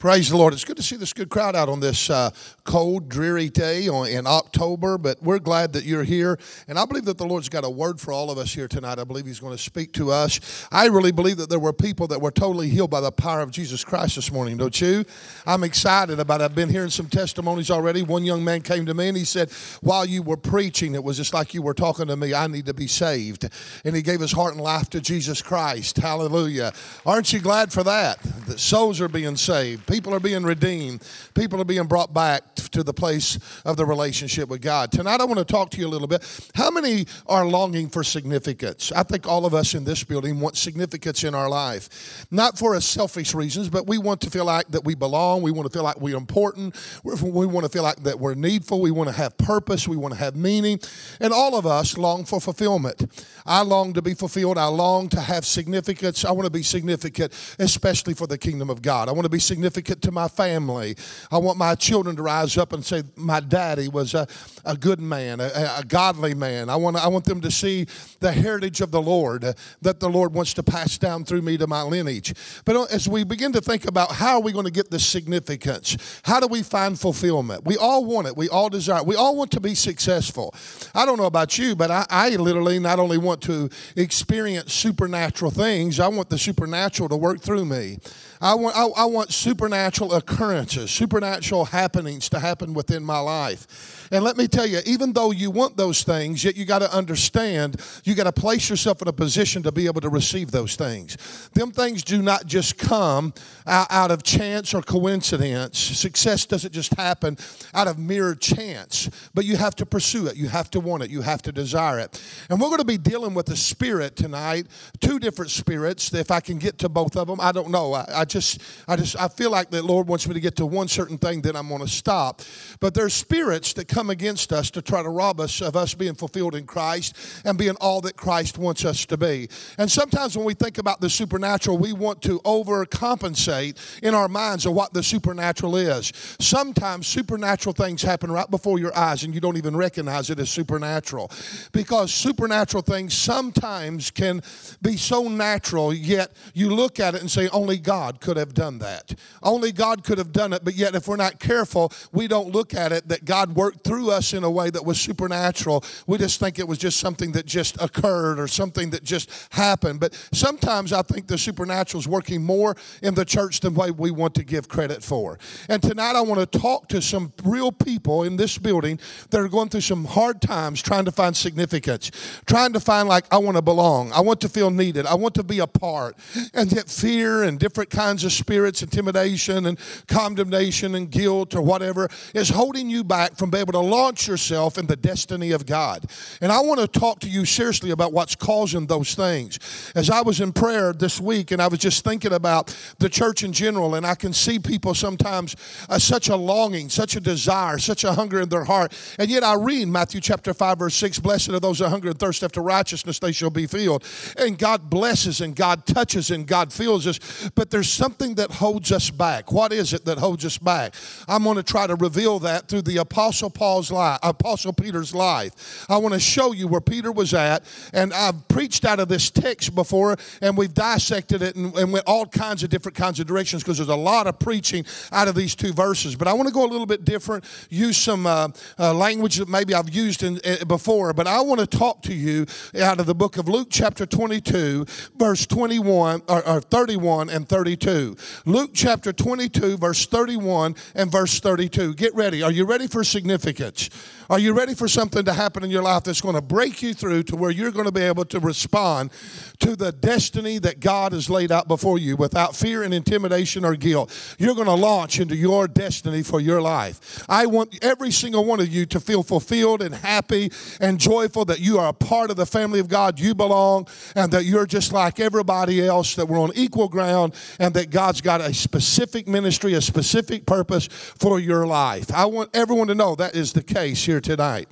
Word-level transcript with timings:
Praise 0.00 0.30
the 0.30 0.36
Lord. 0.38 0.54
It's 0.54 0.64
good 0.64 0.78
to 0.78 0.82
see 0.82 0.96
this 0.96 1.12
good 1.12 1.28
crowd 1.28 1.54
out 1.54 1.68
on 1.68 1.80
this 1.80 2.08
uh, 2.08 2.30
cold, 2.64 3.10
dreary 3.10 3.50
day 3.50 3.84
in 3.84 4.26
October, 4.26 4.96
but 4.96 5.22
we're 5.22 5.38
glad 5.38 5.74
that 5.74 5.84
you're 5.84 6.04
here. 6.04 6.38
And 6.68 6.78
I 6.78 6.86
believe 6.86 7.04
that 7.04 7.18
the 7.18 7.26
Lord's 7.26 7.50
got 7.50 7.66
a 7.66 7.70
word 7.70 8.00
for 8.00 8.10
all 8.10 8.30
of 8.30 8.38
us 8.38 8.50
here 8.50 8.66
tonight. 8.66 8.98
I 8.98 9.04
believe 9.04 9.26
He's 9.26 9.40
going 9.40 9.54
to 9.54 9.62
speak 9.62 9.92
to 9.94 10.10
us. 10.10 10.66
I 10.72 10.86
really 10.86 11.12
believe 11.12 11.36
that 11.36 11.50
there 11.50 11.58
were 11.58 11.74
people 11.74 12.06
that 12.06 12.22
were 12.22 12.30
totally 12.30 12.70
healed 12.70 12.90
by 12.90 13.02
the 13.02 13.12
power 13.12 13.40
of 13.40 13.50
Jesus 13.50 13.84
Christ 13.84 14.16
this 14.16 14.32
morning, 14.32 14.56
don't 14.56 14.80
you? 14.80 15.04
I'm 15.46 15.64
excited 15.64 16.18
about 16.18 16.40
it. 16.40 16.44
I've 16.44 16.54
been 16.54 16.70
hearing 16.70 16.88
some 16.88 17.10
testimonies 17.10 17.70
already. 17.70 18.02
One 18.02 18.24
young 18.24 18.42
man 18.42 18.62
came 18.62 18.86
to 18.86 18.94
me 18.94 19.08
and 19.08 19.18
he 19.18 19.26
said, 19.26 19.50
While 19.82 20.06
you 20.06 20.22
were 20.22 20.38
preaching, 20.38 20.94
it 20.94 21.04
was 21.04 21.18
just 21.18 21.34
like 21.34 21.52
you 21.52 21.60
were 21.60 21.74
talking 21.74 22.06
to 22.06 22.16
me. 22.16 22.32
I 22.32 22.46
need 22.46 22.64
to 22.64 22.74
be 22.74 22.86
saved. 22.86 23.50
And 23.84 23.94
he 23.94 24.00
gave 24.00 24.20
his 24.20 24.32
heart 24.32 24.54
and 24.54 24.62
life 24.62 24.88
to 24.90 25.02
Jesus 25.02 25.42
Christ. 25.42 25.98
Hallelujah. 25.98 26.72
Aren't 27.04 27.34
you 27.34 27.40
glad 27.40 27.70
for 27.70 27.84
that? 27.84 28.18
That 28.46 28.60
souls 28.60 28.98
are 29.02 29.06
being 29.08 29.36
saved 29.36 29.89
People 29.90 30.14
are 30.14 30.20
being 30.20 30.44
redeemed. 30.44 31.02
People 31.34 31.60
are 31.60 31.64
being 31.64 31.86
brought 31.86 32.14
back 32.14 32.54
to 32.72 32.82
the 32.82 32.92
place 32.92 33.38
of 33.64 33.76
the 33.76 33.86
relationship 33.86 34.48
with 34.48 34.60
God. 34.60 34.92
Tonight, 34.92 35.20
I 35.20 35.24
want 35.24 35.38
to 35.38 35.44
talk 35.44 35.70
to 35.70 35.78
you 35.78 35.86
a 35.86 35.88
little 35.88 36.08
bit. 36.08 36.22
How 36.54 36.70
many 36.70 37.06
are 37.26 37.46
longing 37.46 37.88
for 37.88 38.04
significance? 38.04 38.92
I 38.92 39.02
think 39.02 39.26
all 39.26 39.46
of 39.46 39.54
us 39.54 39.74
in 39.74 39.84
this 39.84 40.04
building 40.04 40.40
want 40.40 40.56
significance 40.56 41.24
in 41.24 41.34
our 41.34 41.48
life. 41.48 42.26
Not 42.30 42.58
for 42.58 42.78
selfish 42.80 43.34
reasons, 43.34 43.68
but 43.68 43.86
we 43.86 43.98
want 43.98 44.20
to 44.22 44.30
feel 44.30 44.44
like 44.44 44.68
that 44.68 44.84
we 44.84 44.94
belong. 44.94 45.42
We 45.42 45.50
want 45.50 45.70
to 45.70 45.72
feel 45.72 45.84
like 45.84 46.00
we're 46.00 46.16
important. 46.16 46.76
We 47.04 47.46
want 47.46 47.64
to 47.64 47.70
feel 47.70 47.82
like 47.82 48.02
that 48.02 48.18
we're 48.18 48.34
needful. 48.34 48.80
We 48.80 48.90
want 48.90 49.08
to 49.08 49.16
have 49.16 49.36
purpose. 49.38 49.88
We 49.88 49.96
want 49.96 50.14
to 50.14 50.20
have 50.20 50.36
meaning. 50.36 50.80
And 51.20 51.32
all 51.32 51.56
of 51.56 51.66
us 51.66 51.96
long 51.96 52.24
for 52.24 52.40
fulfillment. 52.40 53.06
I 53.46 53.62
long 53.62 53.92
to 53.94 54.02
be 54.02 54.14
fulfilled. 54.14 54.58
I 54.58 54.66
long 54.66 55.08
to 55.10 55.20
have 55.20 55.46
significance. 55.46 56.24
I 56.24 56.32
want 56.32 56.46
to 56.46 56.50
be 56.50 56.62
significant, 56.62 57.32
especially 57.58 58.14
for 58.14 58.26
the 58.26 58.38
kingdom 58.38 58.70
of 58.70 58.82
God. 58.82 59.08
I 59.08 59.12
want 59.12 59.24
to 59.24 59.30
be 59.30 59.38
significant 59.38 59.60
significant 59.60 60.02
to 60.02 60.10
my 60.10 60.28
family. 60.28 60.96
I 61.30 61.38
want 61.38 61.58
my 61.58 61.74
children 61.74 62.16
to 62.16 62.22
rise 62.22 62.56
up 62.60 62.72
and 62.72 62.84
say, 62.84 63.02
My 63.16 63.40
daddy 63.40 63.88
was 63.88 64.14
a, 64.14 64.28
a 64.64 64.76
good 64.76 65.00
man, 65.00 65.40
a, 65.40 65.50
a 65.78 65.84
godly 65.86 66.34
man. 66.34 66.68
I 66.68 66.76
want, 66.76 66.96
I 66.96 67.08
want 67.08 67.24
them 67.24 67.40
to 67.40 67.50
see 67.50 67.86
the 68.20 68.30
heritage 68.30 68.80
of 68.80 68.90
the 68.90 69.02
Lord 69.02 69.44
uh, 69.44 69.54
that 69.82 69.98
the 69.98 70.08
Lord 70.08 70.32
wants 70.32 70.54
to 70.54 70.62
pass 70.62 70.98
down 70.98 71.24
through 71.24 71.42
me 71.42 71.56
to 71.56 71.66
my 71.66 71.82
lineage. 71.82 72.34
But 72.64 72.76
uh, 72.76 72.84
as 72.84 73.08
we 73.08 73.24
begin 73.24 73.52
to 73.54 73.60
think 73.60 73.86
about 73.88 74.12
how 74.12 74.36
are 74.36 74.42
we 74.42 74.52
going 74.52 74.66
to 74.66 74.70
get 74.70 74.90
this 74.90 75.06
significance, 75.06 75.96
how 76.22 76.38
do 76.38 76.46
we 76.46 76.62
find 76.62 76.98
fulfillment? 76.98 77.64
We 77.64 77.76
all 77.76 78.04
want 78.04 78.28
it, 78.28 78.36
we 78.36 78.48
all 78.48 78.68
desire 78.68 79.00
it, 79.00 79.06
we 79.06 79.16
all 79.16 79.36
want 79.36 79.50
to 79.52 79.60
be 79.60 79.74
successful. 79.74 80.54
I 80.94 81.06
don't 81.06 81.18
know 81.18 81.26
about 81.26 81.58
you, 81.58 81.74
but 81.74 81.90
I, 81.90 82.06
I 82.10 82.28
literally 82.36 82.78
not 82.78 82.98
only 82.98 83.18
want 83.18 83.40
to 83.42 83.70
experience 83.96 84.72
supernatural 84.72 85.50
things, 85.50 85.98
I 85.98 86.08
want 86.08 86.30
the 86.30 86.38
supernatural 86.38 87.08
to 87.08 87.16
work 87.16 87.40
through 87.40 87.64
me. 87.64 87.98
I 88.40 88.54
want, 88.54 88.74
I, 88.74 88.86
I 88.86 89.04
want 89.04 89.32
supernatural 89.32 90.14
occurrences, 90.14 90.90
supernatural 90.90 91.66
happenings 91.66 92.30
to 92.30 92.38
happen 92.38 92.72
within 92.72 93.04
my 93.04 93.18
life. 93.18 93.99
And 94.10 94.24
let 94.24 94.36
me 94.36 94.48
tell 94.48 94.66
you, 94.66 94.80
even 94.86 95.12
though 95.12 95.30
you 95.30 95.50
want 95.50 95.76
those 95.76 96.02
things, 96.02 96.44
yet 96.44 96.56
you 96.56 96.64
got 96.64 96.80
to 96.80 96.92
understand, 96.92 97.80
you 98.04 98.14
got 98.14 98.24
to 98.24 98.32
place 98.32 98.68
yourself 98.68 99.00
in 99.02 99.08
a 99.08 99.12
position 99.12 99.62
to 99.62 99.72
be 99.72 99.86
able 99.86 100.00
to 100.00 100.08
receive 100.08 100.50
those 100.50 100.74
things. 100.74 101.16
Them 101.54 101.70
things 101.70 102.02
do 102.02 102.20
not 102.20 102.46
just 102.46 102.76
come 102.76 103.32
out 103.66 104.10
of 104.10 104.22
chance 104.22 104.74
or 104.74 104.82
coincidence. 104.82 105.78
Success 105.78 106.44
doesn't 106.46 106.72
just 106.72 106.94
happen 106.94 107.38
out 107.72 107.86
of 107.86 107.98
mere 107.98 108.34
chance, 108.34 109.08
but 109.32 109.44
you 109.44 109.56
have 109.56 109.76
to 109.76 109.86
pursue 109.86 110.26
it. 110.26 110.36
You 110.36 110.48
have 110.48 110.70
to 110.70 110.80
want 110.80 111.02
it. 111.04 111.10
You 111.10 111.20
have 111.20 111.42
to 111.42 111.52
desire 111.52 112.00
it. 112.00 112.20
And 112.48 112.60
we're 112.60 112.68
going 112.68 112.78
to 112.78 112.84
be 112.84 112.98
dealing 112.98 113.34
with 113.34 113.46
the 113.46 113.56
spirit 113.56 114.16
tonight, 114.16 114.66
two 115.00 115.18
different 115.20 115.50
spirits. 115.52 116.12
If 116.12 116.30
I 116.30 116.40
can 116.40 116.58
get 116.58 116.78
to 116.78 116.88
both 116.88 117.16
of 117.16 117.28
them, 117.28 117.40
I 117.40 117.52
don't 117.52 117.70
know. 117.70 117.94
I, 117.94 118.06
I 118.12 118.24
just, 118.24 118.60
I 118.88 118.96
just, 118.96 119.16
I 119.20 119.28
feel 119.28 119.50
like 119.50 119.70
the 119.70 119.82
Lord 119.82 120.08
wants 120.08 120.26
me 120.26 120.34
to 120.34 120.40
get 120.40 120.56
to 120.56 120.66
one 120.66 120.88
certain 120.88 121.18
thing, 121.18 121.42
then 121.42 121.54
I'm 121.54 121.68
going 121.68 121.80
to 121.80 121.88
stop. 121.88 122.42
But 122.80 122.94
there's 122.94 123.14
spirits 123.14 123.72
that 123.74 123.86
come 123.86 123.99
come 124.00 124.08
against 124.08 124.50
us 124.50 124.70
to 124.70 124.80
try 124.80 125.02
to 125.02 125.10
rob 125.10 125.40
us 125.40 125.60
of 125.60 125.76
us 125.76 125.92
being 125.92 126.14
fulfilled 126.14 126.54
in 126.54 126.64
Christ 126.64 127.14
and 127.44 127.58
being 127.58 127.76
all 127.82 128.00
that 128.00 128.16
Christ 128.16 128.56
wants 128.56 128.86
us 128.86 129.04
to 129.04 129.18
be. 129.18 129.46
And 129.76 129.92
sometimes 129.92 130.38
when 130.38 130.46
we 130.46 130.54
think 130.54 130.78
about 130.78 131.02
the 131.02 131.10
supernatural, 131.10 131.76
we 131.76 131.92
want 131.92 132.22
to 132.22 132.38
overcompensate 132.38 134.00
in 134.02 134.14
our 134.14 134.26
minds 134.26 134.64
of 134.64 134.72
what 134.72 134.94
the 134.94 135.02
supernatural 135.02 135.76
is. 135.76 136.14
Sometimes 136.40 137.08
supernatural 137.08 137.74
things 137.74 138.00
happen 138.00 138.32
right 138.32 138.50
before 138.50 138.78
your 138.78 138.96
eyes 138.96 139.22
and 139.22 139.34
you 139.34 139.40
don't 139.40 139.58
even 139.58 139.76
recognize 139.76 140.30
it 140.30 140.38
as 140.38 140.48
supernatural 140.48 141.30
because 141.72 142.10
supernatural 142.10 142.82
things 142.82 143.12
sometimes 143.12 144.10
can 144.10 144.40
be 144.80 144.96
so 144.96 145.28
natural, 145.28 145.92
yet 145.92 146.32
you 146.54 146.70
look 146.70 146.98
at 146.98 147.14
it 147.14 147.20
and 147.20 147.30
say, 147.30 147.50
only 147.50 147.76
God 147.76 148.22
could 148.22 148.38
have 148.38 148.54
done 148.54 148.78
that. 148.78 149.14
Only 149.42 149.72
God 149.72 150.04
could 150.04 150.16
have 150.16 150.32
done 150.32 150.54
it, 150.54 150.64
but 150.64 150.74
yet 150.74 150.94
if 150.94 151.06
we're 151.06 151.16
not 151.16 151.38
careful, 151.38 151.92
we 152.12 152.28
don't 152.28 152.48
look 152.48 152.72
at 152.72 152.92
it 152.92 153.06
that 153.08 153.26
God 153.26 153.54
worked 153.54 153.84
through 153.90 154.08
us 154.08 154.34
in 154.34 154.44
a 154.44 154.50
way 154.50 154.70
that 154.70 154.84
was 154.84 155.00
supernatural. 155.00 155.84
We 156.06 156.16
just 156.16 156.38
think 156.38 156.60
it 156.60 156.68
was 156.68 156.78
just 156.78 157.00
something 157.00 157.32
that 157.32 157.44
just 157.44 157.82
occurred 157.82 158.38
or 158.38 158.46
something 158.46 158.90
that 158.90 159.02
just 159.02 159.28
happened. 159.50 159.98
But 159.98 160.14
sometimes 160.32 160.92
I 160.92 161.02
think 161.02 161.26
the 161.26 161.36
supernatural 161.36 161.98
is 161.98 162.06
working 162.06 162.40
more 162.40 162.76
in 163.02 163.16
the 163.16 163.24
church 163.24 163.58
than 163.58 163.74
what 163.74 163.98
we 163.98 164.12
want 164.12 164.36
to 164.36 164.44
give 164.44 164.68
credit 164.68 165.02
for. 165.02 165.40
And 165.68 165.82
tonight 165.82 166.14
I 166.14 166.20
want 166.20 166.38
to 166.38 166.58
talk 166.58 166.86
to 166.90 167.02
some 167.02 167.32
real 167.42 167.72
people 167.72 168.22
in 168.22 168.36
this 168.36 168.58
building 168.58 169.00
that 169.30 169.40
are 169.40 169.48
going 169.48 169.70
through 169.70 169.80
some 169.80 170.04
hard 170.04 170.40
times 170.40 170.82
trying 170.82 171.06
to 171.06 171.10
find 171.10 171.36
significance, 171.36 172.12
trying 172.46 172.72
to 172.74 172.78
find 172.78 173.08
like 173.08 173.24
I 173.32 173.38
want 173.38 173.56
to 173.56 173.62
belong, 173.62 174.12
I 174.12 174.20
want 174.20 174.40
to 174.42 174.48
feel 174.48 174.70
needed, 174.70 175.04
I 175.04 175.14
want 175.14 175.34
to 175.34 175.42
be 175.42 175.58
a 175.58 175.66
part. 175.66 176.16
And 176.54 176.70
yet 176.70 176.88
fear 176.88 177.42
and 177.42 177.58
different 177.58 177.90
kinds 177.90 178.22
of 178.22 178.30
spirits, 178.30 178.82
intimidation 178.82 179.66
and 179.66 179.80
condemnation 180.06 180.94
and 180.94 181.10
guilt 181.10 181.56
or 181.56 181.60
whatever 181.60 182.08
is 182.36 182.50
holding 182.50 182.88
you 182.88 183.02
back 183.02 183.36
from 183.36 183.50
being 183.50 183.62
able 183.62 183.72
to 183.72 183.79
to 183.80 183.86
launch 183.86 184.28
yourself 184.28 184.78
in 184.78 184.86
the 184.86 184.96
destiny 184.96 185.52
of 185.52 185.66
God. 185.66 186.04
And 186.40 186.52
I 186.52 186.60
want 186.60 186.80
to 186.80 186.86
talk 186.88 187.20
to 187.20 187.28
you 187.28 187.44
seriously 187.44 187.90
about 187.90 188.12
what's 188.12 188.34
causing 188.34 188.86
those 188.86 189.14
things. 189.14 189.58
As 189.94 190.10
I 190.10 190.22
was 190.22 190.40
in 190.40 190.52
prayer 190.52 190.92
this 190.92 191.20
week 191.20 191.50
and 191.50 191.60
I 191.62 191.68
was 191.68 191.78
just 191.78 192.04
thinking 192.04 192.32
about 192.32 192.74
the 192.98 193.08
church 193.08 193.42
in 193.42 193.52
general, 193.52 193.94
and 193.94 194.06
I 194.06 194.14
can 194.14 194.32
see 194.32 194.58
people 194.58 194.94
sometimes 194.94 195.56
uh, 195.88 195.98
such 195.98 196.28
a 196.28 196.36
longing, 196.36 196.88
such 196.88 197.16
a 197.16 197.20
desire, 197.20 197.78
such 197.78 198.04
a 198.04 198.12
hunger 198.12 198.40
in 198.40 198.48
their 198.48 198.64
heart. 198.64 198.92
And 199.18 199.30
yet 199.30 199.42
I 199.42 199.54
read 199.54 199.88
Matthew 199.88 200.20
chapter 200.20 200.52
5, 200.52 200.78
verse 200.78 200.94
6 200.96 201.18
Blessed 201.20 201.50
are 201.50 201.60
those 201.60 201.78
that 201.78 201.88
hunger 201.88 202.10
and 202.10 202.18
thirst 202.18 202.42
after 202.42 202.60
righteousness, 202.60 203.18
they 203.18 203.32
shall 203.32 203.50
be 203.50 203.66
filled. 203.66 204.04
And 204.36 204.58
God 204.58 204.90
blesses 204.90 205.40
and 205.40 205.54
God 205.54 205.86
touches 205.86 206.30
and 206.30 206.46
God 206.46 206.72
fills 206.72 207.06
us. 207.06 207.50
But 207.54 207.70
there's 207.70 207.90
something 207.90 208.34
that 208.34 208.50
holds 208.50 208.92
us 208.92 209.10
back. 209.10 209.52
What 209.52 209.72
is 209.72 209.92
it 209.92 210.04
that 210.04 210.18
holds 210.18 210.44
us 210.44 210.58
back? 210.58 210.94
I'm 211.28 211.44
going 211.44 211.56
to 211.56 211.62
try 211.62 211.86
to 211.86 211.94
reveal 211.94 212.38
that 212.40 212.68
through 212.68 212.82
the 212.82 212.98
Apostle 212.98 213.50
Paul 213.50 213.69
Paul's 213.70 213.92
life, 213.92 214.18
Apostle 214.24 214.72
Peter's 214.72 215.14
life. 215.14 215.86
I 215.88 215.96
want 215.98 216.12
to 216.12 216.18
show 216.18 216.50
you 216.50 216.66
where 216.66 216.80
Peter 216.80 217.12
was 217.12 217.32
at, 217.34 217.62
and 217.92 218.12
I've 218.12 218.48
preached 218.48 218.84
out 218.84 218.98
of 218.98 219.06
this 219.06 219.30
text 219.30 219.76
before, 219.76 220.16
and 220.42 220.56
we've 220.56 220.74
dissected 220.74 221.40
it 221.40 221.54
and, 221.54 221.72
and 221.76 221.92
went 221.92 222.04
all 222.08 222.26
kinds 222.26 222.64
of 222.64 222.70
different 222.70 222.98
kinds 222.98 223.20
of 223.20 223.28
directions 223.28 223.62
because 223.62 223.76
there's 223.76 223.88
a 223.88 223.94
lot 223.94 224.26
of 224.26 224.40
preaching 224.40 224.84
out 225.12 225.28
of 225.28 225.36
these 225.36 225.54
two 225.54 225.72
verses. 225.72 226.16
But 226.16 226.26
I 226.26 226.32
want 226.32 226.48
to 226.48 226.52
go 226.52 226.64
a 226.64 226.66
little 226.66 226.84
bit 226.84 227.04
different, 227.04 227.44
use 227.68 227.96
some 227.96 228.26
uh, 228.26 228.48
uh, 228.76 228.92
language 228.92 229.36
that 229.36 229.48
maybe 229.48 229.72
I've 229.72 229.94
used 229.94 230.24
in, 230.24 230.40
uh, 230.44 230.64
before, 230.64 231.12
but 231.12 231.28
I 231.28 231.40
want 231.40 231.60
to 231.60 231.66
talk 231.68 232.02
to 232.02 232.12
you 232.12 232.46
out 232.76 232.98
of 232.98 233.06
the 233.06 233.14
book 233.14 233.36
of 233.36 233.48
Luke, 233.48 233.68
chapter 233.70 234.04
22, 234.04 234.84
verse 235.16 235.46
21 235.46 236.22
or, 236.28 236.44
or 236.44 236.60
31 236.60 237.30
and 237.30 237.48
32. 237.48 238.16
Luke 238.46 238.72
chapter 238.74 239.12
22, 239.12 239.76
verse 239.76 240.06
31 240.06 240.74
and 240.96 241.12
verse 241.12 241.38
32. 241.38 241.94
Get 241.94 242.12
ready. 242.16 242.42
Are 242.42 242.50
you 242.50 242.64
ready 242.64 242.88
for 242.88 243.04
significance? 243.04 243.49
tickets 243.52 243.90
are 244.30 244.38
you 244.38 244.52
ready 244.52 244.74
for 244.76 244.86
something 244.86 245.24
to 245.24 245.32
happen 245.32 245.64
in 245.64 245.70
your 245.70 245.82
life 245.82 246.04
that's 246.04 246.20
going 246.20 246.36
to 246.36 246.40
break 246.40 246.82
you 246.82 246.94
through 246.94 247.24
to 247.24 247.34
where 247.34 247.50
you're 247.50 247.72
going 247.72 247.86
to 247.86 247.92
be 247.92 248.02
able 248.02 248.24
to 248.26 248.38
respond 248.38 249.10
to 249.58 249.74
the 249.74 249.90
destiny 249.90 250.58
that 250.60 250.78
God 250.78 251.10
has 251.10 251.28
laid 251.28 251.50
out 251.50 251.66
before 251.66 251.98
you 251.98 252.14
without 252.14 252.54
fear 252.54 252.84
and 252.84 252.94
intimidation 252.94 253.64
or 253.64 253.74
guilt? 253.74 254.36
You're 254.38 254.54
going 254.54 254.68
to 254.68 254.74
launch 254.74 255.18
into 255.18 255.34
your 255.34 255.66
destiny 255.66 256.22
for 256.22 256.38
your 256.38 256.62
life. 256.62 257.24
I 257.28 257.46
want 257.46 257.76
every 257.82 258.12
single 258.12 258.44
one 258.44 258.60
of 258.60 258.68
you 258.68 258.86
to 258.86 259.00
feel 259.00 259.24
fulfilled 259.24 259.82
and 259.82 259.92
happy 259.92 260.52
and 260.80 261.00
joyful 261.00 261.44
that 261.46 261.58
you 261.58 261.80
are 261.80 261.88
a 261.88 261.92
part 261.92 262.30
of 262.30 262.36
the 262.36 262.46
family 262.46 262.78
of 262.78 262.86
God. 262.86 263.18
You 263.18 263.34
belong 263.34 263.88
and 264.14 264.30
that 264.30 264.44
you're 264.44 264.64
just 264.64 264.92
like 264.92 265.18
everybody 265.18 265.84
else, 265.84 266.14
that 266.14 266.26
we're 266.26 266.40
on 266.40 266.52
equal 266.54 266.88
ground 266.88 267.34
and 267.58 267.74
that 267.74 267.90
God's 267.90 268.20
got 268.20 268.40
a 268.40 268.54
specific 268.54 269.26
ministry, 269.26 269.74
a 269.74 269.80
specific 269.80 270.46
purpose 270.46 270.86
for 270.86 271.40
your 271.40 271.66
life. 271.66 272.12
I 272.14 272.26
want 272.26 272.50
everyone 272.54 272.86
to 272.86 272.94
know 272.94 273.16
that 273.16 273.34
is 273.34 273.52
the 273.52 273.64
case 273.64 274.04
here 274.04 274.19
tonight. 274.20 274.68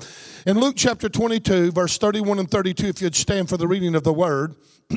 In 0.46 0.58
Luke 0.58 0.74
chapter 0.76 1.08
22, 1.08 1.72
verse 1.72 1.98
31 1.98 2.38
and 2.38 2.50
32, 2.50 2.86
if 2.86 3.02
you'd 3.02 3.14
stand 3.14 3.48
for 3.48 3.56
the 3.56 3.68
reading 3.68 3.94
of 3.94 4.04
the 4.04 4.12
word. 4.12 4.54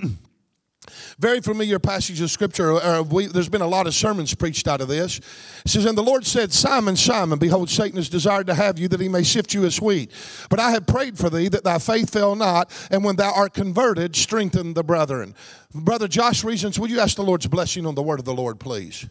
Very 1.19 1.41
familiar 1.41 1.77
passage 1.77 2.19
of 2.21 2.31
scripture. 2.31 2.73
Uh, 2.73 3.03
we, 3.03 3.27
there's 3.27 3.49
been 3.49 3.61
a 3.61 3.67
lot 3.67 3.85
of 3.85 3.93
sermons 3.93 4.33
preached 4.33 4.67
out 4.67 4.81
of 4.81 4.87
this. 4.87 5.19
It 5.63 5.69
says, 5.69 5.85
And 5.85 5.95
the 5.95 6.01
Lord 6.01 6.25
said, 6.25 6.51
Simon, 6.51 6.95
Simon, 6.95 7.37
behold, 7.37 7.69
Satan 7.69 7.97
has 7.97 8.09
desired 8.09 8.47
to 8.47 8.55
have 8.55 8.79
you 8.79 8.87
that 8.87 8.99
he 8.99 9.07
may 9.07 9.21
sift 9.21 9.53
you 9.53 9.63
as 9.65 9.79
wheat. 9.79 10.11
But 10.49 10.59
I 10.59 10.71
have 10.71 10.87
prayed 10.87 11.19
for 11.19 11.29
thee 11.29 11.49
that 11.49 11.63
thy 11.63 11.77
faith 11.77 12.11
fail 12.11 12.35
not, 12.35 12.71
and 12.89 13.03
when 13.03 13.15
thou 13.15 13.31
art 13.31 13.53
converted, 13.53 14.15
strengthen 14.15 14.73
the 14.73 14.83
brethren. 14.83 15.35
Brother 15.73 16.07
Josh 16.07 16.43
Reasons, 16.43 16.79
will 16.79 16.89
you 16.89 16.99
ask 16.99 17.15
the 17.15 17.23
Lord's 17.23 17.47
blessing 17.47 17.85
on 17.85 17.93
the 17.93 18.03
word 18.03 18.19
of 18.19 18.25
the 18.25 18.33
Lord, 18.33 18.59
please? 18.59 19.07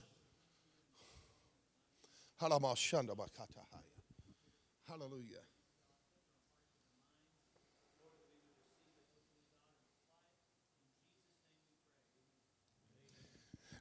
Hallelujah. 4.89 5.41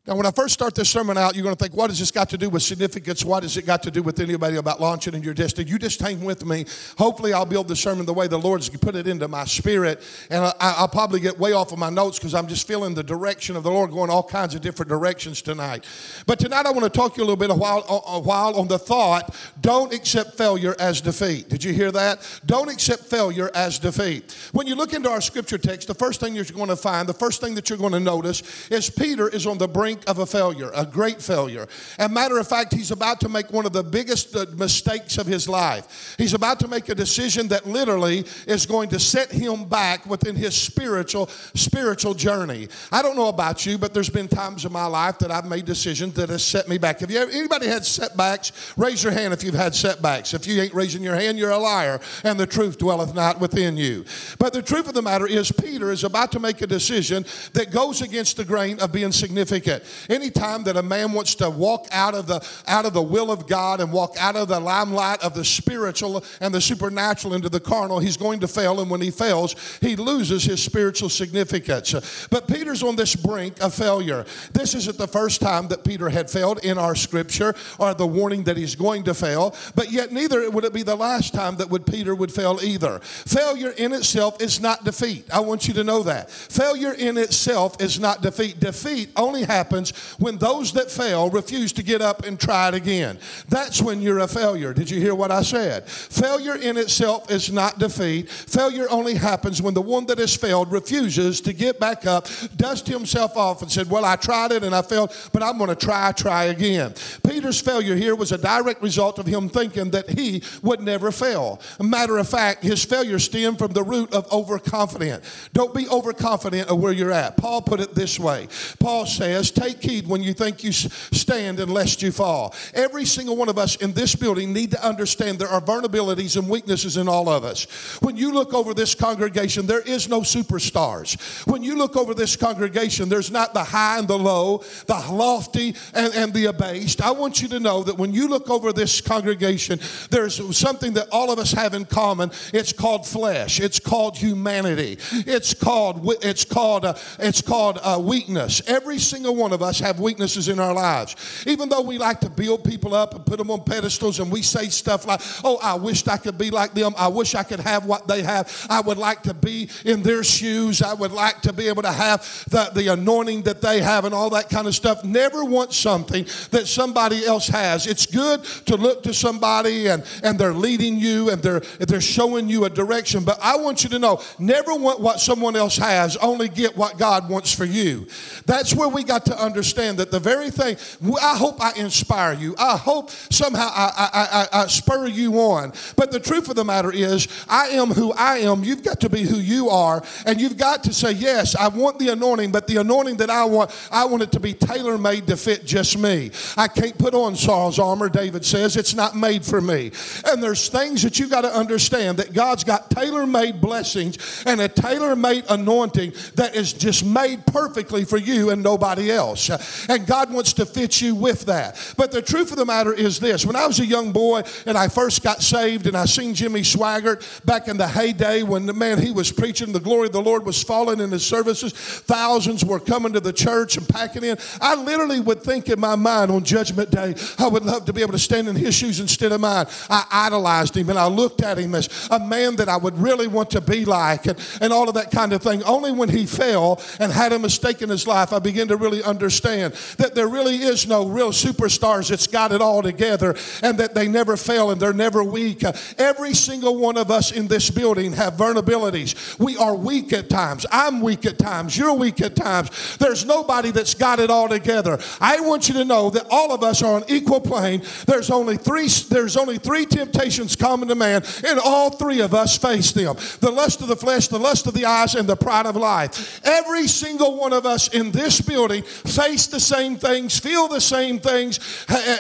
Now, 0.09 0.15
when 0.15 0.25
I 0.25 0.31
first 0.31 0.56
start 0.56 0.73
this 0.73 0.89
sermon 0.89 1.19
out, 1.19 1.35
you're 1.35 1.44
going 1.44 1.56
to 1.56 1.63
think, 1.63 1.75
what 1.77 1.91
has 1.91 2.00
this 2.00 2.09
got 2.09 2.31
to 2.31 2.38
do 2.39 2.50
with 2.50 2.63
significance? 2.63 3.23
What 3.23 3.44
has 3.44 3.57
it 3.57 3.67
got 3.67 3.83
to 3.83 3.91
do 3.91 4.01
with 4.01 4.19
anybody 4.19 4.56
about 4.56 4.81
launching 4.81 5.13
in 5.13 5.21
your 5.21 5.35
destiny? 5.35 5.69
You 5.69 5.77
just 5.77 6.00
hang 6.00 6.25
with 6.25 6.44
me. 6.44 6.65
Hopefully, 6.97 7.31
I'll 7.31 7.45
build 7.45 7.67
the 7.67 7.75
sermon 7.75 8.07
the 8.07 8.13
way 8.15 8.25
the 8.25 8.39
Lord's 8.39 8.69
put 8.69 8.95
it 8.95 9.06
into 9.06 9.27
my 9.27 9.45
spirit. 9.45 10.01
And 10.31 10.51
I, 10.59 10.81
will 10.81 10.88
probably 10.88 11.19
get 11.19 11.38
way 11.38 11.51
off 11.51 11.71
of 11.73 11.77
my 11.77 11.91
notes 11.91 12.17
because 12.17 12.33
I'm 12.33 12.47
just 12.47 12.67
feeling 12.67 12.95
the 12.95 13.03
direction 13.03 13.56
of 13.56 13.61
the 13.61 13.69
Lord 13.69 13.91
going 13.91 14.09
all 14.09 14.23
kinds 14.23 14.56
of 14.56 14.61
different 14.61 14.89
directions 14.89 15.44
tonight. 15.44 15.85
But 16.25 16.39
tonight, 16.39 16.65
I 16.65 16.71
want 16.71 16.85
to 16.85 16.89
talk 16.89 17.13
to 17.13 17.17
you 17.17 17.23
a 17.23 17.27
little 17.27 17.38
bit 17.38 17.51
a 17.51 17.53
while, 17.53 17.85
a 18.07 18.19
while 18.19 18.56
on 18.56 18.67
the 18.67 18.79
thought 18.79 19.35
don't 19.61 19.94
accept 19.94 20.35
failure 20.35 20.75
as 20.79 21.01
defeat. 21.01 21.50
Did 21.50 21.63
you 21.63 21.71
hear 21.71 21.91
that? 21.91 22.27
Don't 22.47 22.69
accept 22.69 23.03
failure 23.03 23.51
as 23.53 23.77
defeat. 23.77 24.35
When 24.53 24.65
you 24.65 24.73
look 24.73 24.94
into 24.94 25.11
our 25.11 25.21
scripture 25.21 25.59
text, 25.59 25.88
the 25.88 25.94
first 25.94 26.19
thing 26.19 26.33
you're 26.33 26.45
going 26.45 26.69
to 26.69 26.75
find, 26.75 27.07
the 27.07 27.13
first 27.13 27.41
thing 27.41 27.53
that 27.53 27.69
you're 27.69 27.77
going 27.77 27.94
to 27.94 28.00
notice 28.00 28.41
is 28.71 28.89
Peter 28.89 29.29
is 29.29 29.45
on 29.45 29.59
the 29.59 29.67
brink 29.67 29.99
brink 30.00 30.10
of 30.10 30.19
a 30.19 30.25
failure, 30.25 30.72
a 30.75 30.86
great 30.86 31.22
failure. 31.22 31.68
And 31.98 32.13
matter 32.13 32.38
of 32.38 32.48
fact, 32.48 32.74
he's 32.74 32.92
about 32.92 33.19
to 33.22 33.30
make 33.30 33.51
one 33.51 33.66
of 33.66 33.74
the 33.74 33.84
biggest 33.84 34.36
uh, 34.36 34.46
mistakes 34.56 35.18
of 35.18 35.28
his 35.28 35.48
life. 35.48 36.16
He's 36.18 36.34
about 36.34 36.60
to 36.62 36.68
make 36.68 36.90
a 36.90 36.96
decision 36.96 37.48
that 37.50 37.66
literally 37.66 38.25
is 38.48 38.66
going 38.66 38.90
to 38.90 39.00
set 39.00 39.31
him 39.31 39.66
back 39.66 40.06
within 40.06 40.36
his 40.36 40.56
spiritual 40.56 41.28
spiritual 41.54 42.13
journey. 42.13 42.68
I 42.92 43.01
don't 43.01 43.16
know 43.16 43.30
about 43.30 43.66
you, 43.66 43.78
but 43.78 43.94
there's 43.94 44.10
been 44.10 44.28
times 44.28 44.66
in 44.66 44.72
my 44.72 44.86
life 44.86 45.19
that 45.19 45.31
I've 45.31 45.46
made 45.46 45.66
decisions 45.66 46.13
that 46.16 46.30
has 46.30 46.44
set 46.44 46.68
me 46.68 46.78
back. 46.78 47.00
Have 47.00 47.12
you 47.12 47.19
ever, 47.19 47.31
anybody 47.31 47.68
had 47.68 47.86
setbacks? 47.86 48.52
Raise 48.78 49.04
your 49.04 49.13
hand 49.13 49.34
if 49.34 49.44
you've 49.44 49.54
had 49.54 49.75
setbacks. 49.75 50.34
If 50.34 50.48
you 50.48 50.62
ain't 50.62 50.74
raising 50.74 51.04
your 51.04 51.16
hand, 51.16 51.38
you're 51.38 51.52
a 51.52 51.57
liar, 51.57 52.00
and 52.24 52.40
the 52.40 52.48
truth 52.48 52.78
dwelleth 52.78 53.13
not 53.13 53.40
within 53.40 53.78
you. 53.78 54.06
But 54.38 54.54
the 54.54 54.62
truth 54.62 54.88
of 54.88 54.94
the 54.94 55.02
matter 55.02 55.28
is, 55.28 55.52
Peter 55.52 55.92
is 55.92 56.04
about 56.04 56.31
to 56.31 56.40
make 56.40 56.62
a 56.62 56.68
decision 56.68 57.25
that 57.54 57.72
goes 57.72 58.02
against 58.02 58.38
the 58.38 58.45
grain 58.45 58.80
of 58.80 58.92
being 58.92 59.12
significant. 59.12 59.84
Anytime 60.09 60.63
that 60.63 60.77
a 60.77 60.83
man 60.83 61.13
wants 61.13 61.36
to 61.36 61.50
walk 61.50 61.88
out 61.91 62.15
of 62.15 62.27
the 62.27 62.45
out 62.68 62.86
of 62.86 62.94
the 62.94 63.01
will 63.01 63.31
of 63.31 63.47
God 63.47 63.81
and 63.81 63.91
walk 63.91 64.15
out 64.19 64.36
of 64.36 64.47
the 64.47 64.59
limelight 64.59 65.24
of 65.24 65.33
the 65.33 65.45
spiritual 65.45 66.24
and 66.41 66.53
the 66.53 66.62
supernatural 66.62 67.33
into 67.33 67.50
the 67.50 67.59
carnal, 67.59 68.00
he's 68.00 68.18
going 68.18 68.39
to 68.41 68.47
fail. 68.47 68.80
And 68.80 68.89
when 68.89 69.01
he 69.01 69.12
fails, 69.12 69.56
he 69.81 69.95
loses 69.95 70.44
his 70.44 70.62
spiritual 70.63 71.09
significance. 71.09 72.27
But 72.30 72.47
Peter's 72.47 72.83
on 72.83 72.95
this 72.95 73.15
brink 73.15 73.62
of 73.62 73.74
failure. 73.74 74.25
This 74.53 74.75
isn't 74.75 74.97
the 74.97 75.07
first 75.07 75.41
time 75.41 75.68
that 75.69 75.83
Peter 75.83 76.09
had 76.09 76.30
failed 76.30 76.59
in 76.63 76.77
our 76.77 76.95
scripture 76.95 77.56
or 77.77 77.94
the 77.94 78.07
warning 78.07 78.44
that 78.44 78.57
he's 78.57 78.75
going 78.75 79.03
to 79.03 79.13
fail, 79.13 79.56
but 79.75 79.92
yet 79.92 80.12
neither 80.12 80.50
would 80.50 80.65
it 80.65 80.74
be 80.74 80.83
the 80.83 80.95
last 80.95 81.33
time 81.33 81.56
that 81.57 81.69
would 81.69 81.85
Peter 81.85 82.15
would 82.15 82.31
fail 82.31 82.59
either. 82.62 83.00
Failure 83.00 83.71
in 83.71 83.94
itself 83.94 84.42
is 84.42 84.59
not 84.59 84.83
defeat. 84.83 85.25
I 85.33 85.39
want 85.39 85.68
you 85.68 85.74
to 85.75 85.83
know 85.83 86.03
that. 86.03 86.30
Failure 86.30 86.94
in 86.94 87.18
itself 87.18 87.81
is 87.81 88.00
not 88.00 88.21
defeat. 88.21 88.59
Defeat 88.59 89.09
only 89.15 89.44
happens 89.44 89.79
happens 89.80 90.16
when 90.20 90.38
those 90.38 90.74
that 90.74 90.92
fail 90.92 91.30
refuse 91.30 91.72
to 91.74 91.84
get 91.84 92.02
up 92.02 92.26
and 92.26 92.40
try 92.40 92.68
it 92.70 92.74
again. 92.74 93.18
That's 93.48 93.81
when 93.81 94.02
you're 94.02 94.20
a 94.20 94.28
failure. 94.28 94.74
Did 94.74 94.90
you 94.90 95.00
hear 95.00 95.16
what 95.16 95.31
I 95.31 95.42
said? 95.42 95.88
Failure 95.88 96.56
in 96.56 96.78
itself 96.78 97.31
is 97.31 97.52
not 97.52 97.80
defeat. 97.80 98.30
Failure 98.30 98.88
only 98.90 99.16
happens 99.16 99.62
when 99.62 99.74
the 99.74 99.81
one 99.81 100.06
that 100.08 100.18
has 100.18 100.36
failed 100.36 100.72
refuses 100.72 101.42
to 101.42 101.54
get 101.54 101.80
back 101.80 102.06
up, 102.06 102.28
dust 102.56 102.88
himself 102.88 103.38
off, 103.38 103.62
and 103.62 103.72
said, 103.72 103.90
Well, 103.90 104.06
I 104.06 104.16
tried 104.16 104.52
it 104.52 104.64
and 104.64 104.76
I 104.76 104.81
failed, 104.81 105.16
but 105.31 105.44
I'm 105.44 105.58
going 105.58 105.70
to 105.70 105.76
try, 105.76 106.12
try 106.12 106.46
again. 106.46 106.94
Peter's 107.28 107.62
failure 107.62 107.96
here 107.96 108.16
was 108.16 108.31
a 108.31 108.38
direct 108.38 108.81
result 108.81 109.20
of 109.20 109.26
him 109.26 109.50
thinking 109.50 109.92
that 109.92 110.10
he 110.10 110.44
would 110.62 110.81
never 110.81 111.12
fail. 111.12 111.62
Matter 111.80 112.18
of 112.18 112.28
fact, 112.28 112.64
his 112.64 112.84
failure 112.84 113.20
stemmed 113.20 113.60
from 113.60 113.74
the 113.74 113.84
root 113.84 114.14
of 114.14 114.31
overconfident. 114.31 115.24
Don't 115.54 115.74
be 115.74 115.88
overconfident 115.88 116.70
of 116.70 116.80
where 116.80 116.92
you're 116.92 117.12
at. 117.12 117.38
Paul 117.38 117.62
put 117.62 117.80
it 117.80 117.96
this 117.96 118.20
way 118.20 118.48
Paul 118.80 119.06
says, 119.06 119.52
Take 119.59 119.81
heed 119.81 120.07
when 120.07 120.23
you 120.23 120.33
think 120.33 120.63
you 120.63 120.71
stand 120.71 121.59
and 121.59 121.69
lest 121.73 122.01
you 122.01 122.13
fall. 122.13 122.56
Every 122.73 123.03
single 123.03 123.35
one 123.35 123.50
of 123.50 123.57
us 123.57 123.75
in 123.75 123.91
this 123.91 124.15
building 124.15 124.53
need 124.53 124.71
to 124.71 124.85
understand 124.85 125.38
there 125.38 125.50
are 125.50 125.59
vulnerabilities 125.59 126.38
and 126.38 126.47
weaknesses 126.47 126.95
in 126.95 127.09
all 127.09 127.27
of 127.27 127.44
us. 127.44 127.65
When 128.01 128.15
you 128.15 128.31
look 128.31 128.53
over 128.53 128.73
this 128.73 128.95
congregation, 128.95 129.65
there 129.65 129.81
is 129.81 130.07
no 130.07 130.21
superstars. 130.21 131.19
When 131.45 131.61
you 131.61 131.77
look 131.77 131.97
over 131.97 132.13
this 132.13 132.38
congregation, 132.38 133.09
there's 133.09 133.31
not 133.31 133.53
the 133.53 133.63
high 133.65 134.00
and 134.00 134.07
the 134.07 134.17
low, 134.17 134.63
the 134.85 135.06
lofty 135.11 135.75
and, 135.94 136.13
and 136.13 136.33
the 136.33 136.45
abased. 136.45 137.01
I 137.01 137.11
want 137.11 137.41
you 137.41 137.50
to 137.50 137.59
know 137.59 137.83
that 137.83 137.97
when 137.97 138.13
you 138.13 138.29
look 138.29 138.50
over 138.50 138.71
this 138.71 139.01
congregation, 139.01 139.79
there's 140.09 140.57
something 140.57 140.94
that 140.94 141.09
all 141.11 141.33
of 141.33 141.39
us 141.39 141.51
have 141.51 141.73
in 141.73 141.83
common. 141.83 142.31
It's 142.53 142.71
called 142.71 143.06
flesh. 143.06 143.59
It's 143.59 143.79
called 143.79 144.17
humanity. 144.17 145.00
It's 145.11 145.53
called 145.53 146.07
it's 146.23 146.45
called 146.45 146.85
uh, 146.85 146.94
it's 147.19 147.41
called 147.41 147.79
uh, 147.81 148.00
weakness. 148.01 148.61
Every 148.65 149.00
single 149.00 149.35
one 149.35 149.49
of 149.54 149.60
of 149.60 149.68
us 149.68 149.80
have 149.80 150.00
weaknesses 150.00 150.48
in 150.48 150.60
our 150.60 150.74
lives. 150.74 151.44
Even 151.46 151.69
though 151.69 151.81
we 151.81 151.98
like 151.98 152.22
to 152.22 152.30
build 152.30 152.63
people 152.63 152.94
up 152.94 153.13
and 153.13 153.25
put 153.25 153.38
them 153.38 153.51
on 153.51 153.63
pedestals 153.63 154.19
and 154.19 154.31
we 154.31 154.42
say 154.42 154.69
stuff 154.69 155.06
like, 155.06 155.22
oh, 155.44 155.60
I 155.62 155.75
wished 155.75 156.07
I 156.07 156.18
could 156.18 156.38
be 156.38 156.50
like 156.50 156.74
them. 156.74 156.94
I 156.98 157.10
wish 157.10 157.36
I 157.36 157.44
could 157.44 157.60
have 157.60 157.86
what 157.86 158.07
they 158.07 158.24
have. 158.24 158.68
I 158.69 158.80
would 158.81 158.98
like 158.98 159.24
to 159.24 159.34
be 159.34 159.69
in 159.86 160.01
their 160.01 160.24
shoes. 160.24 160.81
I 160.81 160.94
would 160.94 161.12
like 161.12 161.42
to 161.42 161.54
be 161.54 161.68
able 161.68 161.84
to 161.84 161.92
have 161.92 162.22
the, 162.50 162.72
the 162.74 162.94
anointing 162.94 163.44
that 163.44 163.62
they 163.62 163.81
have 163.81 164.06
and 164.06 164.13
all 164.13 164.30
that 164.31 164.50
kind 164.50 164.68
of 164.68 164.75
stuff. 164.75 165.04
Never 165.04 165.44
want 165.44 165.74
something 165.74 166.25
that 166.52 166.68
somebody 166.68 167.25
else 167.25 167.48
has. 167.48 167.86
It's 167.86 168.06
good 168.06 168.44
to 168.66 168.78
look 168.78 169.04
to 169.04 169.13
somebody 169.13 169.88
and, 169.88 170.04
and 170.24 170.40
they're 170.40 170.54
leading 170.54 170.98
you 170.98 171.30
and 171.30 171.42
they're, 171.42 171.60
they're 171.80 172.02
showing 172.02 172.48
you 172.48 172.66
a 172.66 172.69
direction. 172.69 173.24
But 173.24 173.40
I 173.42 173.57
want 173.57 173.84
you 173.84 173.90
to 173.90 174.00
know 174.00 174.22
never 174.38 174.74
want 174.74 175.02
what 175.02 175.19
someone 175.19 175.56
else 175.56 175.78
has, 175.78 176.16
only 176.18 176.48
get 176.48 176.78
what 176.78 176.98
God 176.98 177.30
wants 177.30 177.54
for 177.54 177.66
you. 177.66 178.07
That's 178.45 178.74
where 178.74 178.88
we 178.88 179.04
got 179.04 179.25
to 179.25 179.38
understand 179.39 179.97
that 179.97 180.12
the 180.12 180.19
very 180.19 180.51
thing, 180.51 180.77
I 181.21 181.38
hope 181.38 181.62
I 181.62 181.74
inspire 181.74 182.33
you. 182.33 182.56
I 182.57 182.77
hope 182.77 183.12
somehow 183.12 183.69
I, 183.71 183.91
I, 183.97 184.09
I, 184.31 184.63
I 184.63 184.68
spur 184.68 185.07
you 185.07 185.39
on. 185.39 185.74
But 185.95 186.12
the 186.12 186.19
truth 186.19 186.50
of 186.50 186.56
the 186.56 186.65
matter 186.65 186.91
is, 186.91 187.27
I 187.47 187.69
am 187.69 187.89
who 187.89 188.12
I 188.13 188.39
am. 188.39 188.63
You've 188.63 188.83
got 188.83 189.00
to 189.01 189.09
be 189.09 189.24
who 189.24 189.38
you 189.38 189.69
are. 189.69 190.03
And 190.25 190.39
you've 190.39 190.57
got 190.57 190.83
to 190.86 190.94
say, 190.94 191.12
yes, 191.12 191.56
I 191.56 191.68
want 191.68 192.00
the 192.00 192.09
anointing, 192.09 192.51
but 192.51 192.68
the 192.68 192.77
anointing 192.77 193.18
that 193.18 193.30
I 193.30 193.45
want, 193.45 193.71
I 193.92 194.06
want 194.06 194.23
it 194.23 194.31
to 194.33 194.40
be 194.40 194.54
tailor 194.54 194.97
made 194.97 195.28
to 195.28 195.37
fit 195.37 195.66
just 195.66 195.97
me. 195.97 196.31
I 196.57 196.68
can't 196.68 196.97
put 196.97 197.14
on 197.14 197.35
Saul's 197.35 197.80
armor, 197.80 198.09
David 198.09 198.45
says. 198.45 198.75
It's 198.75 198.94
not 198.94 199.16
made 199.16 199.45
for 199.45 199.61
me. 199.61 199.92
And 200.25 200.42
there's 200.42 200.69
things 200.69 201.02
that 201.04 201.19
you've 201.19 201.31
got 201.31 201.42
to 201.42 201.56
understand 201.56 202.18
that 202.18 202.33
God's 202.33 202.64
got 202.64 202.90
tailor 202.90 203.25
made 203.25 203.61
blessings 203.61 204.44
and 204.45 204.61
a 204.61 204.68
tailor 204.68 205.16
made 205.16 205.45
anointing 205.49 206.14
that 206.35 206.56
is 206.56 206.73
just 206.73 207.06
made 207.06 207.45
perfectly 207.45 208.06
for 208.06 208.18
you 208.18 208.49
and 208.49 208.64
nobody 208.64 209.11
else 209.11 209.29
else. 209.30 209.88
And 209.88 210.06
God 210.06 210.31
wants 210.31 210.54
to 210.54 210.66
fit 210.66 211.02
you 211.02 211.16
with 211.16 211.45
that. 211.45 211.94
But 211.98 212.12
the 212.12 212.21
truth 212.21 212.52
of 212.52 212.57
the 212.57 212.66
matter 212.66 212.94
is 212.94 213.19
this 213.19 213.45
when 213.45 213.56
I 213.56 213.68
was 213.68 213.80
a 213.80 213.86
young 213.86 214.12
boy 214.12 214.44
and 214.66 214.78
I 214.78 214.88
first 214.88 215.24
got 215.24 215.42
saved 215.42 215.88
and 215.88 215.95
I 215.95 216.06
seen 216.06 216.33
Jimmy 216.33 216.62
Swaggart 216.62 217.45
back 217.45 217.68
in 217.68 217.78
the 217.78 217.88
heyday 217.88 218.44
when 218.44 218.66
the 218.66 218.74
man 218.74 219.02
he 219.02 219.12
was 219.12 219.31
preaching, 219.31 219.71
the 219.71 219.80
glory 219.80 220.07
of 220.07 220.14
the 220.14 220.21
Lord 220.21 220.45
was 220.45 220.62
falling 220.62 221.00
in 221.00 221.12
his 221.12 221.26
services, 221.26 221.74
thousands 221.74 222.66
were 222.66 222.80
coming 222.80 223.14
to 223.14 223.19
the 223.19 223.33
church 223.33 223.78
and 223.78 223.88
packing 223.88 224.24
in. 224.24 224.38
I 224.62 224.76
literally 224.76 225.19
would 225.19 225.42
think 225.42 225.69
in 225.69 225.80
my 225.80 225.95
mind 225.95 226.31
on 226.31 226.44
Judgment 226.44 226.92
Day, 226.92 227.16
I 227.38 227.48
would 227.48 227.64
love 227.64 227.86
to 227.86 227.94
be 227.94 228.02
able 228.02 228.14
to 228.14 228.19
stand 228.19 228.48
in 228.48 228.56
his 228.56 228.76
shoes 228.76 229.00
instead 229.00 229.31
of 229.31 229.42
mine. 229.42 229.68
I 229.90 230.06
idolized 230.12 230.76
him 230.76 230.90
and 230.90 231.00
I 231.00 231.07
looked 231.07 231.42
at 231.42 231.57
him 231.57 231.76
as 231.76 232.07
a 232.12 232.19
man 232.19 232.56
that 232.57 232.69
I 232.69 232.78
would 232.78 232.98
really 232.98 233.28
want 233.28 233.52
to 233.52 233.62
be 233.62 233.86
like 233.86 234.26
and, 234.26 234.38
and 234.62 234.74
all 234.74 234.88
of 234.88 234.95
that 234.95 235.12
kind 235.12 235.33
of 235.33 235.42
thing. 235.42 235.64
Only 235.64 235.92
when 235.92 236.09
he 236.09 236.26
fell 236.26 236.81
and 237.00 237.12
had 237.12 237.33
a 237.33 237.40
mistake 237.40 237.81
in 237.81 237.90
his 237.90 238.07
life, 238.07 238.33
I 238.33 238.40
began 238.40 238.68
to 238.69 238.78
really 238.78 239.04
understand 239.04 239.19
understand 239.19 239.73
that 239.97 240.16
there 240.16 240.30
really 240.30 240.56
is 240.56 240.88
no 240.88 241.06
real 241.06 241.31
superstars 241.31 242.09
that's 242.09 242.26
got 242.26 242.54
it 242.54 242.61
all 242.61 242.81
together 242.81 243.35
and 243.61 243.78
that 243.78 243.94
they 243.94 244.07
never 244.07 244.38
fail 244.38 244.71
and 244.71 244.80
they're 244.80 244.94
never 244.94 245.21
weak. 245.21 245.61
Every 245.97 246.33
single 246.33 246.78
one 246.78 246.97
of 246.97 247.11
us 247.11 247.33
in 247.33 247.49
this 247.49 247.69
building 247.69 248.14
have 248.14 248.35
vulnerabilities. 248.35 249.38
We 249.38 249.57
are 249.57 249.76
weak 249.76 250.14
at 250.14 250.30
times. 250.30 250.66
I'm 250.71 251.02
weak 251.02 251.26
at 251.26 251.38
times. 251.38 251.78
You're 251.78 251.94
weak 251.94 252.21
at 252.21 252.38
times. 252.38 252.97
There's 252.97 253.26
nobody 253.26 253.71
that's 253.71 253.94
got 253.94 254.21
it 254.21 254.30
all 254.30 254.47
together. 254.47 254.97
I 255.19 255.42
want 255.42 255.68
you 255.68 255.73
to 255.76 255.85
know 255.85 256.09
that 256.11 256.26
all 256.30 256.54
of 256.54 256.64
us 256.64 256.81
are 256.81 256.95
on 256.95 257.04
equal 257.09 257.42
plane. 257.42 257.81
There's 258.07 258.31
only 258.31 258.56
three 258.56 258.88
there's 259.09 259.35
only 259.35 259.57
three 259.57 259.85
temptations 259.85 260.56
common 260.56 260.88
to 260.88 260.95
man 260.95 261.23
and 261.45 261.59
all 261.59 261.90
three 261.90 262.21
of 262.21 262.33
us 262.33 262.57
face 262.57 262.94
them. 262.94 263.18
The 263.42 263.52
lust 263.52 263.81
of 263.81 263.90
the 263.90 263.97
flesh, 263.97 264.30
the 264.30 264.40
lust 264.40 264.66
of 264.68 264.73
the 264.73 264.85
eyes 264.85 265.16
and 265.16 265.28
the 265.28 265.35
pride 265.35 265.66
of 265.66 265.76
life. 265.76 266.40
Every 266.45 266.88
single 266.88 267.38
one 267.38 267.52
of 267.52 267.66
us 267.66 267.90
in 267.90 268.11
this 268.11 268.40
building 268.40 268.83
face 269.09 269.47
the 269.47 269.59
same 269.59 269.97
things, 269.97 270.39
feel 270.39 270.68
the 270.68 270.81
same 270.81 271.19
things, 271.19 271.59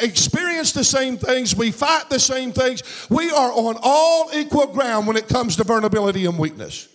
experience 0.01 0.71
the 0.71 0.83
same 0.83 1.17
things, 1.17 1.55
we 1.55 1.71
fight 1.71 2.09
the 2.09 2.19
same 2.19 2.51
things. 2.51 2.83
We 3.09 3.31
are 3.31 3.51
on 3.51 3.77
all 3.81 4.29
equal 4.33 4.67
ground 4.67 5.07
when 5.07 5.17
it 5.17 5.27
comes 5.27 5.55
to 5.57 5.63
vulnerability 5.63 6.25
and 6.25 6.37
weakness. 6.37 6.87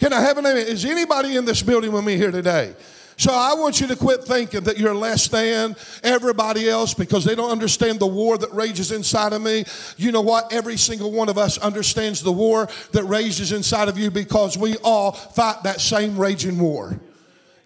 Can 0.00 0.12
I 0.12 0.20
have 0.20 0.38
an 0.38 0.46
amen? 0.46 0.66
Is 0.66 0.84
anybody 0.84 1.36
in 1.36 1.44
this 1.44 1.62
building 1.62 1.92
with 1.92 2.04
me 2.04 2.16
here 2.16 2.30
today? 2.30 2.74
So 3.16 3.32
I 3.32 3.54
want 3.54 3.80
you 3.80 3.88
to 3.88 3.96
quit 3.96 4.22
thinking 4.22 4.60
that 4.60 4.78
you're 4.78 4.94
less 4.94 5.26
than 5.26 5.74
everybody 6.04 6.68
else 6.68 6.94
because 6.94 7.24
they 7.24 7.34
don't 7.34 7.50
understand 7.50 7.98
the 7.98 8.06
war 8.06 8.38
that 8.38 8.54
rages 8.54 8.92
inside 8.92 9.32
of 9.32 9.42
me. 9.42 9.64
You 9.96 10.12
know 10.12 10.20
what? 10.20 10.52
Every 10.52 10.76
single 10.76 11.10
one 11.10 11.28
of 11.28 11.36
us 11.36 11.58
understands 11.58 12.22
the 12.22 12.30
war 12.30 12.68
that 12.92 13.02
rages 13.02 13.50
inside 13.50 13.88
of 13.88 13.98
you 13.98 14.12
because 14.12 14.56
we 14.56 14.76
all 14.84 15.10
fight 15.10 15.64
that 15.64 15.80
same 15.80 16.16
raging 16.16 16.60
war. 16.60 17.00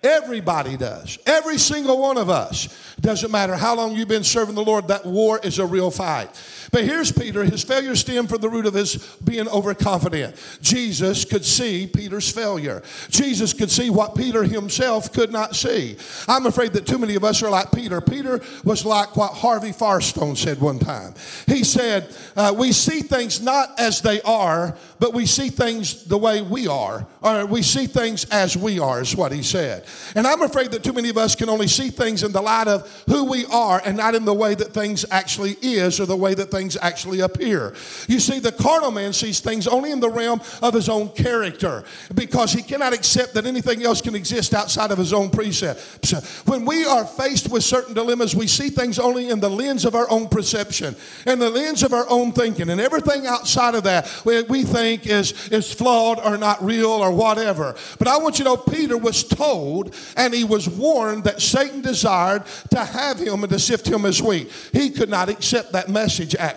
Everybody 0.02 0.76
does. 0.76 1.18
Every 1.26 1.58
single 1.58 2.00
one 2.00 2.18
of 2.18 2.28
us. 2.28 2.68
Doesn't 3.00 3.30
matter 3.30 3.56
how 3.56 3.76
long 3.76 3.94
you've 3.94 4.08
been 4.08 4.24
serving 4.24 4.54
the 4.54 4.64
Lord, 4.64 4.88
that 4.88 5.06
war 5.06 5.40
is 5.42 5.58
a 5.58 5.66
real 5.66 5.90
fight. 5.90 6.30
But 6.72 6.84
here's 6.84 7.12
Peter. 7.12 7.44
His 7.44 7.62
failure 7.62 7.94
stemmed 7.94 8.30
from 8.30 8.40
the 8.40 8.48
root 8.48 8.64
of 8.64 8.72
his 8.72 8.96
being 9.22 9.46
overconfident. 9.46 10.34
Jesus 10.62 11.26
could 11.26 11.44
see 11.44 11.86
Peter's 11.86 12.32
failure. 12.32 12.82
Jesus 13.10 13.52
could 13.52 13.70
see 13.70 13.90
what 13.90 14.14
Peter 14.14 14.42
himself 14.42 15.12
could 15.12 15.30
not 15.30 15.54
see. 15.54 15.98
I'm 16.26 16.46
afraid 16.46 16.72
that 16.72 16.86
too 16.86 16.96
many 16.96 17.14
of 17.14 17.24
us 17.24 17.42
are 17.42 17.50
like 17.50 17.72
Peter. 17.72 18.00
Peter 18.00 18.40
was 18.64 18.86
like 18.86 19.18
what 19.18 19.34
Harvey 19.34 19.72
Firestone 19.72 20.34
said 20.34 20.62
one 20.62 20.78
time. 20.78 21.12
He 21.46 21.62
said, 21.62 22.08
uh, 22.36 22.54
We 22.56 22.72
see 22.72 23.02
things 23.02 23.42
not 23.42 23.78
as 23.78 24.00
they 24.00 24.22
are, 24.22 24.74
but 24.98 25.12
we 25.12 25.26
see 25.26 25.50
things 25.50 26.04
the 26.04 26.16
way 26.16 26.40
we 26.40 26.68
are, 26.68 27.06
or 27.20 27.44
we 27.44 27.60
see 27.60 27.86
things 27.86 28.24
as 28.30 28.56
we 28.56 28.78
are, 28.78 29.02
is 29.02 29.14
what 29.14 29.30
he 29.30 29.42
said. 29.42 29.84
And 30.14 30.26
I'm 30.26 30.40
afraid 30.40 30.70
that 30.70 30.82
too 30.82 30.94
many 30.94 31.10
of 31.10 31.18
us 31.18 31.36
can 31.36 31.50
only 31.50 31.68
see 31.68 31.90
things 31.90 32.22
in 32.22 32.32
the 32.32 32.40
light 32.40 32.66
of 32.66 32.90
who 33.08 33.24
we 33.24 33.44
are 33.46 33.82
and 33.84 33.94
not 33.94 34.14
in 34.14 34.24
the 34.24 34.32
way 34.32 34.54
that 34.54 34.72
things 34.72 35.04
actually 35.10 35.58
is 35.60 36.00
or 36.00 36.06
the 36.06 36.16
way 36.16 36.32
that 36.32 36.50
things 36.50 36.61
actually 36.80 37.20
appear. 37.20 37.74
You 38.08 38.20
see, 38.20 38.38
the 38.38 38.52
carnal 38.52 38.90
man 38.90 39.12
sees 39.12 39.40
things 39.40 39.66
only 39.66 39.90
in 39.90 40.00
the 40.00 40.10
realm 40.10 40.40
of 40.62 40.74
his 40.74 40.88
own 40.88 41.08
character 41.10 41.84
because 42.14 42.52
he 42.52 42.62
cannot 42.62 42.92
accept 42.92 43.34
that 43.34 43.46
anything 43.46 43.82
else 43.84 44.00
can 44.00 44.14
exist 44.14 44.54
outside 44.54 44.90
of 44.90 44.98
his 44.98 45.12
own 45.12 45.30
precepts. 45.30 46.12
When 46.46 46.64
we 46.64 46.84
are 46.84 47.04
faced 47.04 47.50
with 47.50 47.64
certain 47.64 47.94
dilemmas, 47.94 48.34
we 48.34 48.46
see 48.46 48.68
things 48.68 48.98
only 48.98 49.30
in 49.30 49.40
the 49.40 49.48
lens 49.48 49.84
of 49.84 49.94
our 49.94 50.10
own 50.10 50.28
perception 50.28 50.94
and 51.26 51.40
the 51.40 51.50
lens 51.50 51.82
of 51.82 51.92
our 51.92 52.08
own 52.08 52.32
thinking. 52.32 52.70
And 52.70 52.80
everything 52.80 53.26
outside 53.26 53.74
of 53.74 53.84
that 53.84 54.08
we 54.24 54.62
think 54.62 55.06
is, 55.06 55.48
is 55.48 55.72
flawed 55.72 56.20
or 56.24 56.36
not 56.36 56.62
real 56.62 56.90
or 56.90 57.10
whatever. 57.10 57.74
But 57.98 58.08
I 58.08 58.18
want 58.18 58.38
you 58.38 58.44
to 58.44 58.50
know 58.50 58.56
Peter 58.56 58.98
was 58.98 59.24
told 59.24 59.94
and 60.16 60.34
he 60.34 60.44
was 60.44 60.68
warned 60.68 61.24
that 61.24 61.40
Satan 61.40 61.80
desired 61.80 62.44
to 62.70 62.84
have 62.84 63.18
him 63.18 63.42
and 63.42 63.52
to 63.52 63.58
sift 63.58 63.86
him 63.86 64.04
as 64.04 64.22
wheat. 64.22 64.50
He 64.72 64.90
could 64.90 65.08
not 65.08 65.28
accept 65.28 65.72
that 65.72 65.88
message 65.88 66.34
actually 66.34 66.51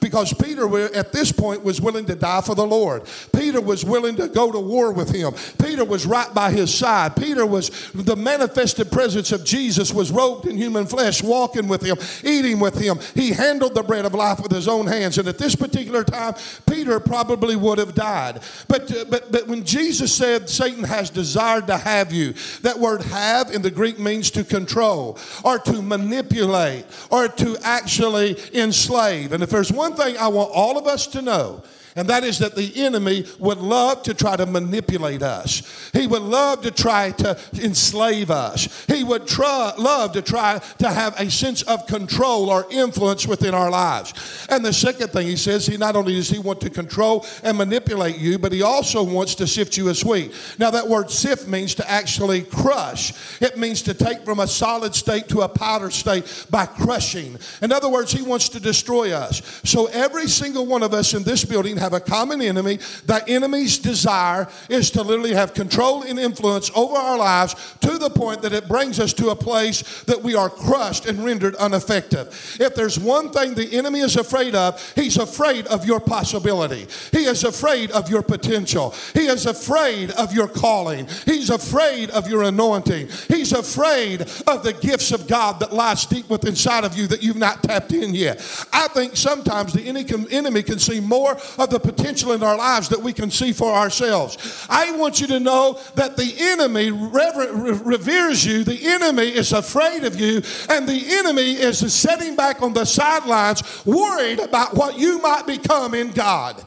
because 0.00 0.32
Peter 0.32 0.94
at 0.94 1.12
this 1.12 1.32
point 1.32 1.62
was 1.64 1.80
willing 1.80 2.06
to 2.06 2.14
die 2.14 2.40
for 2.40 2.54
the 2.54 2.66
Lord. 2.66 3.02
Peter 3.34 3.60
was 3.60 3.84
willing 3.84 4.16
to 4.16 4.28
go 4.28 4.52
to 4.52 4.58
war 4.58 4.92
with 4.92 5.10
him. 5.10 5.32
Peter 5.62 5.84
was 5.84 6.06
right 6.06 6.32
by 6.34 6.50
his 6.50 6.72
side. 6.72 7.16
Peter 7.16 7.44
was 7.44 7.90
the 7.92 8.16
manifested 8.16 8.90
presence 8.90 9.32
of 9.32 9.44
Jesus 9.44 9.92
was 9.92 10.10
robed 10.10 10.46
in 10.46 10.56
human 10.56 10.86
flesh, 10.86 11.22
walking 11.22 11.68
with 11.68 11.82
him, 11.82 11.96
eating 12.24 12.60
with 12.60 12.78
him. 12.78 12.98
He 13.14 13.30
handled 13.30 13.74
the 13.74 13.82
bread 13.82 14.04
of 14.04 14.14
life 14.14 14.40
with 14.40 14.52
his 14.52 14.68
own 14.68 14.86
hands. 14.86 15.18
And 15.18 15.28
at 15.28 15.38
this 15.38 15.54
particular 15.54 16.04
time, 16.04 16.34
Peter 16.68 17.00
probably 17.00 17.56
would 17.56 17.78
have 17.78 17.94
died. 17.94 18.40
But, 18.68 18.90
uh, 18.90 19.04
but, 19.08 19.32
but 19.32 19.46
when 19.46 19.64
Jesus 19.64 20.14
said 20.14 20.48
Satan 20.48 20.84
has 20.84 21.10
desired 21.10 21.66
to 21.68 21.76
have 21.76 22.12
you, 22.12 22.34
that 22.62 22.78
word 22.78 23.02
have 23.02 23.50
in 23.50 23.62
the 23.62 23.70
Greek 23.70 23.98
means 23.98 24.30
to 24.32 24.44
control 24.44 25.18
or 25.44 25.58
to 25.60 25.82
manipulate 25.82 26.86
or 27.10 27.28
to 27.28 27.56
actually 27.62 28.36
enslave. 28.54 29.25
And 29.32 29.42
if 29.42 29.50
there's 29.50 29.72
one 29.72 29.94
thing 29.94 30.16
I 30.16 30.28
want 30.28 30.50
all 30.52 30.78
of 30.78 30.86
us 30.86 31.06
to 31.08 31.22
know, 31.22 31.62
and 31.96 32.08
that 32.08 32.24
is 32.24 32.38
that 32.40 32.54
the 32.54 32.84
enemy 32.84 33.24
would 33.38 33.58
love 33.58 34.02
to 34.02 34.14
try 34.14 34.36
to 34.36 34.44
manipulate 34.44 35.22
us. 35.22 35.90
He 35.94 36.06
would 36.06 36.22
love 36.22 36.60
to 36.62 36.70
try 36.70 37.10
to 37.12 37.38
enslave 37.54 38.30
us. 38.30 38.84
He 38.86 39.02
would 39.02 39.26
try, 39.26 39.72
love 39.78 40.12
to 40.12 40.22
try 40.22 40.60
to 40.78 40.90
have 40.90 41.18
a 41.18 41.30
sense 41.30 41.62
of 41.62 41.86
control 41.86 42.50
or 42.50 42.66
influence 42.70 43.26
within 43.26 43.54
our 43.54 43.70
lives. 43.70 44.46
And 44.50 44.62
the 44.62 44.74
second 44.74 45.08
thing 45.08 45.26
he 45.26 45.36
says, 45.36 45.66
he 45.66 45.78
not 45.78 45.96
only 45.96 46.14
does 46.14 46.28
he 46.28 46.38
want 46.38 46.60
to 46.60 46.70
control 46.70 47.26
and 47.42 47.56
manipulate 47.56 48.18
you, 48.18 48.38
but 48.38 48.52
he 48.52 48.60
also 48.60 49.02
wants 49.02 49.34
to 49.36 49.46
sift 49.46 49.78
you 49.78 49.88
as 49.88 50.04
wheat. 50.04 50.32
Now, 50.58 50.70
that 50.72 50.86
word 50.86 51.10
sift 51.10 51.48
means 51.48 51.74
to 51.76 51.90
actually 51.90 52.42
crush, 52.42 53.40
it 53.40 53.56
means 53.56 53.80
to 53.82 53.94
take 53.94 54.22
from 54.24 54.40
a 54.40 54.46
solid 54.46 54.94
state 54.94 55.28
to 55.28 55.40
a 55.40 55.48
powder 55.48 55.90
state 55.90 56.46
by 56.50 56.66
crushing. 56.66 57.38
In 57.62 57.72
other 57.72 57.88
words, 57.88 58.12
he 58.12 58.22
wants 58.22 58.50
to 58.50 58.60
destroy 58.60 59.12
us. 59.12 59.60
So, 59.64 59.86
every 59.86 60.28
single 60.28 60.66
one 60.66 60.82
of 60.82 60.92
us 60.92 61.14
in 61.14 61.22
this 61.22 61.44
building 61.44 61.78
have 61.86 61.92
a 61.92 62.00
common 62.00 62.42
enemy. 62.42 62.78
The 63.06 63.24
enemy's 63.28 63.78
desire 63.78 64.48
is 64.68 64.90
to 64.90 65.02
literally 65.02 65.34
have 65.34 65.54
control 65.54 66.02
and 66.02 66.18
influence 66.18 66.70
over 66.74 66.96
our 66.96 67.16
lives 67.16 67.54
to 67.82 67.98
the 67.98 68.10
point 68.10 68.42
that 68.42 68.52
it 68.52 68.66
brings 68.66 68.98
us 68.98 69.12
to 69.14 69.30
a 69.30 69.36
place 69.36 70.02
that 70.04 70.20
we 70.20 70.34
are 70.34 70.50
crushed 70.50 71.06
and 71.06 71.24
rendered 71.24 71.54
ineffective. 71.60 72.56
If 72.58 72.74
there's 72.74 72.98
one 72.98 73.30
thing 73.30 73.54
the 73.54 73.76
enemy 73.76 74.00
is 74.00 74.16
afraid 74.16 74.54
of, 74.56 74.82
he's 74.94 75.16
afraid 75.16 75.66
of 75.68 75.86
your 75.86 76.00
possibility. 76.00 76.88
He 77.12 77.24
is 77.26 77.44
afraid 77.44 77.92
of 77.92 78.10
your 78.10 78.22
potential. 78.22 78.94
He 79.14 79.26
is 79.26 79.46
afraid 79.46 80.10
of 80.12 80.32
your 80.32 80.48
calling. 80.48 81.06
He's 81.24 81.50
afraid 81.50 82.10
of 82.10 82.28
your 82.28 82.42
anointing. 82.42 83.08
He's 83.28 83.52
afraid 83.52 84.22
of 84.22 84.64
the 84.64 84.76
gifts 84.80 85.12
of 85.12 85.28
God 85.28 85.60
that 85.60 85.72
lies 85.72 86.06
deep 86.06 86.28
within 86.28 86.56
inside 86.56 86.84
of 86.84 86.96
you 86.96 87.06
that 87.06 87.22
you've 87.22 87.36
not 87.36 87.62
tapped 87.62 87.92
in 87.92 88.14
yet. 88.14 88.38
I 88.72 88.88
think 88.88 89.14
sometimes 89.14 89.74
the 89.74 89.82
enemy 89.82 90.62
can 90.62 90.78
see 90.78 91.00
more 91.00 91.36
of 91.58 91.68
the 91.68 91.75
the 91.76 91.92
potential 91.92 92.32
in 92.32 92.42
our 92.42 92.56
lives 92.56 92.88
that 92.88 93.00
we 93.00 93.12
can 93.12 93.30
see 93.30 93.52
for 93.52 93.72
ourselves. 93.72 94.66
I 94.70 94.92
want 94.92 95.20
you 95.20 95.26
to 95.28 95.40
know 95.40 95.78
that 95.94 96.16
the 96.16 96.34
enemy 96.38 96.90
rever- 96.90 97.74
reveres 97.84 98.44
you, 98.44 98.64
the 98.64 98.86
enemy 98.86 99.28
is 99.28 99.52
afraid 99.52 100.04
of 100.04 100.18
you, 100.18 100.42
and 100.70 100.88
the 100.88 101.04
enemy 101.18 101.52
is 101.52 101.92
sitting 101.92 102.36
back 102.36 102.62
on 102.62 102.72
the 102.72 102.84
sidelines 102.84 103.84
worried 103.84 104.38
about 104.38 104.74
what 104.74 104.98
you 104.98 105.20
might 105.20 105.46
become 105.46 105.94
in 105.94 106.12
God. 106.12 106.64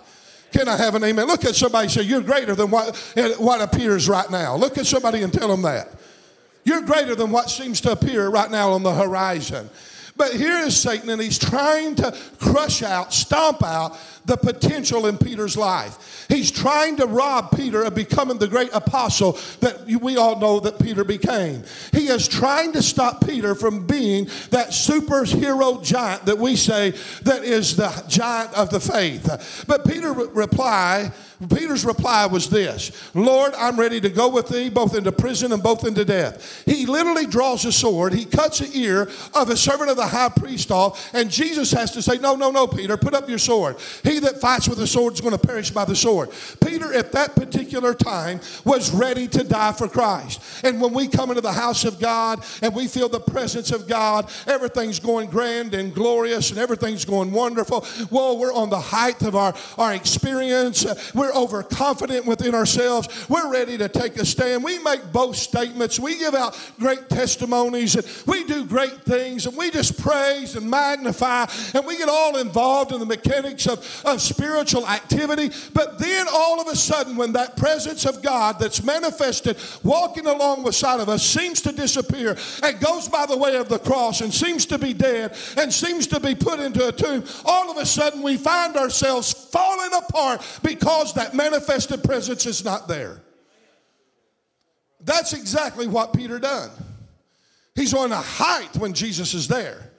Can 0.51 0.67
I 0.67 0.77
have 0.77 0.95
an 0.95 1.03
amen? 1.03 1.27
Look 1.27 1.45
at 1.45 1.55
somebody 1.55 1.89
say, 1.89 2.01
You're 2.01 2.21
greater 2.21 2.55
than 2.55 2.71
what, 2.71 3.13
eh, 3.15 3.33
what 3.37 3.61
appears 3.61 4.09
right 4.09 4.29
now. 4.29 4.55
Look 4.55 4.77
at 4.77 4.87
somebody 4.87 5.21
and 5.21 5.31
tell 5.31 5.47
them 5.47 5.61
that. 5.63 5.89
You're 6.63 6.81
greater 6.81 7.15
than 7.15 7.31
what 7.31 7.49
seems 7.49 7.81
to 7.81 7.91
appear 7.91 8.29
right 8.29 8.49
now 8.49 8.71
on 8.71 8.83
the 8.83 8.93
horizon. 8.93 9.69
But 10.19 10.33
here 10.33 10.57
is 10.57 10.75
Satan, 10.75 11.09
and 11.09 11.21
he's 11.21 11.39
trying 11.39 11.95
to 11.95 12.13
crush 12.39 12.83
out, 12.83 13.13
stomp 13.13 13.63
out 13.63 13.97
the 14.25 14.35
potential 14.35 15.07
in 15.07 15.17
Peter's 15.17 15.55
life. 15.55 16.25
He's 16.27 16.51
trying 16.51 16.97
to 16.97 17.05
rob 17.05 17.55
Peter 17.55 17.83
of 17.83 17.95
becoming 17.95 18.37
the 18.37 18.49
great 18.49 18.69
apostle 18.73 19.39
that 19.61 19.85
we 19.85 20.17
all 20.17 20.37
know 20.37 20.59
that 20.59 20.77
Peter 20.77 21.05
became. 21.05 21.63
He 21.93 22.09
is 22.09 22.27
trying 22.27 22.73
to 22.73 22.83
stop 22.83 23.25
Peter 23.25 23.55
from 23.55 23.87
being 23.87 24.25
that 24.49 24.71
superhero 24.71 25.81
giant 25.81 26.25
that 26.25 26.37
we 26.37 26.57
say 26.57 26.91
that 27.21 27.45
is 27.45 27.77
the 27.77 28.03
giant 28.09 28.53
of 28.55 28.71
the 28.71 28.81
faith. 28.81 29.63
But 29.67 29.85
Peter 29.87 30.11
reply, 30.11 31.13
Peter's 31.47 31.85
reply 31.85 32.25
was 32.25 32.49
this 32.49 32.91
Lord, 33.13 33.53
I'm 33.55 33.79
ready 33.79 34.01
to 34.01 34.09
go 34.09 34.27
with 34.27 34.49
thee 34.49 34.69
both 34.69 34.95
into 34.95 35.11
prison 35.11 35.53
and 35.53 35.63
both 35.63 35.85
into 35.85 36.03
death. 36.03 36.63
He 36.65 36.85
literally 36.85 37.25
draws 37.25 37.63
a 37.63 37.71
sword, 37.71 38.13
he 38.13 38.25
cuts 38.25 38.59
the 38.59 38.77
ear 38.77 39.09
of 39.33 39.49
a 39.49 39.55
servant 39.55 39.89
of 39.89 39.95
the 39.95 40.07
high 40.07 40.29
priest 40.29 40.69
off, 40.69 41.09
and 41.13 41.31
Jesus 41.31 41.71
has 41.71 41.91
to 41.91 42.01
say, 42.01 42.17
No, 42.17 42.35
no, 42.35 42.51
no, 42.51 42.67
Peter, 42.67 42.97
put 42.97 43.13
up 43.13 43.29
your 43.29 43.37
sword. 43.37 43.77
He 44.03 44.19
that 44.19 44.41
fights 44.41 44.67
with 44.67 44.79
the 44.79 44.87
sword 44.87 45.13
is 45.13 45.21
going 45.21 45.37
to 45.37 45.47
perish 45.47 45.71
by 45.71 45.85
the 45.85 45.95
sword. 45.95 46.29
Peter, 46.65 46.93
at 46.93 47.13
that 47.13 47.35
particular 47.35 47.93
time, 47.93 48.41
was 48.65 48.91
ready 48.91 49.27
to 49.29 49.43
die 49.43 49.71
for 49.71 49.87
Christ. 49.87 50.41
And 50.63 50.81
when 50.81 50.93
we 50.93 51.07
come 51.07 51.29
into 51.29 51.41
the 51.41 51.53
house 51.53 51.85
of 51.85 51.99
God 51.99 52.43
and 52.61 52.75
we 52.75 52.87
feel 52.87 53.07
the 53.07 53.19
presence 53.19 53.71
of 53.71 53.87
God, 53.87 54.29
everything's 54.45 54.99
going 54.99 55.29
grand 55.29 55.73
and 55.73 55.93
glorious 55.93 56.49
and 56.49 56.59
everything's 56.59 57.05
going 57.05 57.31
wonderful. 57.31 57.85
Well, 58.09 58.37
we're 58.37 58.53
on 58.53 58.69
the 58.69 58.79
height 58.79 59.21
of 59.21 59.35
our, 59.35 59.53
our 59.77 59.93
experience. 59.93 60.85
We're 61.13 61.28
overconfident 61.35 62.25
within 62.25 62.55
ourselves. 62.55 63.29
We're 63.29 63.51
ready 63.51 63.77
to 63.77 63.89
take 63.89 64.17
a 64.17 64.25
stand. 64.25 64.63
We 64.63 64.79
make 64.79 65.11
both 65.11 65.35
statements. 65.35 65.99
We 65.99 66.17
give 66.17 66.35
out 66.35 66.57
great 66.79 67.09
testimonies 67.09 67.95
and 67.95 68.05
we 68.27 68.43
do 68.43 68.65
great 68.65 69.03
things 69.03 69.45
and 69.45 69.55
we 69.55 69.71
just 69.71 70.01
praise 70.01 70.55
and 70.55 70.69
magnify 70.69 71.45
and 71.73 71.85
we 71.85 71.97
get 71.97 72.09
all 72.09 72.37
involved 72.37 72.91
in 72.91 72.99
the 72.99 73.05
mechanics 73.05 73.67
of, 73.67 73.79
of 74.05 74.21
spiritual 74.21 74.87
activity. 74.87 75.49
But 75.73 75.99
then 75.99 76.27
all 76.31 76.61
of 76.61 76.67
a 76.67 76.75
sudden, 76.75 77.15
when 77.15 77.33
that 77.33 77.57
presence 77.57 78.05
of 78.05 78.21
God 78.21 78.59
that's 78.59 78.83
manifested 78.83 79.57
walking 79.83 80.25
along 80.25 80.63
beside 80.63 80.99
of 80.99 81.09
us 81.09 81.23
seems 81.23 81.61
to 81.61 81.71
disappear 81.71 82.37
and 82.63 82.79
goes 82.79 83.07
by 83.07 83.25
the 83.25 83.37
way 83.37 83.57
of 83.57 83.69
the 83.69 83.79
cross 83.79 84.21
and 84.21 84.33
seems 84.33 84.65
to 84.67 84.77
be 84.77 84.93
dead 84.93 85.35
and 85.57 85.71
seems 85.71 86.07
to 86.07 86.19
be 86.19 86.35
put 86.35 86.59
into 86.59 86.87
a 86.87 86.91
tomb, 86.91 87.23
all 87.45 87.69
of 87.71 87.77
a 87.77 87.85
sudden 87.85 88.21
we 88.21 88.37
find 88.37 88.75
ourselves 88.75 89.31
falling 89.31 89.91
apart 89.93 90.41
because 90.63 91.13
that 91.19 91.33
manifested 91.33 92.01
presence 92.01 92.45
is 92.45 92.63
not 92.63 92.87
there. 92.87 93.21
That's 95.01 95.33
exactly 95.33 95.85
what 95.85 96.13
Peter 96.13 96.39
done. 96.39 96.69
He's 97.75 97.93
on 97.93 98.13
a 98.13 98.21
height 98.21 98.77
when 98.77 98.93
Jesus 98.93 99.33
is 99.33 99.49
there. 99.49 99.91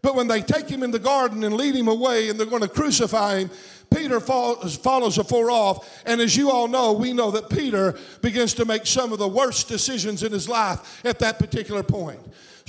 But 0.00 0.14
when 0.14 0.28
they 0.28 0.42
take 0.42 0.68
him 0.68 0.84
in 0.84 0.92
the 0.92 1.00
garden 1.00 1.42
and 1.42 1.56
lead 1.56 1.74
him 1.74 1.88
away 1.88 2.28
and 2.30 2.38
they're 2.38 2.46
going 2.46 2.62
to 2.62 2.68
crucify 2.68 3.40
him, 3.40 3.50
Peter 3.92 4.20
follows, 4.20 4.76
follows 4.76 5.18
afar 5.18 5.50
off. 5.50 6.02
And 6.06 6.20
as 6.20 6.36
you 6.36 6.52
all 6.52 6.68
know, 6.68 6.92
we 6.92 7.12
know 7.12 7.32
that 7.32 7.50
Peter 7.50 7.98
begins 8.22 8.54
to 8.54 8.64
make 8.64 8.86
some 8.86 9.12
of 9.12 9.18
the 9.18 9.26
worst 9.26 9.66
decisions 9.66 10.22
in 10.22 10.30
his 10.30 10.48
life 10.48 11.04
at 11.04 11.18
that 11.18 11.40
particular 11.40 11.82
point. 11.82 12.20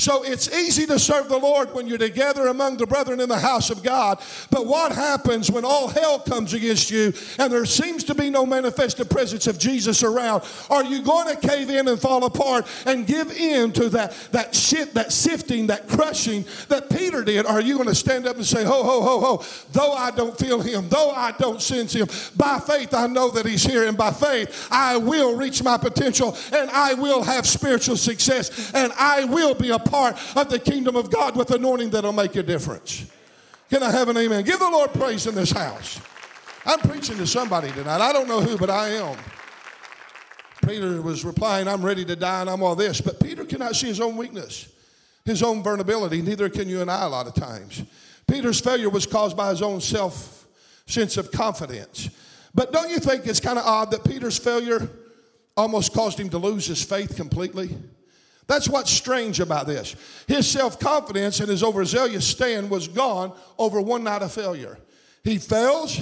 So 0.02 0.24
it's 0.24 0.52
easy 0.52 0.88
to 0.88 0.98
serve 0.98 1.30
the 1.30 1.38
Lord 1.38 1.76
when 1.76 1.86
you're 1.86 2.00
together 2.00 2.48
among 2.48 2.78
the 2.78 2.88
brethren 2.88 3.20
in 3.20 3.30
the 3.30 3.38
house 3.38 3.70
of 3.70 3.84
God. 3.84 4.20
But 4.50 4.66
what 4.66 4.92
happens 4.92 5.52
when 5.52 5.64
all 5.64 5.90
hell 5.90 6.18
comes 6.18 6.56
against 6.56 6.90
you 6.90 7.14
and 7.38 7.54
there 7.54 7.68
seems 7.68 8.04
to 8.06 8.16
be 8.16 8.32
no 8.32 8.44
manifested 8.44 9.12
presence 9.12 9.46
of 9.46 9.60
Jesus 9.60 10.02
around? 10.02 10.42
Are 10.72 10.84
you 10.84 11.04
going 11.04 11.28
to 11.28 11.48
cave 11.48 11.70
in 11.70 11.88
and 11.88 12.00
fall 12.00 12.26
apart 12.26 12.66
and 12.88 13.06
give 13.06 13.30
in 13.32 13.72
to 13.74 13.90
that, 13.90 14.14
that 14.32 14.56
shit, 14.56 14.96
that 14.96 15.12
sifting, 15.12 15.68
that 15.68 15.88
crushing 15.88 16.46
that 16.70 16.90
Peter 16.90 17.24
did? 17.24 17.46
Are 17.46 17.62
you 17.62 17.76
going 17.76 17.88
to 17.88 17.94
stand 17.94 18.26
up 18.26 18.38
and 18.38 18.46
say, 18.46 18.64
ho, 18.64 18.82
ho, 18.84 19.02
ho, 19.04 19.20
ho, 19.20 19.46
though 19.72 19.94
I 19.94 20.10
don't 20.10 20.36
feel 20.36 20.62
him, 20.62 20.90
though 20.90 21.12
I 21.12 21.32
don't 21.34 21.62
sense 21.62 21.94
him, 21.94 22.08
by 22.36 22.58
faith 22.58 22.96
I 22.96 23.06
know 23.06 23.30
that 23.30 23.46
he's 23.46 23.64
here, 23.64 23.88
and 23.88 23.96
by 23.96 24.10
faith 24.10 24.68
I 24.72 24.98
will 24.98 25.36
reach 25.36 25.62
my 25.62 25.78
potential 25.78 26.36
and 26.52 26.72
I 26.72 26.96
will 26.96 27.22
have 27.22 27.46
spiritual 27.46 27.98
success 27.98 28.74
and 28.74 28.92
I 28.94 29.26
will 29.26 29.54
be 29.54 29.70
a 29.70 29.91
part 29.92 30.18
of 30.38 30.50
the 30.50 30.58
kingdom 30.58 30.96
of 30.96 31.12
God 31.12 31.36
with 31.36 31.52
anointing 31.52 31.90
that'll 31.92 32.14
make 32.14 32.36
a 32.36 32.44
difference. 32.44 33.06
Can 33.70 33.84
I 33.84 33.92
have 33.92 34.10
an 34.10 34.18
amen? 34.18 34.44
Give 34.44 34.58
the 34.58 34.70
Lord 34.70 34.94
praise 34.94 35.28
in 35.28 35.36
this 35.36 35.52
house. 35.52 36.00
I'm 36.66 36.80
preaching 36.80 37.18
to 37.18 37.28
somebody 37.28 37.72
tonight. 37.72 38.02
I 38.02 38.14
don't 38.14 38.28
know 38.28 38.42
who, 38.42 38.58
but 38.58 38.70
I 38.70 38.90
am. 38.90 39.18
Peter 40.68 41.02
was 41.02 41.26
replying, 41.26 41.68
I'm 41.68 41.84
ready 41.84 42.06
to 42.06 42.16
die 42.16 42.42
and 42.42 42.50
I'm 42.50 42.64
all 42.64 42.76
this. 42.76 43.02
But 43.02 43.20
Peter 43.20 43.46
cannot 43.46 43.76
see 43.76 43.88
his 43.88 44.00
own 44.00 44.16
weakness, 44.16 44.72
his 45.26 45.44
own 45.44 45.64
vulnerability. 45.64 46.22
Neither 46.22 46.50
can 46.50 46.70
you 46.70 46.82
and 46.82 46.90
I 46.90 47.04
a 47.04 47.10
lot 47.10 47.28
of 47.28 47.34
times. 47.34 47.84
Peter's 48.28 48.62
failure 48.62 48.90
was 48.90 49.06
caused 49.06 49.36
by 49.36 49.50
his 49.50 49.62
own 49.62 49.82
self 49.82 50.48
sense 50.86 51.18
of 51.18 51.32
confidence. 51.32 52.10
But 52.54 52.72
don't 52.72 52.90
you 52.90 53.00
think 53.00 53.26
it's 53.26 53.40
kind 53.40 53.58
of 53.58 53.66
odd 53.66 53.92
that 53.92 54.04
Peter's 54.04 54.38
failure 54.38 54.90
almost 55.58 55.94
caused 55.94 56.20
him 56.20 56.30
to 56.30 56.38
lose 56.38 56.66
his 56.66 56.84
faith 56.84 57.16
completely? 57.16 57.78
That's 58.52 58.68
what's 58.68 58.92
strange 58.92 59.40
about 59.40 59.66
this. 59.66 59.96
His 60.28 60.46
self 60.46 60.78
confidence 60.78 61.40
and 61.40 61.48
his 61.48 61.64
overzealous 61.64 62.28
stand 62.28 62.70
was 62.70 62.90
gone 62.90 63.32
over 63.58 63.80
one 63.80 64.04
night 64.04 64.24
of 64.24 64.34
failure. 64.34 64.78
He 65.24 65.38
fails, 65.38 66.02